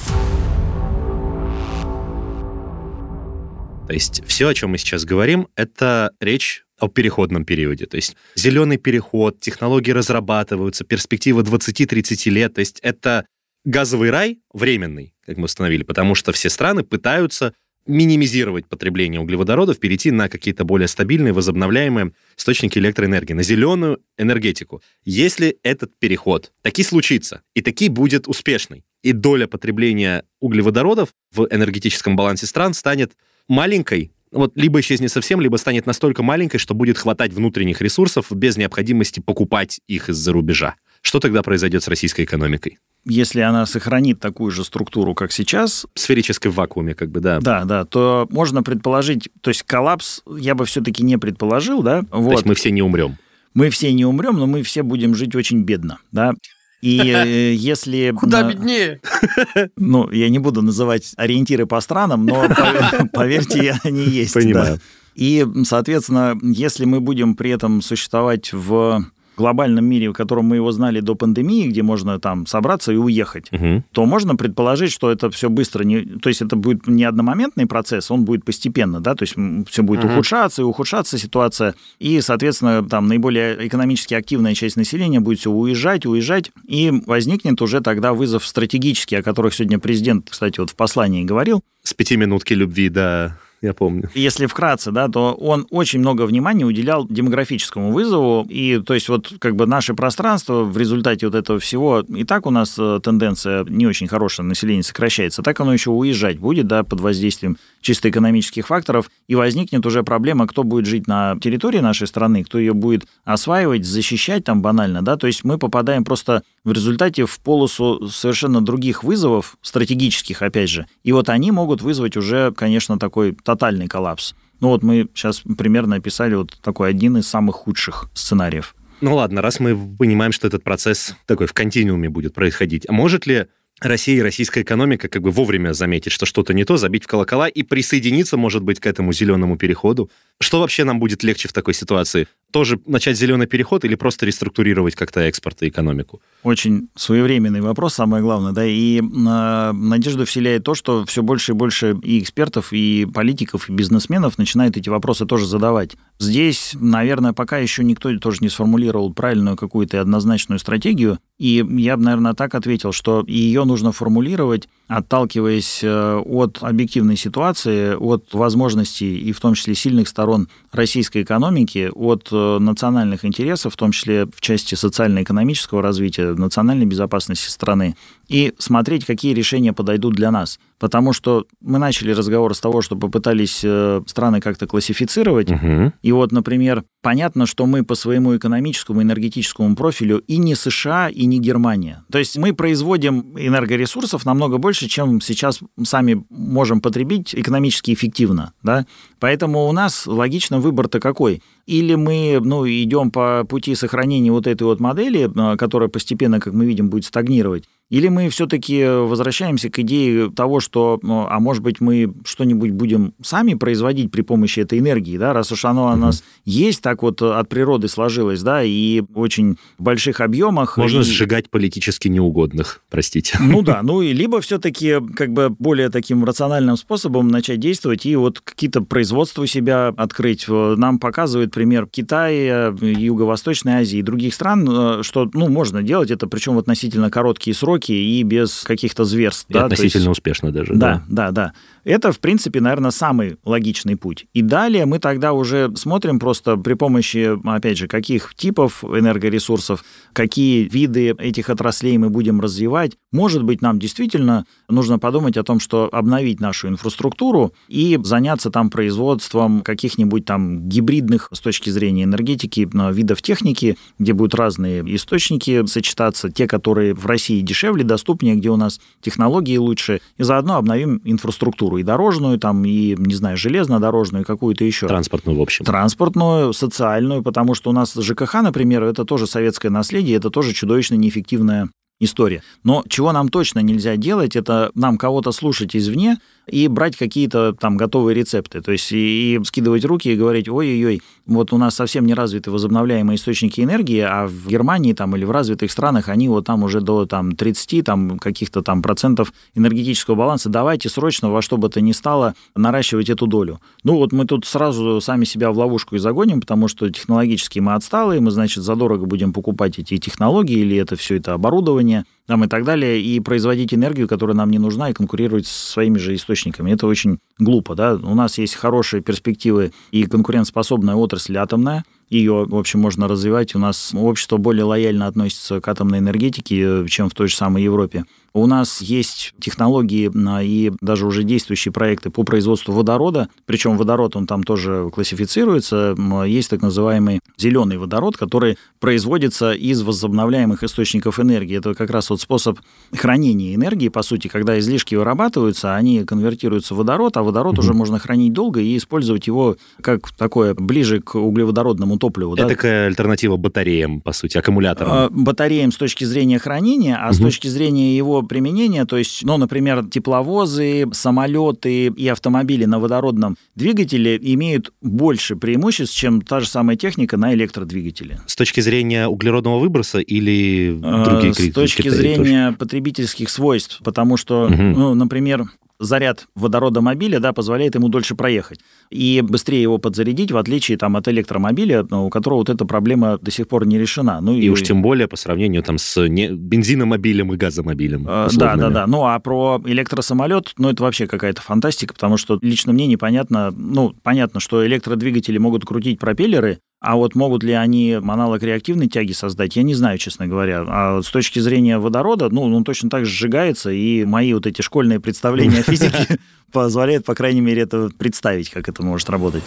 То 3.94 3.96
есть 3.96 4.24
все, 4.26 4.48
о 4.48 4.56
чем 4.56 4.72
мы 4.72 4.80
сейчас 4.80 5.06
говорим, 5.06 5.50
это 5.56 6.14
речь 6.20 6.66
о 6.80 6.88
переходном 6.88 7.46
периоде. 7.46 7.86
То 7.86 7.98
есть 7.98 8.18
зеленый 8.34 8.78
переход, 8.78 9.40
технологии 9.40 9.92
разрабатываются, 9.92 10.84
перспектива 10.84 11.44
20-30 11.44 12.32
лет. 12.32 12.56
То 12.56 12.62
есть 12.62 12.80
это 12.80 13.28
газовый 13.64 14.10
рай 14.10 14.40
временный, 14.52 15.14
как 15.24 15.38
мы 15.38 15.44
установили, 15.44 15.84
потому 15.84 16.16
что 16.16 16.32
все 16.32 16.50
страны 16.50 16.82
пытаются 16.82 17.54
минимизировать 17.86 18.66
потребление 18.68 19.22
углеводородов, 19.22 19.80
перейти 19.80 20.10
на 20.10 20.28
какие-то 20.28 20.64
более 20.64 20.88
стабильные, 20.88 21.32
возобновляемые 21.32 22.14
источники 22.36 22.80
электроэнергии, 22.80 23.34
на 23.34 23.44
зеленую 23.44 24.02
энергетику. 24.18 24.82
Если 25.06 25.60
этот 25.62 25.92
переход 26.00 26.52
таки 26.64 26.82
случится, 26.82 27.44
и 27.54 27.62
таки 27.62 27.90
будет 27.90 28.28
успешный, 28.28 28.86
и 29.04 29.12
доля 29.12 29.46
потребления 29.46 30.24
углеводородов 30.40 31.10
в 31.32 31.46
энергетическом 31.52 32.16
балансе 32.16 32.48
стран 32.48 32.74
станет 32.74 33.14
маленькой, 33.48 34.12
вот 34.32 34.54
либо 34.56 34.80
исчезнет 34.80 35.12
совсем, 35.12 35.42
либо 35.42 35.58
станет 35.58 35.86
настолько 35.86 36.24
маленькой, 36.24 36.58
что 36.58 36.74
будет 36.74 36.98
хватать 36.98 37.34
внутренних 37.34 37.82
ресурсов 37.82 38.28
без 38.32 38.58
необходимости 38.58 39.20
покупать 39.20 39.80
их 39.88 40.10
из-за 40.10 40.34
рубежа. 40.34 40.76
Что 41.02 41.20
тогда 41.20 41.44
произойдет 41.44 41.84
с 41.84 41.88
российской 41.88 42.24
экономикой? 42.24 42.80
Если 43.06 43.42
она 43.42 43.66
сохранит 43.66 44.22
такую 44.22 44.52
же 44.52 44.64
структуру, 44.64 45.14
как 45.14 45.34
сейчас... 45.34 45.86
В 45.94 46.00
сферической 46.00 46.50
вакууме, 46.50 46.96
как 46.96 47.12
бы, 47.12 47.20
да. 47.20 47.42
Да, 47.42 47.66
да, 47.66 47.84
то 47.84 48.28
можно 48.32 48.64
предположить... 48.64 49.30
То 49.42 49.50
есть 49.50 49.64
коллапс 49.64 50.22
я 50.38 50.56
бы 50.56 50.66
все-таки 50.66 51.04
не 51.04 51.18
предположил, 51.18 51.84
да? 51.84 52.04
Вот. 52.12 52.30
То 52.30 52.32
есть 52.32 52.46
мы 52.46 52.56
все 52.56 52.72
не 52.72 52.82
умрем. 52.82 53.18
Мы 53.54 53.70
все 53.70 53.92
не 53.92 54.06
умрем, 54.06 54.38
но 54.38 54.48
мы 54.48 54.64
все 54.64 54.84
будем 54.84 55.14
жить 55.16 55.36
очень 55.36 55.64
бедно, 55.64 56.00
да? 56.12 56.34
И 56.84 57.00
э, 57.00 57.54
если... 57.54 58.12
Куда 58.12 58.44
беднее? 58.44 59.00
Ну, 59.78 60.10
я 60.12 60.28
не 60.28 60.40
буду 60.40 60.62
называть 60.62 61.14
ориентиры 61.16 61.66
по 61.66 61.80
странам, 61.80 62.26
но 62.26 62.46
поверьте, 63.14 63.80
они 63.84 64.04
есть. 64.04 64.34
Понимаю. 64.34 64.80
И, 65.16 65.46
соответственно, 65.64 66.38
если 66.42 66.84
мы 66.84 67.00
будем 67.00 67.36
при 67.36 67.52
этом 67.52 67.82
существовать 67.82 68.52
в 68.52 69.06
глобальном 69.38 69.86
мире, 69.86 70.10
в 70.10 70.14
котором 70.14 70.46
мы 70.46 70.58
его 70.58 70.72
знали 70.72 71.00
до 71.00 71.16
пандемии, 71.16 71.68
где 71.68 71.84
можно 71.84 72.20
там 72.20 72.46
собраться 72.46 72.92
и 72.92 72.96
уехать, 72.96 73.52
угу. 73.52 73.84
то 73.92 74.06
можно 74.06 74.36
предположить, 74.36 74.92
что 74.92 75.12
это 75.12 75.30
все 75.30 75.50
быстро, 75.50 75.84
не, 75.84 76.02
то 76.02 76.30
есть 76.30 76.42
это 76.42 76.56
будет 76.56 76.88
не 76.88 77.04
одномоментный 77.04 77.66
процесс, 77.66 78.12
он 78.12 78.26
будет 78.26 78.46
постепенно, 78.46 79.00
да, 79.00 79.16
то 79.16 79.24
есть 79.24 79.36
все 79.70 79.84
будет 79.84 80.04
угу. 80.04 80.14
ухудшаться 80.14 80.62
и 80.62 80.66
ухудшаться 80.66 81.18
ситуация, 81.18 81.76
и, 82.00 82.22
соответственно, 82.22 82.88
там 82.88 83.08
наиболее 83.08 83.68
экономически 83.68 84.14
активная 84.14 84.54
часть 84.54 84.78
населения 84.78 85.20
будет 85.20 85.40
все 85.40 85.52
уезжать, 85.52 86.06
уезжать, 86.06 86.52
и 86.68 86.92
возникнет 87.06 87.62
уже 87.62 87.82
тогда 87.82 88.14
вызов 88.14 88.46
стратегический, 88.46 89.16
о 89.16 89.24
которых 89.24 89.54
сегодня 89.54 89.80
президент, 89.80 90.30
кстати, 90.30 90.60
вот 90.60 90.70
в 90.70 90.76
послании 90.76 91.24
говорил. 91.24 91.62
С 91.84 91.94
пяти 91.94 92.16
минутки 92.16 92.54
любви 92.54 92.90
до 92.90 93.38
я 93.64 93.74
помню. 93.74 94.10
Если 94.14 94.46
вкратце, 94.46 94.92
да, 94.92 95.08
то 95.08 95.34
он 95.34 95.68
очень 95.70 96.00
много 96.00 96.24
внимания 96.24 96.66
уделял 96.66 97.08
демографическому 97.08 97.94
вызову, 97.94 98.46
и 98.50 98.80
то 98.80 98.94
есть 98.94 99.08
вот 99.08 99.34
как 99.40 99.56
бы 99.56 99.66
наше 99.66 99.94
пространство 99.94 100.64
в 100.64 100.78
результате 100.78 101.28
вот 101.28 101.36
этого 101.36 101.60
всего, 101.60 102.02
и 102.02 102.26
так 102.26 102.46
у 102.46 102.52
нас 102.52 102.76
э, 102.78 103.00
тенденция 103.02 103.64
не 103.64 103.88
очень 103.88 104.10
хорошая, 104.10 104.46
население 104.46 104.84
сокращается, 104.84 105.42
так 105.44 105.60
оно 105.62 105.72
еще 105.72 105.92
уезжать 105.92 106.40
будет, 106.40 106.68
да, 106.68 106.84
под 106.84 107.00
воздействием 107.00 107.58
чисто 107.80 108.10
экономических 108.10 108.68
факторов, 108.68 109.10
и 109.28 109.36
возникнет 109.36 109.86
уже 109.86 110.04
проблема, 110.04 110.46
кто 110.46 110.64
будет 110.64 110.86
жить 110.86 111.08
на 111.08 111.38
территории 111.40 111.80
нашей 111.80 112.08
страны, 112.08 112.44
кто 112.44 112.60
ее 112.60 112.74
будет 112.74 113.06
осваивать, 113.24 113.86
защищать 113.86 114.44
там 114.44 114.62
банально, 114.62 115.02
да, 115.02 115.16
то 115.16 115.28
есть 115.28 115.46
мы 115.46 115.58
попадаем 115.58 116.04
просто 116.04 116.44
в 116.66 116.74
результате 116.74 117.26
в 117.26 117.40
полосу 117.40 118.10
совершенно 118.10 118.60
других 118.60 119.06
вызовов, 119.06 119.58
стратегических, 119.62 120.42
опять 120.42 120.70
же, 120.70 120.86
и 121.04 121.14
вот 121.14 121.30
они 121.30 121.52
могут 121.52 121.82
вызвать 121.82 122.18
уже, 122.18 122.52
конечно, 122.52 123.00
такой 123.00 123.32
тотальный 123.54 123.88
коллапс. 123.88 124.34
Ну 124.60 124.70
вот 124.70 124.84
мы 124.84 125.08
сейчас 125.14 125.42
примерно 125.58 125.98
описали 125.98 126.36
вот 126.36 126.58
такой 126.62 126.90
один 126.90 127.18
из 127.18 127.28
самых 127.28 127.56
худших 127.56 128.10
сценариев. 128.14 128.76
Ну 129.02 129.16
ладно, 129.16 129.42
раз 129.42 129.60
мы 129.60 129.78
понимаем, 129.98 130.32
что 130.32 130.48
этот 130.48 130.64
процесс 130.64 131.16
такой 131.26 131.48
в 131.48 131.54
континууме 131.54 132.10
будет 132.10 132.34
происходить, 132.34 132.86
а 132.88 132.94
может 132.94 133.28
ли 133.28 133.48
Россия 133.82 134.18
и 134.18 134.22
российская 134.22 134.62
экономика 134.62 135.10
как 135.10 135.22
бы 135.22 135.32
вовремя 135.32 135.74
заметить, 135.74 136.12
что 136.12 136.26
что-то 136.26 136.54
не 136.54 136.64
то, 136.64 136.78
забить 136.78 137.04
в 137.04 137.08
колокола 137.08 137.48
и 137.48 137.64
присоединиться, 137.64 138.38
может 138.38 138.64
быть, 138.64 138.80
к 138.80 138.88
этому 138.88 139.12
зеленому 139.12 139.58
переходу. 139.58 140.10
Что 140.40 140.60
вообще 140.60 140.84
нам 140.84 141.00
будет 141.00 141.24
легче 141.24 141.48
в 141.48 141.54
такой 141.54 141.74
ситуации? 141.74 142.28
Тоже 142.52 142.80
начать 142.86 143.18
зеленый 143.18 143.48
переход 143.48 143.84
или 143.86 143.96
просто 143.96 144.26
реструктурировать 144.28 144.94
как-то 144.94 145.22
экспорт 145.22 145.64
и 145.64 145.70
экономику? 145.70 146.22
Очень 146.44 146.90
своевременный 146.96 147.62
вопрос, 147.62 147.96
самое 147.96 148.22
главное, 148.22 148.52
да, 148.52 148.64
и 148.64 149.00
э, 149.00 149.72
надежду 149.72 150.26
вселяет 150.26 150.64
то, 150.64 150.76
что 150.76 151.06
все 151.06 151.24
больше 151.24 151.54
и 151.54 151.56
больше 151.56 151.96
и 152.04 152.20
экспертов, 152.20 152.72
и 152.72 153.08
политиков, 153.12 153.70
и 153.70 153.74
бизнесменов 153.74 154.38
начинают 154.38 154.78
эти 154.78 154.90
вопросы 154.90 155.26
тоже 155.26 155.48
задавать. 155.48 155.96
Здесь, 156.20 156.76
наверное, 156.80 157.34
пока 157.34 157.58
еще 157.58 157.84
никто 157.84 158.16
тоже 158.20 158.40
не 158.42 158.50
сформулировал 158.50 159.12
правильную 159.14 159.58
какую-то 159.58 160.00
однозначную 160.00 160.60
стратегию, 160.60 161.18
и 161.40 161.66
я 161.78 161.98
бы, 161.98 162.04
наверное, 162.04 162.34
так 162.34 162.54
ответил, 162.54 162.92
что 162.92 163.24
ее 163.28 163.64
нужно 163.64 163.92
формулировать, 163.92 164.70
отталкиваясь 164.88 165.80
э, 165.84 166.18
от 166.18 166.60
объективной 166.62 167.18
ситуации, 167.18 167.96
от 167.96 168.32
возможностей 168.34 169.18
и 169.18 169.32
в 169.32 169.40
том 169.40 169.56
числе 169.56 169.74
сильных 169.74 170.08
сторон 170.08 170.23
российской 170.72 171.24
экономики, 171.24 171.90
от 171.94 172.30
э, 172.32 172.58
национальных 172.60 173.26
интересов, 173.26 173.74
в 173.74 173.78
том 173.78 173.92
числе 173.92 174.26
в 174.26 174.42
части 174.42 174.76
социально-экономического 174.76 175.82
развития, 175.82 176.34
национальной 176.34 176.86
безопасности 176.86 177.50
страны, 177.50 177.96
и 178.28 178.54
смотреть, 178.58 179.06
какие 179.06 179.34
решения 179.34 179.74
подойдут 179.74 180.16
для 180.16 180.32
нас. 180.32 180.60
Потому 180.80 181.14
что 181.14 181.46
мы 181.62 181.80
начали 181.80 182.12
разговор 182.12 182.54
с 182.56 182.60
того, 182.60 182.82
что 182.82 182.96
попытались 182.96 183.62
э, 183.64 184.02
страны 184.06 184.42
как-то 184.42 184.68
классифицировать. 184.68 185.52
Угу. 185.52 185.94
И 186.02 186.12
вот, 186.12 186.32
например, 186.32 186.84
понятно, 187.02 187.46
что 187.46 187.66
мы 187.66 187.84
по 187.84 187.96
своему 187.96 188.36
экономическому, 188.36 189.02
энергетическому 189.02 189.76
профилю 189.76 190.20
и 190.28 190.38
не 190.38 190.56
США, 190.56 191.10
и 191.10 191.26
не 191.26 191.40
Германия. 191.40 192.04
То 192.12 192.18
есть 192.18 192.38
мы 192.38 192.54
производим 192.54 193.36
энергоресурсов 193.38 194.26
намного 194.26 194.58
больше, 194.58 194.88
чем 194.88 195.22
сейчас 195.22 195.60
сами 195.84 196.26
можем 196.30 196.82
потребить 196.82 197.34
экономически 197.36 197.94
эффективно. 197.94 198.54
Да? 198.62 198.86
Поэтому 199.20 199.68
у 199.68 199.72
нас 199.72 200.06
логично 200.06 200.60
выбор-то 200.60 201.00
какой? 201.00 201.42
Или 201.66 201.96
мы 201.96 202.42
ну, 202.44 202.68
идем 202.68 203.10
по 203.10 203.46
пути 203.48 203.76
сохранения 203.76 204.32
вот 204.32 204.48
этой 204.48 204.64
вот 204.64 204.80
модели, 204.80 205.30
э, 205.34 205.58
которая 205.58 205.88
постепенно, 205.88 206.40
как 206.40 206.54
мы 206.54 206.66
видим, 206.66 206.90
будет 206.90 207.06
стагнировать, 207.06 207.66
или 207.94 208.08
мы 208.08 208.30
все-таки 208.30 208.84
возвращаемся 208.84 209.70
к 209.70 209.78
идее 209.78 210.32
того, 210.32 210.60
что, 210.60 211.00
ну, 211.04 211.28
а 211.30 211.40
может 211.40 211.62
быть, 211.62 211.80
мы 211.80 212.12
что-нибудь 212.26 212.72
будем 212.72 213.14
сами 213.22 213.54
производить 213.54 214.12
при 214.12 214.24
помощи 214.24 214.62
этой 214.62 214.80
энергии, 214.80 215.16
да, 215.16 215.32
раз 215.32 215.52
уж 215.52 215.64
оно 215.64 215.94
у 215.94 215.96
нас 215.96 216.24
есть, 216.44 216.82
так 216.82 217.04
вот 217.04 217.22
от 217.22 217.50
природы 217.50 217.88
сложилось, 217.88 218.42
да, 218.42 218.64
и 218.64 219.02
в 219.02 219.20
очень 219.20 219.58
больших 219.78 220.22
объемах. 220.22 220.78
Можно 220.78 221.02
и... 221.02 221.04
сжигать 221.04 221.52
политически 221.52 222.08
неугодных, 222.08 222.82
простите. 222.90 223.38
Ну 223.40 223.62
да, 223.62 223.82
ну 223.84 224.02
и 224.02 224.12
либо 224.12 224.42
все-таки 224.42 224.96
как 225.16 225.32
бы 225.32 225.52
более 225.52 225.90
таким 225.90 226.26
рациональным 226.26 226.78
способом 226.78 227.28
начать 227.28 227.60
действовать 227.60 228.08
и 228.08 228.16
вот 228.16 228.40
какие-то 228.40 228.82
производства 228.82 229.44
у 229.44 229.46
себя 229.46 229.90
открыть. 229.90 230.48
Нам 230.48 230.98
показывает 230.98 231.54
пример 231.54 231.86
Китая, 231.86 232.74
Юго-Восточной 232.82 233.82
Азии 233.82 234.00
и 234.00 234.02
других 234.02 234.34
стран, 234.34 234.68
э, 234.68 235.04
что, 235.04 235.30
ну, 235.32 235.48
можно 235.48 235.84
делать 235.84 236.10
это, 236.10 236.26
причем 236.26 236.56
в 236.56 236.58
относительно 236.58 237.12
короткие 237.12 237.54
сроки, 237.54 237.83
сроки 237.84 237.92
и 237.92 238.24
без 238.24 238.64
каких-то 238.64 239.04
зверств. 239.04 239.46
И 239.50 239.54
да? 239.54 239.66
относительно 239.66 240.02
есть... 240.02 240.12
успешно 240.12 240.52
даже. 240.52 240.74
Да, 240.74 241.04
да, 241.08 241.28
да, 241.28 241.32
да. 241.32 241.54
Это, 241.84 242.12
в 242.12 242.20
принципе, 242.20 242.62
наверное, 242.62 242.92
самый 242.92 243.38
логичный 243.44 243.96
путь. 243.96 244.26
И 244.34 244.42
далее 244.42 244.86
мы 244.86 245.00
тогда 245.00 245.34
уже 245.34 245.72
смотрим 245.76 246.20
просто 246.20 246.56
при 246.58 246.76
помощи, 246.76 247.38
опять 247.48 247.78
же, 247.78 247.88
каких 247.88 248.34
типов 248.36 248.84
энергоресурсов, 248.84 249.84
какие 250.14 250.68
виды 250.68 251.10
этих 251.12 251.50
отраслей 251.50 251.98
мы 251.98 252.10
будем 252.10 252.40
развивать. 252.40 252.94
Может 253.12 253.44
быть, 253.44 253.62
нам 253.62 253.80
действительно 253.80 254.46
нужно 254.70 254.98
подумать 254.98 255.38
о 255.38 255.44
том, 255.44 255.60
что 255.60 255.90
обновить 255.92 256.40
нашу 256.40 256.70
инфраструктуру 256.70 257.54
и 257.68 258.00
заняться 258.04 258.50
там 258.50 258.70
производством 258.70 259.62
каких-нибудь 259.62 260.26
там 260.26 260.68
гибридных 260.68 261.30
с 261.32 261.40
точки 261.40 261.70
зрения 261.70 262.04
энергетики 262.04 262.70
видов 262.92 263.22
техники, 263.22 263.78
где 264.00 264.14
будут 264.14 264.36
разные 264.36 264.84
источники 264.96 265.66
сочетаться, 265.66 266.32
те, 266.32 266.48
которые 266.48 266.94
в 266.94 267.06
России 267.06 267.42
дешевле, 267.42 267.84
доступнее, 267.84 268.36
где 268.36 268.50
у 268.50 268.56
нас 268.56 268.80
технологии 269.02 269.58
лучше, 269.58 270.02
и 270.18 270.24
заодно 270.24 270.56
обновим 270.56 271.02
инфраструктуру 271.04 271.73
инфраструктуру, 271.74 271.78
и 271.78 271.84
дорожную, 271.84 272.40
там, 272.40 272.66
и, 272.66 272.96
не 272.98 273.16
знаю, 273.16 273.38
железнодорожную, 273.38 274.24
и 274.24 274.26
какую-то 274.26 274.66
еще. 274.66 274.88
Транспортную, 274.88 275.38
в 275.38 275.42
общем. 275.42 275.66
Транспортную, 275.66 276.54
социальную, 276.54 277.24
потому 277.24 277.56
что 277.56 277.70
у 277.70 277.74
нас 277.74 277.94
ЖКХ, 277.94 278.36
например, 278.42 278.84
это 278.84 279.06
тоже 279.06 279.28
советское 279.28 279.70
наследие, 279.70 280.18
это 280.18 280.30
тоже 280.30 280.54
чудовищно 280.54 280.96
неэффективная 280.96 281.70
история. 282.00 282.42
Но 282.64 282.84
чего 282.88 283.12
нам 283.12 283.30
точно 283.30 283.60
нельзя 283.60 283.96
делать, 283.96 284.36
это 284.36 284.72
нам 284.76 284.98
кого-то 284.98 285.32
слушать 285.32 285.76
извне, 285.76 286.18
и 286.48 286.68
брать 286.68 286.98
какие-то 286.98 287.54
там 287.54 287.78
готовые 287.78 288.16
рецепты. 288.16 288.62
То 288.62 288.72
есть 288.72 288.92
и, 288.92 289.36
и 289.36 289.44
скидывать 289.44 289.86
руки 289.86 290.12
и 290.12 290.16
говорить, 290.16 290.50
ой-ой-ой, 290.50 291.02
вот 291.26 291.54
у 291.54 291.58
нас 291.58 291.76
совсем 291.76 292.06
не 292.06 292.14
развиты 292.14 292.52
возобновляемые 292.52 293.16
источники 293.16 293.62
энергии, 293.62 294.00
а 294.00 294.28
в 294.28 294.48
Германии 294.48 294.94
там 294.94 295.16
или 295.16 295.24
в 295.24 295.32
развитых 295.32 295.72
странах 295.72 296.10
они 296.10 296.28
вот 296.28 296.46
там 296.46 296.64
уже 296.64 296.82
до 296.82 297.06
там 297.06 297.34
30 297.34 297.86
там 297.86 298.20
каких-то 298.20 298.62
там 298.62 298.82
процентов 298.82 299.34
энергетического 299.56 300.16
баланса. 300.16 300.50
Давайте 300.50 300.90
срочно 300.90 301.30
во 301.30 301.42
что 301.42 301.58
бы 301.58 301.70
то 301.70 301.80
ни 301.82 301.92
стало 301.92 302.36
наращивать 302.56 303.10
эту 303.10 303.28
долю. 303.28 303.62
Ну 303.84 303.96
вот 303.96 304.12
мы 304.12 304.26
тут 304.26 304.46
сразу 304.46 305.00
сами 305.02 305.24
себя 305.24 305.52
в 305.52 305.58
ловушку 305.58 305.96
и 305.96 306.00
загоним, 306.00 306.42
потому 306.42 306.68
что 306.68 306.90
технологически 306.90 307.60
мы 307.60 307.74
отсталые, 307.74 308.20
мы, 308.20 308.32
значит, 308.32 308.64
задорого 308.64 309.06
будем 309.06 309.34
покупать 309.34 309.80
эти 309.80 309.98
технологии 309.98 310.58
или 310.58 310.78
это 310.78 310.96
все 310.96 311.16
это 311.16 311.34
оборудование, 311.34 312.06
там, 312.26 312.44
и 312.44 312.48
так 312.48 312.64
далее, 312.64 313.02
и 313.02 313.20
производить 313.20 313.74
энергию, 313.74 314.08
которая 314.08 314.36
нам 314.36 314.50
не 314.50 314.60
нужна, 314.60 314.90
и 314.90 314.94
конкурировать 314.94 315.46
со 315.48 315.72
своими 315.72 315.98
же 315.98 316.16
источниками. 316.16 316.72
Это 316.72 316.88
очень 316.88 317.20
глупо. 317.40 317.76
Да? 317.76 317.96
У 317.96 318.16
нас 318.16 318.38
есть 318.38 318.56
хорошие 318.56 319.02
перспективы 319.02 319.72
и 319.92 320.06
конкурентоспособная 320.06 320.96
отрасль 320.96 321.38
атомная, 321.38 321.84
ее, 322.14 322.46
в 322.48 322.56
общем, 322.56 322.80
можно 322.80 323.08
развивать. 323.08 323.56
У 323.56 323.60
нас 323.60 323.92
общество 323.94 324.38
более 324.38 324.66
лояльно 324.66 325.08
относится 325.08 325.60
к 325.60 325.68
атомной 325.68 326.00
энергетике, 326.00 326.86
чем 326.88 327.10
в 327.10 327.14
той 327.14 327.28
же 327.28 327.36
самой 327.36 327.64
Европе. 327.64 328.06
У 328.36 328.48
нас 328.48 328.82
есть 328.82 329.34
технологии 329.40 330.12
а, 330.28 330.42
и 330.42 330.72
даже 330.82 331.06
уже 331.06 331.24
действующие 331.24 331.72
проекты 331.72 332.10
по 332.10 332.24
производству 332.24 332.74
водорода, 332.74 333.30
причем 333.46 333.78
водород, 333.78 334.16
он 334.16 334.26
там 334.26 334.44
тоже 334.44 334.90
классифицируется. 334.92 335.96
Есть 336.26 336.50
так 336.50 336.62
называемый 336.62 337.20
зеленый 337.38 337.78
водород, 337.78 338.18
который 338.18 338.58
производится 338.80 339.54
из 339.54 339.84
возобновляемых 339.84 340.64
источников 340.64 341.20
энергии. 341.20 341.58
Это 341.58 341.76
как 341.76 341.92
раз 341.92 342.10
вот 342.10 342.22
способ 342.22 342.60
хранения 342.92 343.54
энергии, 343.54 343.90
по 343.90 344.02
сути, 344.02 344.28
когда 344.28 344.58
излишки 344.58 344.96
вырабатываются, 344.96 345.76
они 345.76 346.04
конвертируются 346.04 346.74
в 346.74 346.78
водород, 346.78 347.18
а 347.18 347.23
водород 347.24 347.56
mm-hmm. 347.56 347.60
уже 347.60 347.74
можно 347.74 348.00
хранить 348.00 348.34
долго 348.34 348.60
и 348.60 348.78
использовать 348.78 349.28
его 349.28 349.58
как 349.82 350.12
такое 350.12 350.54
ближе 350.54 351.02
к 351.02 351.16
углеводородному 351.16 351.98
топливу. 351.98 352.34
Это 352.34 352.44
да? 352.44 352.50
такая 352.50 352.88
альтернатива 352.88 353.38
батареям, 353.38 354.02
по 354.02 354.14
сути, 354.14 354.38
аккумуляторам. 354.38 354.92
А, 354.92 355.10
батареям 355.10 355.72
с 355.72 355.78
точки 355.78 356.04
зрения 356.04 356.40
хранения, 356.40 356.98
а 356.98 357.10
mm-hmm. 357.10 357.14
с 357.14 357.18
точки 357.20 357.48
зрения 357.48 357.96
его 357.96 358.22
применения, 358.24 358.86
то 358.86 358.98
есть, 358.98 359.24
ну, 359.24 359.38
например, 359.38 359.86
тепловозы, 359.86 360.88
самолеты 360.92 361.88
и 361.88 362.08
автомобили 362.08 362.66
на 362.66 362.80
водородном 362.80 363.38
двигателе 363.56 364.20
имеют 364.22 364.74
больше 364.82 365.36
преимуществ, 365.36 365.96
чем 365.96 366.22
та 366.22 366.40
же 366.40 366.48
самая 366.48 366.78
техника 366.78 367.18
на 367.18 367.34
электродвигателе. 367.34 368.20
С 368.26 368.36
точки 368.36 368.62
зрения 368.62 369.08
углеродного 369.08 369.60
выброса 369.60 370.00
или 370.00 370.78
другие 370.80 371.32
э, 371.32 371.52
С 371.52 371.54
точки 371.54 371.90
зрения 371.90 372.48
тоже? 372.48 372.58
потребительских 372.58 373.30
свойств, 373.30 373.80
потому 373.84 374.18
что, 374.18 374.46
угу. 374.46 374.54
ну, 374.54 374.94
например, 374.94 375.46
заряд 375.84 376.28
водорода 376.36 376.82
мобиля 376.82 377.20
да, 377.20 377.34
позволяет 377.34 377.76
ему 377.76 377.90
дольше 377.90 378.16
проехать 378.16 378.60
и 378.90 379.22
быстрее 379.22 379.62
его 379.62 379.78
подзарядить, 379.78 380.32
в 380.32 380.38
отличие 380.38 380.78
там, 380.78 380.96
от 380.96 381.08
электромобиля, 381.08 381.86
ну, 381.90 382.08
у 382.08 382.10
которого 382.10 382.40
вот 382.40 382.50
эта 382.50 382.66
проблема 382.66 383.18
до 383.18 383.32
сих 383.32 383.48
пор 383.48 383.66
не 383.66 383.78
решена. 383.78 384.22
Ну, 384.22 384.34
и, 384.36 384.42
и 384.42 384.50
уж 384.50 384.62
тем 384.62 384.82
более 384.82 385.08
по 385.08 385.16
сравнению 385.16 385.64
там, 385.64 385.78
с 385.78 386.08
не... 386.08 386.30
бензиномобилем 386.30 387.34
и 387.34 387.38
газомобилем. 387.38 388.06
Э, 388.08 388.28
да, 388.34 388.56
да, 388.56 388.70
да. 388.70 388.88
Ну, 388.88 389.06
а 389.06 389.20
про 389.20 389.62
электросамолет, 389.66 390.54
ну, 390.58 390.70
это 390.70 390.84
вообще 390.84 391.08
какая-то 391.08 391.42
фантастика, 391.42 391.94
потому 391.94 392.18
что 392.18 392.40
лично 392.42 392.74
мне 392.74 392.88
непонятно, 392.88 393.52
ну, 393.52 393.94
понятно, 394.04 394.40
что 394.40 394.66
электродвигатели 394.66 395.38
могут 395.38 395.66
крутить 395.66 396.00
пропеллеры, 396.00 396.60
а 396.84 396.98
вот 396.98 397.16
могут 397.16 397.44
ли 397.44 397.54
они 397.54 397.94
аналог 397.94 398.44
реактивной 398.44 398.90
тяги 398.90 399.14
создать, 399.14 399.56
я 399.56 399.64
не 399.64 399.74
знаю, 399.74 399.98
честно 399.98 400.28
говоря. 400.28 400.66
А 400.68 401.02
с 401.02 401.08
точки 401.08 401.40
зрения 401.40 401.78
водорода, 401.80 402.28
ну, 402.30 402.42
он 402.42 402.66
точно 402.66 402.90
так 402.90 403.06
же 403.06 403.12
сжигается, 403.12 403.72
и 403.72 404.04
мои 404.04 404.34
вот 404.34 404.46
эти 404.46 404.62
школьные 404.62 405.00
представления 405.00 405.60
о 405.60 405.64
физике 405.64 406.20
позволяют, 406.52 407.06
по 407.06 407.16
крайней 407.16 407.40
мере, 407.40 407.62
это 407.62 407.90
представить, 407.98 408.50
как 408.50 408.68
это 408.68 408.84
может 408.84 409.10
работать. 409.10 409.44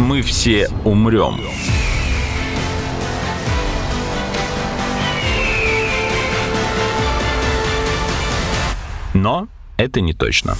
Мы 0.00 0.20
все 0.22 0.68
умрем. 0.84 1.36
Но 9.14 9.46
это 9.76 10.00
не 10.00 10.12
точно. 10.12 10.56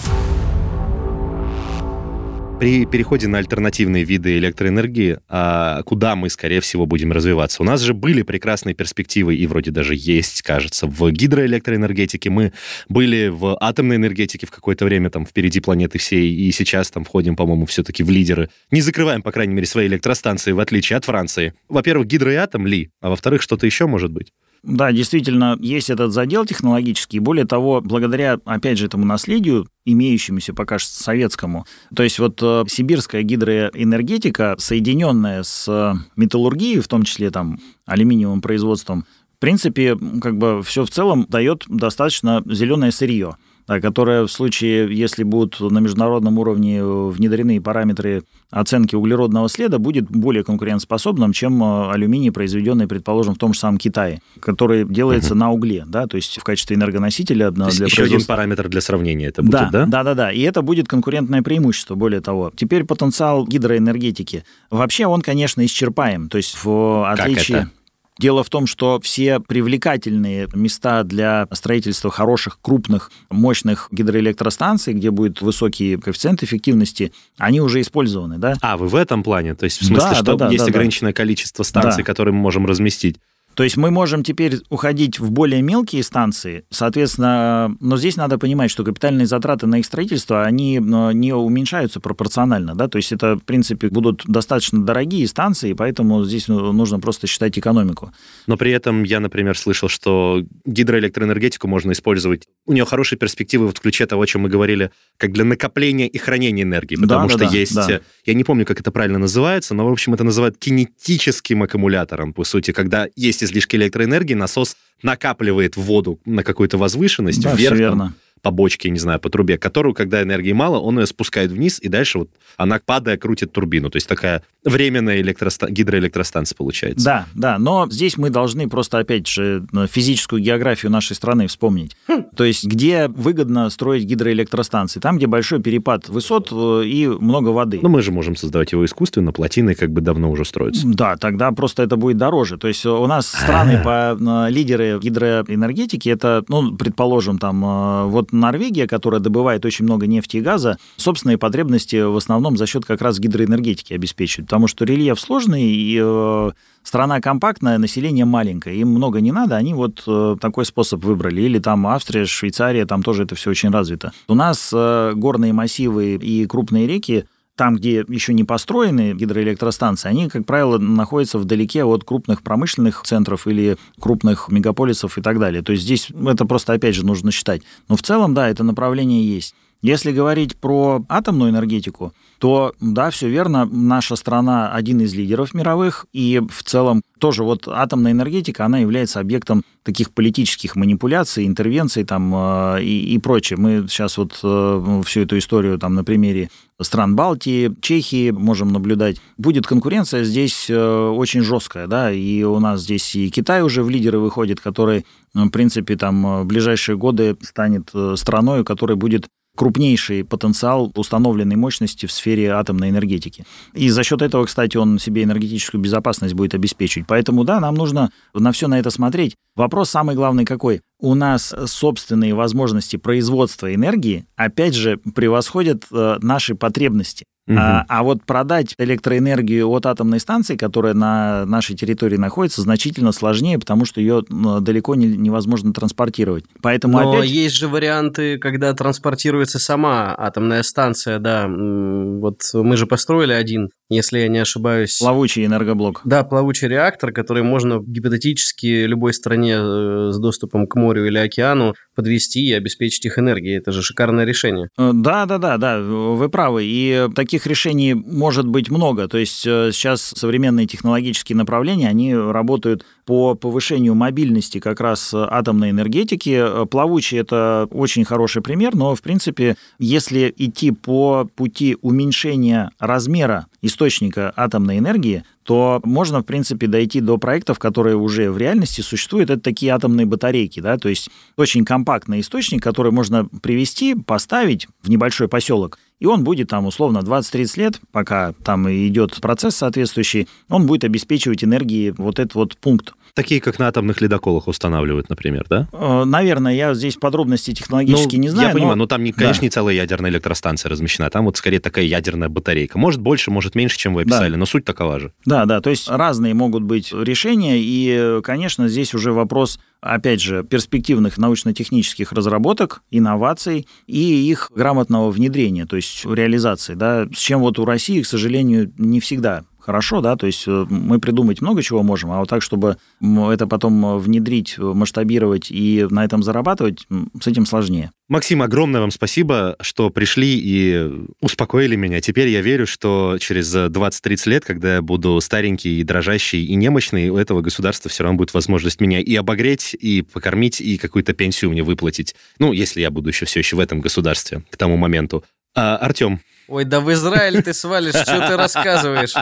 При 2.58 2.86
переходе 2.86 3.28
на 3.28 3.36
альтернативные 3.36 4.02
виды 4.04 4.38
электроэнергии, 4.38 5.18
а 5.28 5.82
куда 5.82 6.16
мы, 6.16 6.30
скорее 6.30 6.62
всего, 6.62 6.86
будем 6.86 7.12
развиваться? 7.12 7.62
У 7.62 7.66
нас 7.66 7.82
же 7.82 7.92
были 7.92 8.22
прекрасные 8.22 8.74
перспективы, 8.74 9.36
и 9.36 9.46
вроде 9.46 9.70
даже 9.70 9.94
есть, 9.94 10.40
кажется, 10.40 10.86
в 10.86 11.10
гидроэлектроэнергетике. 11.10 12.30
Мы 12.30 12.54
были 12.88 13.28
в 13.28 13.58
атомной 13.60 13.96
энергетике 13.96 14.46
в 14.46 14.50
какое-то 14.50 14.86
время, 14.86 15.10
там, 15.10 15.26
впереди 15.26 15.60
планеты 15.60 15.98
всей, 15.98 16.32
и 16.32 16.50
сейчас 16.50 16.90
там 16.90 17.04
входим, 17.04 17.36
по-моему, 17.36 17.66
все-таки 17.66 18.02
в 18.02 18.08
лидеры. 18.08 18.48
Не 18.70 18.80
закрываем, 18.80 19.20
по 19.20 19.32
крайней 19.32 19.52
мере, 19.52 19.66
свои 19.66 19.86
электростанции, 19.86 20.52
в 20.52 20.60
отличие 20.60 20.96
от 20.96 21.04
Франции. 21.04 21.52
Во-первых, 21.68 22.06
гидро 22.06 22.32
и 22.32 22.36
атом 22.36 22.66
ли, 22.66 22.90
а 23.02 23.10
во-вторых, 23.10 23.42
что-то 23.42 23.66
еще 23.66 23.86
может 23.86 24.10
быть. 24.10 24.32
Да, 24.66 24.90
действительно, 24.90 25.56
есть 25.60 25.90
этот 25.90 26.12
задел 26.12 26.44
технологический. 26.44 27.20
Более 27.20 27.46
того, 27.46 27.80
благодаря, 27.80 28.40
опять 28.44 28.78
же, 28.78 28.86
этому 28.86 29.04
наследию, 29.04 29.68
имеющемуся 29.84 30.54
пока 30.54 30.80
что 30.80 30.92
советскому, 30.92 31.66
то 31.94 32.02
есть 32.02 32.18
вот 32.18 32.40
э, 32.42 32.64
сибирская 32.66 33.22
гидроэнергетика, 33.22 34.56
соединенная 34.58 35.44
с 35.44 35.94
металлургией, 36.16 36.80
в 36.80 36.88
том 36.88 37.04
числе 37.04 37.30
там 37.30 37.60
алюминиевым 37.86 38.42
производством, 38.42 39.06
в 39.36 39.38
принципе, 39.38 39.96
как 40.20 40.36
бы 40.36 40.62
все 40.64 40.84
в 40.84 40.90
целом 40.90 41.26
дает 41.28 41.64
достаточно 41.68 42.42
зеленое 42.46 42.90
сырье 42.90 43.36
которая 43.66 44.22
в 44.26 44.30
случае, 44.30 44.94
если 44.96 45.24
будут 45.24 45.60
на 45.60 45.78
международном 45.78 46.38
уровне 46.38 46.84
внедрены 46.84 47.60
параметры 47.60 48.22
оценки 48.50 48.94
углеродного 48.94 49.48
следа, 49.48 49.78
будет 49.78 50.08
более 50.08 50.44
конкурентоспособным, 50.44 51.32
чем 51.32 51.62
э, 51.62 51.90
алюминий, 51.90 52.30
произведенный, 52.30 52.86
предположим, 52.86 53.34
в 53.34 53.38
том 53.38 53.52
же 53.54 53.60
самом 53.60 53.78
Китае, 53.78 54.20
который 54.40 54.84
делается 54.84 55.32
угу. 55.32 55.40
на 55.40 55.50
угле, 55.50 55.84
да, 55.86 56.06
то 56.06 56.16
есть 56.16 56.38
в 56.38 56.44
качестве 56.44 56.76
энергоносителя 56.76 57.50
для 57.50 57.66
еще 57.66 57.78
производства. 57.78 58.04
один 58.04 58.24
параметр 58.24 58.68
для 58.68 58.80
сравнения 58.80 59.26
это 59.26 59.42
будет, 59.42 59.52
да? 59.52 59.70
Да, 59.70 59.86
да, 59.86 60.02
да, 60.04 60.14
да, 60.14 60.32
и 60.32 60.40
это 60.42 60.62
будет 60.62 60.86
конкурентное 60.88 61.42
преимущество, 61.42 61.96
более 61.96 62.20
того. 62.20 62.52
Теперь 62.54 62.84
потенциал 62.84 63.46
гидроэнергетики. 63.46 64.44
Вообще 64.70 65.06
он, 65.06 65.22
конечно, 65.22 65.64
исчерпаем, 65.64 66.28
то 66.28 66.36
есть 66.36 66.56
в 66.62 67.10
отличие... 67.10 67.58
Как 67.58 67.66
это? 67.66 67.76
Дело 68.18 68.42
в 68.42 68.48
том, 68.48 68.66
что 68.66 68.98
все 69.00 69.40
привлекательные 69.40 70.48
места 70.54 71.04
для 71.04 71.46
строительства 71.52 72.10
хороших, 72.10 72.58
крупных, 72.62 73.10
мощных 73.28 73.88
гидроэлектростанций, 73.90 74.94
где 74.94 75.10
будет 75.10 75.42
высокий 75.42 75.96
коэффициент 75.98 76.42
эффективности, 76.42 77.12
они 77.36 77.60
уже 77.60 77.82
использованы, 77.82 78.38
да? 78.38 78.54
А, 78.62 78.78
вы 78.78 78.88
в 78.88 78.94
этом 78.94 79.22
плане? 79.22 79.54
То 79.54 79.64
есть 79.64 79.82
в 79.82 79.84
смысле, 79.84 80.10
да, 80.10 80.14
что 80.14 80.24
да, 80.24 80.46
да, 80.46 80.48
есть 80.50 80.64
да, 80.64 80.70
ограниченное 80.70 81.12
да. 81.12 81.16
количество 81.16 81.62
станций, 81.62 82.02
да. 82.02 82.06
которые 82.06 82.32
мы 82.32 82.40
можем 82.40 82.64
разместить? 82.64 83.16
То 83.56 83.64
есть 83.64 83.78
мы 83.78 83.90
можем 83.90 84.22
теперь 84.22 84.58
уходить 84.68 85.18
в 85.18 85.30
более 85.30 85.62
мелкие 85.62 86.02
станции, 86.02 86.64
соответственно, 86.68 87.74
но 87.80 87.96
здесь 87.96 88.16
надо 88.16 88.36
понимать, 88.36 88.70
что 88.70 88.84
капитальные 88.84 89.26
затраты 89.26 89.66
на 89.66 89.78
их 89.78 89.86
строительство, 89.86 90.44
они 90.44 90.76
э, 90.76 90.80
не 91.14 91.32
уменьшаются 91.32 91.98
пропорционально, 91.98 92.74
да, 92.74 92.86
то 92.86 92.98
есть 92.98 93.12
это, 93.12 93.36
в 93.36 93.44
принципе, 93.44 93.88
будут 93.88 94.24
достаточно 94.26 94.84
дорогие 94.84 95.26
станции, 95.26 95.72
поэтому 95.72 96.22
здесь 96.24 96.48
ну, 96.48 96.70
нужно 96.72 97.00
просто 97.00 97.26
считать 97.26 97.58
экономику. 97.58 98.12
Но 98.46 98.58
при 98.58 98.72
этом 98.72 99.04
я, 99.04 99.20
например, 99.20 99.56
слышал, 99.56 99.88
что 99.88 100.44
гидроэлектроэнергетику 100.66 101.66
можно 101.66 101.92
использовать, 101.92 102.46
у 102.66 102.74
нее 102.74 102.84
хорошие 102.84 103.18
перспективы 103.18 103.68
в 103.68 103.80
ключе 103.80 104.04
того, 104.04 104.20
о 104.20 104.26
чем 104.26 104.42
мы 104.42 104.50
говорили, 104.50 104.90
как 105.16 105.32
для 105.32 105.44
накопления 105.44 106.08
и 106.08 106.18
хранения 106.18 106.64
энергии, 106.64 106.96
потому 106.96 107.28
да, 107.28 107.30
что 107.30 107.38
да, 107.38 107.50
есть, 107.56 107.74
да. 107.74 107.90
Э, 107.90 108.00
я 108.26 108.34
не 108.34 108.44
помню, 108.44 108.66
как 108.66 108.80
это 108.80 108.90
правильно 108.90 109.18
называется, 109.18 109.72
но, 109.72 109.88
в 109.88 109.92
общем, 109.92 110.12
это 110.12 110.24
называют 110.24 110.58
кинетическим 110.58 111.62
аккумулятором, 111.62 112.34
по 112.34 112.44
сути, 112.44 112.72
когда 112.72 113.08
есть 113.16 113.45
излишки 113.46 113.76
электроэнергии, 113.76 114.34
насос 114.34 114.76
накапливает 115.02 115.76
воду 115.76 116.20
на 116.24 116.42
какую-то 116.42 116.78
возвышенность 116.78 117.42
да, 117.42 117.54
вверх. 117.54 117.78
Там, 117.78 118.14
по 118.42 118.50
бочке, 118.50 118.90
не 118.90 118.98
знаю, 118.98 119.20
по 119.20 119.30
трубе, 119.30 119.58
которую, 119.58 119.94
когда 119.94 120.22
энергии 120.22 120.52
мало, 120.52 120.78
он 120.78 120.98
ее 120.98 121.06
спускает 121.06 121.50
вниз, 121.50 121.78
и 121.80 121.88
дальше 121.88 122.18
вот 122.18 122.30
она, 122.56 122.80
падая, 122.84 123.16
крутит 123.16 123.52
турбину. 123.52 123.90
То 123.90 123.96
есть 123.96 124.08
такая 124.08 124.42
временная 124.64 125.20
электроста... 125.20 125.70
гидроэлектростанция 125.70 126.56
получается. 126.56 127.04
Да, 127.04 127.26
да, 127.34 127.58
но 127.58 127.88
здесь 127.90 128.16
мы 128.16 128.30
должны 128.30 128.68
просто, 128.68 128.98
опять 128.98 129.26
же, 129.26 129.64
физическую 129.90 130.42
географию 130.42 130.90
нашей 130.90 131.14
страны 131.16 131.46
вспомнить. 131.46 131.96
Хм. 132.08 132.24
То 132.34 132.44
есть 132.44 132.64
где 132.66 133.08
выгодно 133.08 133.70
строить 133.70 134.04
гидроэлектростанции? 134.04 135.00
Там, 135.00 135.18
где 135.18 135.26
большой 135.26 135.60
перепад 135.60 136.08
высот 136.08 136.50
э, 136.52 136.82
и 136.84 137.06
много 137.06 137.50
воды. 137.50 137.80
Ну, 137.82 137.88
мы 137.88 138.02
же 138.02 138.12
можем 138.12 138.36
создавать 138.36 138.72
его 138.72 138.84
искусственно, 138.84 139.32
плотины 139.32 139.74
как 139.74 139.90
бы 139.90 140.00
давно 140.00 140.30
уже 140.30 140.44
строятся. 140.44 140.86
Да, 140.86 141.16
тогда 141.16 141.52
просто 141.52 141.82
это 141.82 141.96
будет 141.96 142.16
дороже. 142.16 142.58
То 142.58 142.68
есть 142.68 142.84
у 142.86 143.06
нас 143.06 143.26
страны 143.26 143.80
по 143.82 144.16
э, 144.18 144.50
лидеры 144.50 144.98
гидроэнергетики, 145.00 146.08
это, 146.08 146.44
ну, 146.48 146.76
предположим, 146.76 147.38
там, 147.38 147.64
э, 147.64 148.04
вот 148.06 148.25
вот 148.26 148.38
Норвегия, 148.38 148.86
которая 148.86 149.20
добывает 149.20 149.64
очень 149.64 149.84
много 149.84 150.06
нефти 150.06 150.38
и 150.38 150.40
газа, 150.40 150.78
собственные 150.96 151.38
потребности 151.38 152.02
в 152.02 152.16
основном 152.16 152.56
за 152.56 152.66
счет 152.66 152.84
как 152.84 153.00
раз 153.00 153.18
гидроэнергетики 153.18 153.92
обеспечивает, 153.92 154.48
потому 154.48 154.68
что 154.68 154.84
рельеф 154.84 155.20
сложный, 155.20 155.64
и 155.64 155.98
э, 156.02 156.50
страна 156.82 157.20
компактная, 157.20 157.78
население 157.78 158.24
маленькое, 158.24 158.78
им 158.78 158.88
много 158.88 159.20
не 159.20 159.32
надо, 159.32 159.56
они 159.56 159.74
вот 159.74 160.02
э, 160.06 160.36
такой 160.40 160.64
способ 160.64 161.04
выбрали. 161.04 161.42
Или 161.42 161.58
там 161.58 161.86
Австрия, 161.86 162.26
Швейцария, 162.26 162.86
там 162.86 163.02
тоже 163.02 163.24
это 163.24 163.34
все 163.34 163.50
очень 163.50 163.70
развито. 163.70 164.12
У 164.28 164.34
нас 164.34 164.70
э, 164.72 165.12
горные 165.14 165.52
массивы 165.52 166.14
и 166.16 166.46
крупные 166.46 166.86
реки 166.86 167.26
там, 167.56 167.76
где 167.76 168.04
еще 168.08 168.34
не 168.34 168.44
построены 168.44 169.14
гидроэлектростанции, 169.14 170.08
они, 170.08 170.28
как 170.28 170.44
правило, 170.44 170.78
находятся 170.78 171.38
вдалеке 171.38 171.84
от 171.84 172.04
крупных 172.04 172.42
промышленных 172.42 173.02
центров 173.04 173.46
или 173.46 173.76
крупных 173.98 174.48
мегаполисов 174.50 175.18
и 175.18 175.22
так 175.22 175.40
далее. 175.40 175.62
То 175.62 175.72
есть 175.72 175.84
здесь 175.84 176.10
это 176.10 176.44
просто, 176.44 176.74
опять 176.74 176.94
же, 176.94 177.04
нужно 177.04 177.32
считать. 177.32 177.62
Но 177.88 177.96
в 177.96 178.02
целом, 178.02 178.34
да, 178.34 178.48
это 178.48 178.62
направление 178.62 179.26
есть. 179.26 179.54
Если 179.86 180.10
говорить 180.10 180.56
про 180.56 181.04
атомную 181.08 181.52
энергетику, 181.52 182.12
то 182.40 182.74
да, 182.80 183.10
все 183.10 183.28
верно, 183.28 183.66
наша 183.66 184.16
страна 184.16 184.72
один 184.72 185.00
из 185.00 185.14
лидеров 185.14 185.54
мировых, 185.54 186.06
и 186.12 186.42
в 186.50 186.64
целом 186.64 187.02
тоже 187.20 187.44
вот 187.44 187.68
атомная 187.68 188.10
энергетика, 188.10 188.64
она 188.64 188.78
является 188.78 189.20
объектом 189.20 189.62
таких 189.84 190.10
политических 190.10 190.74
манипуляций, 190.74 191.46
интервенций 191.46 192.02
там 192.02 192.34
э, 192.34 192.82
и, 192.82 193.14
и 193.14 193.18
прочее. 193.18 193.58
Мы 193.60 193.86
сейчас 193.88 194.18
вот 194.18 194.40
э, 194.42 195.02
всю 195.06 195.20
эту 195.20 195.38
историю 195.38 195.78
там 195.78 195.94
на 195.94 196.02
примере 196.02 196.50
стран 196.82 197.14
Балтии, 197.14 197.72
Чехии 197.80 198.32
можем 198.32 198.72
наблюдать. 198.72 199.18
Будет 199.38 199.68
конкуренция 199.68 200.24
здесь 200.24 200.68
э, 200.68 201.08
очень 201.10 201.42
жесткая, 201.42 201.86
да, 201.86 202.10
и 202.10 202.42
у 202.42 202.58
нас 202.58 202.80
здесь 202.80 203.14
и 203.14 203.30
Китай 203.30 203.62
уже 203.62 203.84
в 203.84 203.88
лидеры 203.88 204.18
выходит, 204.18 204.60
который, 204.60 205.06
в 205.32 205.48
принципе, 205.50 205.94
там 205.94 206.42
в 206.42 206.44
ближайшие 206.46 206.96
годы 206.96 207.36
станет 207.40 207.92
страной, 208.16 208.64
которая 208.64 208.96
будет 208.96 209.28
крупнейший 209.56 210.24
потенциал 210.24 210.92
установленной 210.94 211.56
мощности 211.56 212.06
в 212.06 212.12
сфере 212.12 212.52
атомной 212.52 212.90
энергетики. 212.90 213.44
И 213.72 213.88
за 213.90 214.04
счет 214.04 214.22
этого, 214.22 214.44
кстати, 214.44 214.76
он 214.76 214.98
себе 214.98 215.24
энергетическую 215.24 215.80
безопасность 215.80 216.34
будет 216.34 216.54
обеспечивать. 216.54 217.08
Поэтому, 217.08 217.44
да, 217.44 217.58
нам 217.58 217.74
нужно 217.74 218.10
на 218.34 218.52
все 218.52 218.68
на 218.68 218.78
это 218.78 218.90
смотреть. 218.90 219.34
Вопрос 219.56 219.90
самый 219.90 220.14
главный 220.14 220.44
какой? 220.44 220.82
У 221.00 221.14
нас 221.14 221.54
собственные 221.66 222.34
возможности 222.34 222.96
производства 222.96 223.74
энергии, 223.74 224.26
опять 224.36 224.74
же, 224.74 224.98
превосходят 225.14 225.84
э, 225.90 226.18
наши 226.20 226.54
потребности. 226.54 227.24
Угу. 227.48 227.56
А, 227.58 227.84
а 227.88 228.02
вот 228.02 228.24
продать 228.24 228.74
электроэнергию 228.78 229.68
от 229.68 229.86
атомной 229.86 230.18
станции, 230.18 230.56
которая 230.56 230.94
на 230.94 231.46
нашей 231.46 231.76
территории 231.76 232.16
находится, 232.16 232.60
значительно 232.62 233.12
сложнее, 233.12 233.58
потому 233.58 233.84
что 233.84 234.00
ее 234.00 234.24
далеко 234.28 234.96
не, 234.96 235.06
невозможно 235.06 235.72
транспортировать. 235.72 236.44
Поэтому 236.60 237.00
Но 237.00 237.12
опять... 237.12 237.30
есть 237.30 237.54
же 237.54 237.68
варианты, 237.68 238.38
когда 238.38 238.72
транспортируется 238.74 239.58
сама 239.58 240.14
атомная 240.16 240.62
станция, 240.62 241.18
да. 241.18 241.46
Вот 241.48 242.40
мы 242.52 242.76
же 242.76 242.86
построили 242.86 243.32
один 243.32 243.70
если 243.88 244.18
я 244.18 244.28
не 244.28 244.38
ошибаюсь. 244.38 244.98
Плавучий 244.98 245.44
энергоблок. 245.44 246.00
Да, 246.04 246.24
плавучий 246.24 246.68
реактор, 246.68 247.12
который 247.12 247.42
можно 247.42 247.80
гипотетически 247.80 248.84
любой 248.84 249.14
стране 249.14 249.56
э, 249.58 250.10
с 250.12 250.18
доступом 250.18 250.66
к 250.66 250.74
морю 250.74 251.06
или 251.06 251.18
океану 251.18 251.74
подвести 251.94 252.46
и 252.46 252.52
обеспечить 252.52 253.04
их 253.06 253.18
энергией. 253.18 253.58
Это 253.58 253.72
же 253.72 253.82
шикарное 253.82 254.24
решение. 254.24 254.68
Э, 254.76 254.90
да, 254.92 255.26
да, 255.26 255.38
да, 255.38 255.56
да, 255.56 255.80
вы 255.80 256.28
правы. 256.28 256.62
И 256.64 257.08
таких 257.14 257.46
решений 257.46 257.94
может 257.94 258.46
быть 258.46 258.70
много. 258.70 259.08
То 259.08 259.18
есть 259.18 259.46
э, 259.46 259.70
сейчас 259.72 260.02
современные 260.02 260.66
технологические 260.66 261.36
направления, 261.36 261.88
они 261.88 262.14
работают 262.14 262.84
по 263.04 263.34
повышению 263.36 263.94
мобильности 263.94 264.58
как 264.58 264.80
раз 264.80 265.14
атомной 265.14 265.70
энергетики. 265.70 266.66
Плавучий– 266.66 267.18
это 267.20 267.68
очень 267.70 268.04
хороший 268.04 268.42
пример, 268.42 268.74
но, 268.74 268.96
в 268.96 269.02
принципе, 269.02 269.56
если 269.78 270.34
идти 270.36 270.72
по 270.72 271.28
пути 271.36 271.76
уменьшения 271.82 272.70
размера 272.80 273.46
источника 273.62 274.32
атомной 274.36 274.78
энергии, 274.78 275.24
то 275.42 275.80
можно, 275.84 276.20
в 276.20 276.24
принципе, 276.24 276.66
дойти 276.66 277.00
до 277.00 277.18
проектов, 277.18 277.58
которые 277.58 277.96
уже 277.96 278.30
в 278.30 278.38
реальности 278.38 278.80
существуют. 278.80 279.30
Это 279.30 279.40
такие 279.40 279.72
атомные 279.72 280.06
батарейки, 280.06 280.60
да, 280.60 280.76
то 280.76 280.88
есть 280.88 281.08
очень 281.36 281.64
компактный 281.64 282.20
источник, 282.20 282.62
который 282.62 282.92
можно 282.92 283.26
привести, 283.42 283.94
поставить 283.94 284.68
в 284.82 284.90
небольшой 284.90 285.28
поселок, 285.28 285.78
и 285.98 286.06
он 286.06 286.24
будет 286.24 286.48
там 286.48 286.66
условно 286.66 286.98
20-30 286.98 287.58
лет, 287.58 287.80
пока 287.90 288.32
там 288.44 288.68
идет 288.70 289.18
процесс 289.20 289.56
соответствующий, 289.56 290.28
он 290.48 290.66
будет 290.66 290.84
обеспечивать 290.84 291.42
энергией 291.42 291.92
вот 291.96 292.18
этот 292.18 292.34
вот 292.34 292.56
пункт. 292.58 292.92
Такие, 293.16 293.40
как 293.40 293.58
на 293.58 293.68
атомных 293.68 294.02
ледоколах 294.02 294.46
устанавливают, 294.46 295.08
например, 295.08 295.46
да? 295.48 295.68
Э, 295.72 296.04
наверное, 296.04 296.52
я 296.52 296.74
здесь 296.74 296.96
подробности 296.96 297.54
технологически 297.54 298.16
ну, 298.16 298.22
не 298.22 298.28
знаю. 298.28 298.48
Я 298.48 298.54
понимаю, 298.54 298.76
но, 298.76 298.82
но 298.82 298.86
там, 298.86 299.02
не, 299.02 299.12
конечно, 299.12 299.40
да. 299.40 299.46
не 299.46 299.50
целая 299.50 299.74
ядерная 299.74 300.10
электростанция 300.10 300.68
размещена, 300.68 301.08
там 301.08 301.24
вот 301.24 301.38
скорее 301.38 301.58
такая 301.58 301.86
ядерная 301.86 302.28
батарейка. 302.28 302.78
Может 302.78 303.00
больше, 303.00 303.30
может 303.30 303.54
меньше, 303.54 303.78
чем 303.78 303.94
вы 303.94 304.02
описали, 304.02 304.32
да. 304.32 304.36
но 304.36 304.44
суть 304.44 304.66
такова 304.66 305.00
же. 305.00 305.12
Да, 305.24 305.46
да, 305.46 305.62
то 305.62 305.70
есть 305.70 305.88
разные 305.88 306.34
могут 306.34 306.62
быть 306.64 306.92
решения, 306.92 307.56
и, 307.58 308.20
конечно, 308.22 308.68
здесь 308.68 308.92
уже 308.92 309.12
вопрос 309.12 309.58
опять 309.80 310.20
же, 310.20 310.44
перспективных 310.44 311.16
научно-технических 311.16 312.12
разработок, 312.12 312.82
инноваций 312.90 313.66
и 313.86 314.30
их 314.30 314.50
грамотного 314.54 315.10
внедрения, 315.10 315.64
то 315.64 315.76
есть 315.76 316.04
реализации, 316.04 316.74
да, 316.74 317.06
с 317.14 317.18
чем 317.18 317.40
вот 317.40 317.58
у 317.58 317.64
России, 317.64 318.02
к 318.02 318.06
сожалению, 318.06 318.72
не 318.76 319.00
всегда 319.00 319.44
хорошо, 319.66 320.00
да, 320.00 320.16
то 320.16 320.26
есть 320.26 320.44
э, 320.46 320.66
мы 320.70 321.00
придумать 321.00 321.42
много 321.42 321.62
чего 321.62 321.82
можем, 321.82 322.12
а 322.12 322.20
вот 322.20 322.28
так, 322.28 322.40
чтобы 322.40 322.76
это 323.02 323.46
потом 323.48 323.98
внедрить, 323.98 324.56
масштабировать 324.58 325.50
и 325.50 325.86
на 325.90 326.04
этом 326.04 326.22
зарабатывать, 326.22 326.86
с 327.20 327.26
этим 327.26 327.44
сложнее. 327.44 327.90
Максим, 328.08 328.42
огромное 328.42 328.80
вам 328.80 328.92
спасибо, 328.92 329.56
что 329.60 329.90
пришли 329.90 330.38
и 330.38 330.88
успокоили 331.20 331.74
меня. 331.74 332.00
Теперь 332.00 332.28
я 332.28 332.40
верю, 332.40 332.66
что 332.66 333.16
через 333.18 333.52
20-30 333.52 334.28
лет, 334.30 334.44
когда 334.44 334.76
я 334.76 334.82
буду 334.82 335.20
старенький, 335.20 335.80
и 335.80 335.82
дрожащий 335.82 336.44
и 336.44 336.54
немощный, 336.54 337.10
у 337.10 337.16
этого 337.16 337.40
государства 337.40 337.90
все 337.90 338.04
равно 338.04 338.18
будет 338.18 338.32
возможность 338.32 338.80
меня 338.80 339.00
и 339.00 339.14
обогреть, 339.16 339.74
и 339.74 340.02
покормить, 340.02 340.60
и 340.60 340.78
какую-то 340.78 341.14
пенсию 341.14 341.50
мне 341.50 341.64
выплатить. 341.64 342.14
Ну, 342.38 342.52
если 342.52 342.80
я 342.80 342.92
буду 342.92 343.08
еще 343.08 343.26
все 343.26 343.40
еще 343.40 343.56
в 343.56 343.60
этом 343.60 343.80
государстве 343.80 344.44
к 344.50 344.56
тому 344.56 344.76
моменту. 344.76 345.24
А, 345.56 345.76
Артем, 345.76 346.20
Ой, 346.48 346.64
да 346.64 346.80
в 346.80 346.92
Израиль 346.92 347.42
ты 347.42 347.52
свалишь, 347.52 347.94
что 347.94 348.28
ты 348.28 348.36
рассказываешь? 348.36 349.14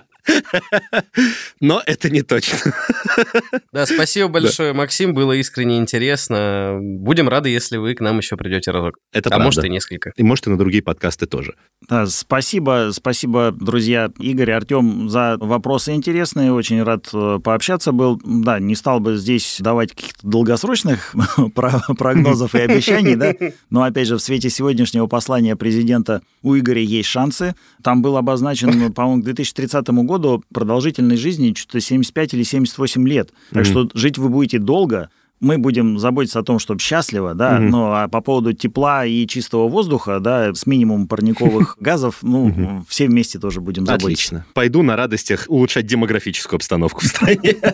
Но 1.60 1.82
это 1.84 2.10
не 2.10 2.22
точно. 2.22 2.72
Да, 3.72 3.86
спасибо 3.86 4.28
большое, 4.28 4.72
да. 4.72 4.78
Максим, 4.78 5.14
было 5.14 5.32
искренне 5.32 5.78
интересно. 5.78 6.78
Будем 6.80 7.28
рады, 7.28 7.50
если 7.50 7.76
вы 7.76 7.94
к 7.94 8.00
нам 8.00 8.18
еще 8.18 8.36
придете 8.36 8.70
разок. 8.70 8.96
Это 9.12 9.28
а 9.28 9.30
правда. 9.30 9.44
может 9.44 9.64
и 9.64 9.68
несколько. 9.68 10.12
И 10.16 10.22
может 10.22 10.46
и 10.46 10.50
на 10.50 10.58
другие 10.58 10.82
подкасты 10.82 11.26
тоже. 11.26 11.54
Да, 11.88 12.06
спасибо, 12.06 12.90
спасибо, 12.92 13.52
друзья, 13.52 14.10
Игорь, 14.18 14.52
Артем, 14.52 15.08
за 15.08 15.36
вопросы 15.38 15.92
интересные. 15.92 16.52
Очень 16.52 16.82
рад 16.82 17.08
э, 17.12 17.38
пообщаться 17.42 17.92
был. 17.92 18.20
Да, 18.24 18.58
не 18.58 18.74
стал 18.74 19.00
бы 19.00 19.16
здесь 19.16 19.58
давать 19.60 19.90
каких-то 19.90 20.26
долгосрочных 20.26 21.14
прогнозов 21.54 22.54
и 22.54 22.60
обещаний, 22.60 23.16
да, 23.16 23.34
но 23.70 23.82
опять 23.82 24.08
же 24.08 24.16
в 24.16 24.22
свете 24.22 24.48
сегодняшнего 24.48 25.06
послания 25.06 25.56
президента 25.56 26.22
у 26.42 26.56
Игоря 26.56 26.80
есть 26.80 27.08
шансы. 27.08 27.54
Там 27.82 28.00
был 28.02 28.16
обозначен, 28.16 28.92
по-моему, 28.92 29.22
к 29.22 29.24
2030 29.24 29.88
году 29.88 30.13
продолжительность 30.52 31.22
жизни 31.22 31.54
что-то 31.56 31.80
75 31.80 32.34
или 32.34 32.42
78 32.42 33.08
лет. 33.08 33.32
Так 33.50 33.64
mm-hmm. 33.64 33.70
что 33.70 33.90
жить 33.94 34.18
вы 34.18 34.28
будете 34.28 34.58
долго, 34.58 35.10
мы 35.44 35.58
будем 35.58 35.98
заботиться 35.98 36.40
о 36.40 36.42
том, 36.42 36.58
чтобы 36.58 36.80
счастливо, 36.80 37.34
да, 37.34 37.56
угу. 37.56 37.64
но 37.64 37.94
а 37.94 38.08
по 38.08 38.20
поводу 38.20 38.52
тепла 38.52 39.04
и 39.04 39.26
чистого 39.26 39.68
воздуха, 39.68 40.18
да, 40.18 40.54
с 40.54 40.66
минимумом 40.66 41.06
парниковых 41.06 41.76
газов, 41.80 42.18
ну, 42.22 42.46
угу. 42.46 42.84
все 42.88 43.06
вместе 43.06 43.38
тоже 43.38 43.60
будем 43.60 43.86
заботиться. 43.86 44.06
Отлично. 44.06 44.46
Пойду 44.54 44.82
на 44.82 44.96
радостях 44.96 45.44
улучшать 45.48 45.86
демографическую 45.86 46.56
обстановку 46.56 47.00
в 47.00 47.06
стране. 47.06 47.56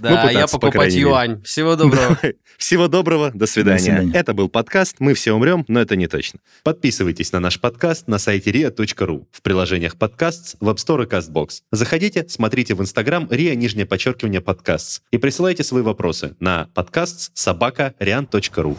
Да, 0.00 0.24
ну, 0.24 0.30
я 0.30 0.46
покупать 0.46 0.94
юань. 0.94 1.42
Всего 1.42 1.76
доброго. 1.76 2.18
Всего 2.58 2.88
доброго, 2.88 3.30
до 3.32 3.46
свидания. 3.46 4.10
Это 4.14 4.34
был 4.34 4.48
подкаст 4.48 4.96
«Мы 4.98 5.14
все 5.14 5.32
умрем, 5.32 5.64
но 5.68 5.80
это 5.80 5.96
не 5.96 6.06
точно». 6.06 6.40
Подписывайтесь 6.62 7.32
на 7.32 7.40
наш 7.40 7.60
подкаст 7.60 8.08
на 8.08 8.18
сайте 8.18 8.50
ria.ru, 8.50 9.26
в 9.30 9.42
приложениях 9.42 9.96
подкаст, 9.96 10.56
в 10.60 10.68
App 10.68 10.76
Store 10.76 11.04
и 11.04 11.06
CastBox. 11.06 11.62
Заходите, 11.70 12.26
смотрите 12.28 12.74
в 12.74 12.82
Instagram 12.82 13.26
ria, 13.26 13.54
нижнее 13.54 13.86
подчеркивание, 13.86 14.40
подкаст 14.40 15.02
и 15.10 15.18
присылайте 15.18 15.62
свои 15.62 15.82
вопросы 15.82 16.34
на 16.40 16.68
подкаст 16.74 17.19
podcasts 17.20 17.30
собака 17.34 17.94
rian.ru. 17.98 18.76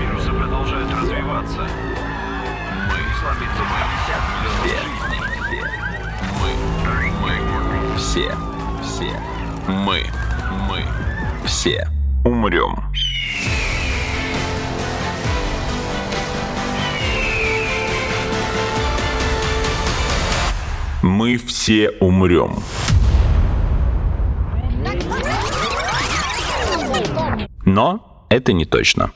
Вирусы 0.00 0.30
продолжают 0.30 0.90
развиваться. 0.92 1.68
Мы 2.88 2.98
слабится 3.20 3.62
мы. 3.70 3.78
Все. 4.64 4.78
Мы. 6.40 6.50
Мы. 7.22 7.96
Все. 7.96 8.28
Все. 8.82 9.12
Мы. 9.68 10.04
Мы. 10.68 10.84
Все. 11.46 11.88
Умрем. 12.24 12.76
Мы 21.02 21.36
все 21.36 21.90
умрем. 22.00 22.62
Но 27.64 28.26
это 28.28 28.52
не 28.52 28.64
точно. 28.64 29.12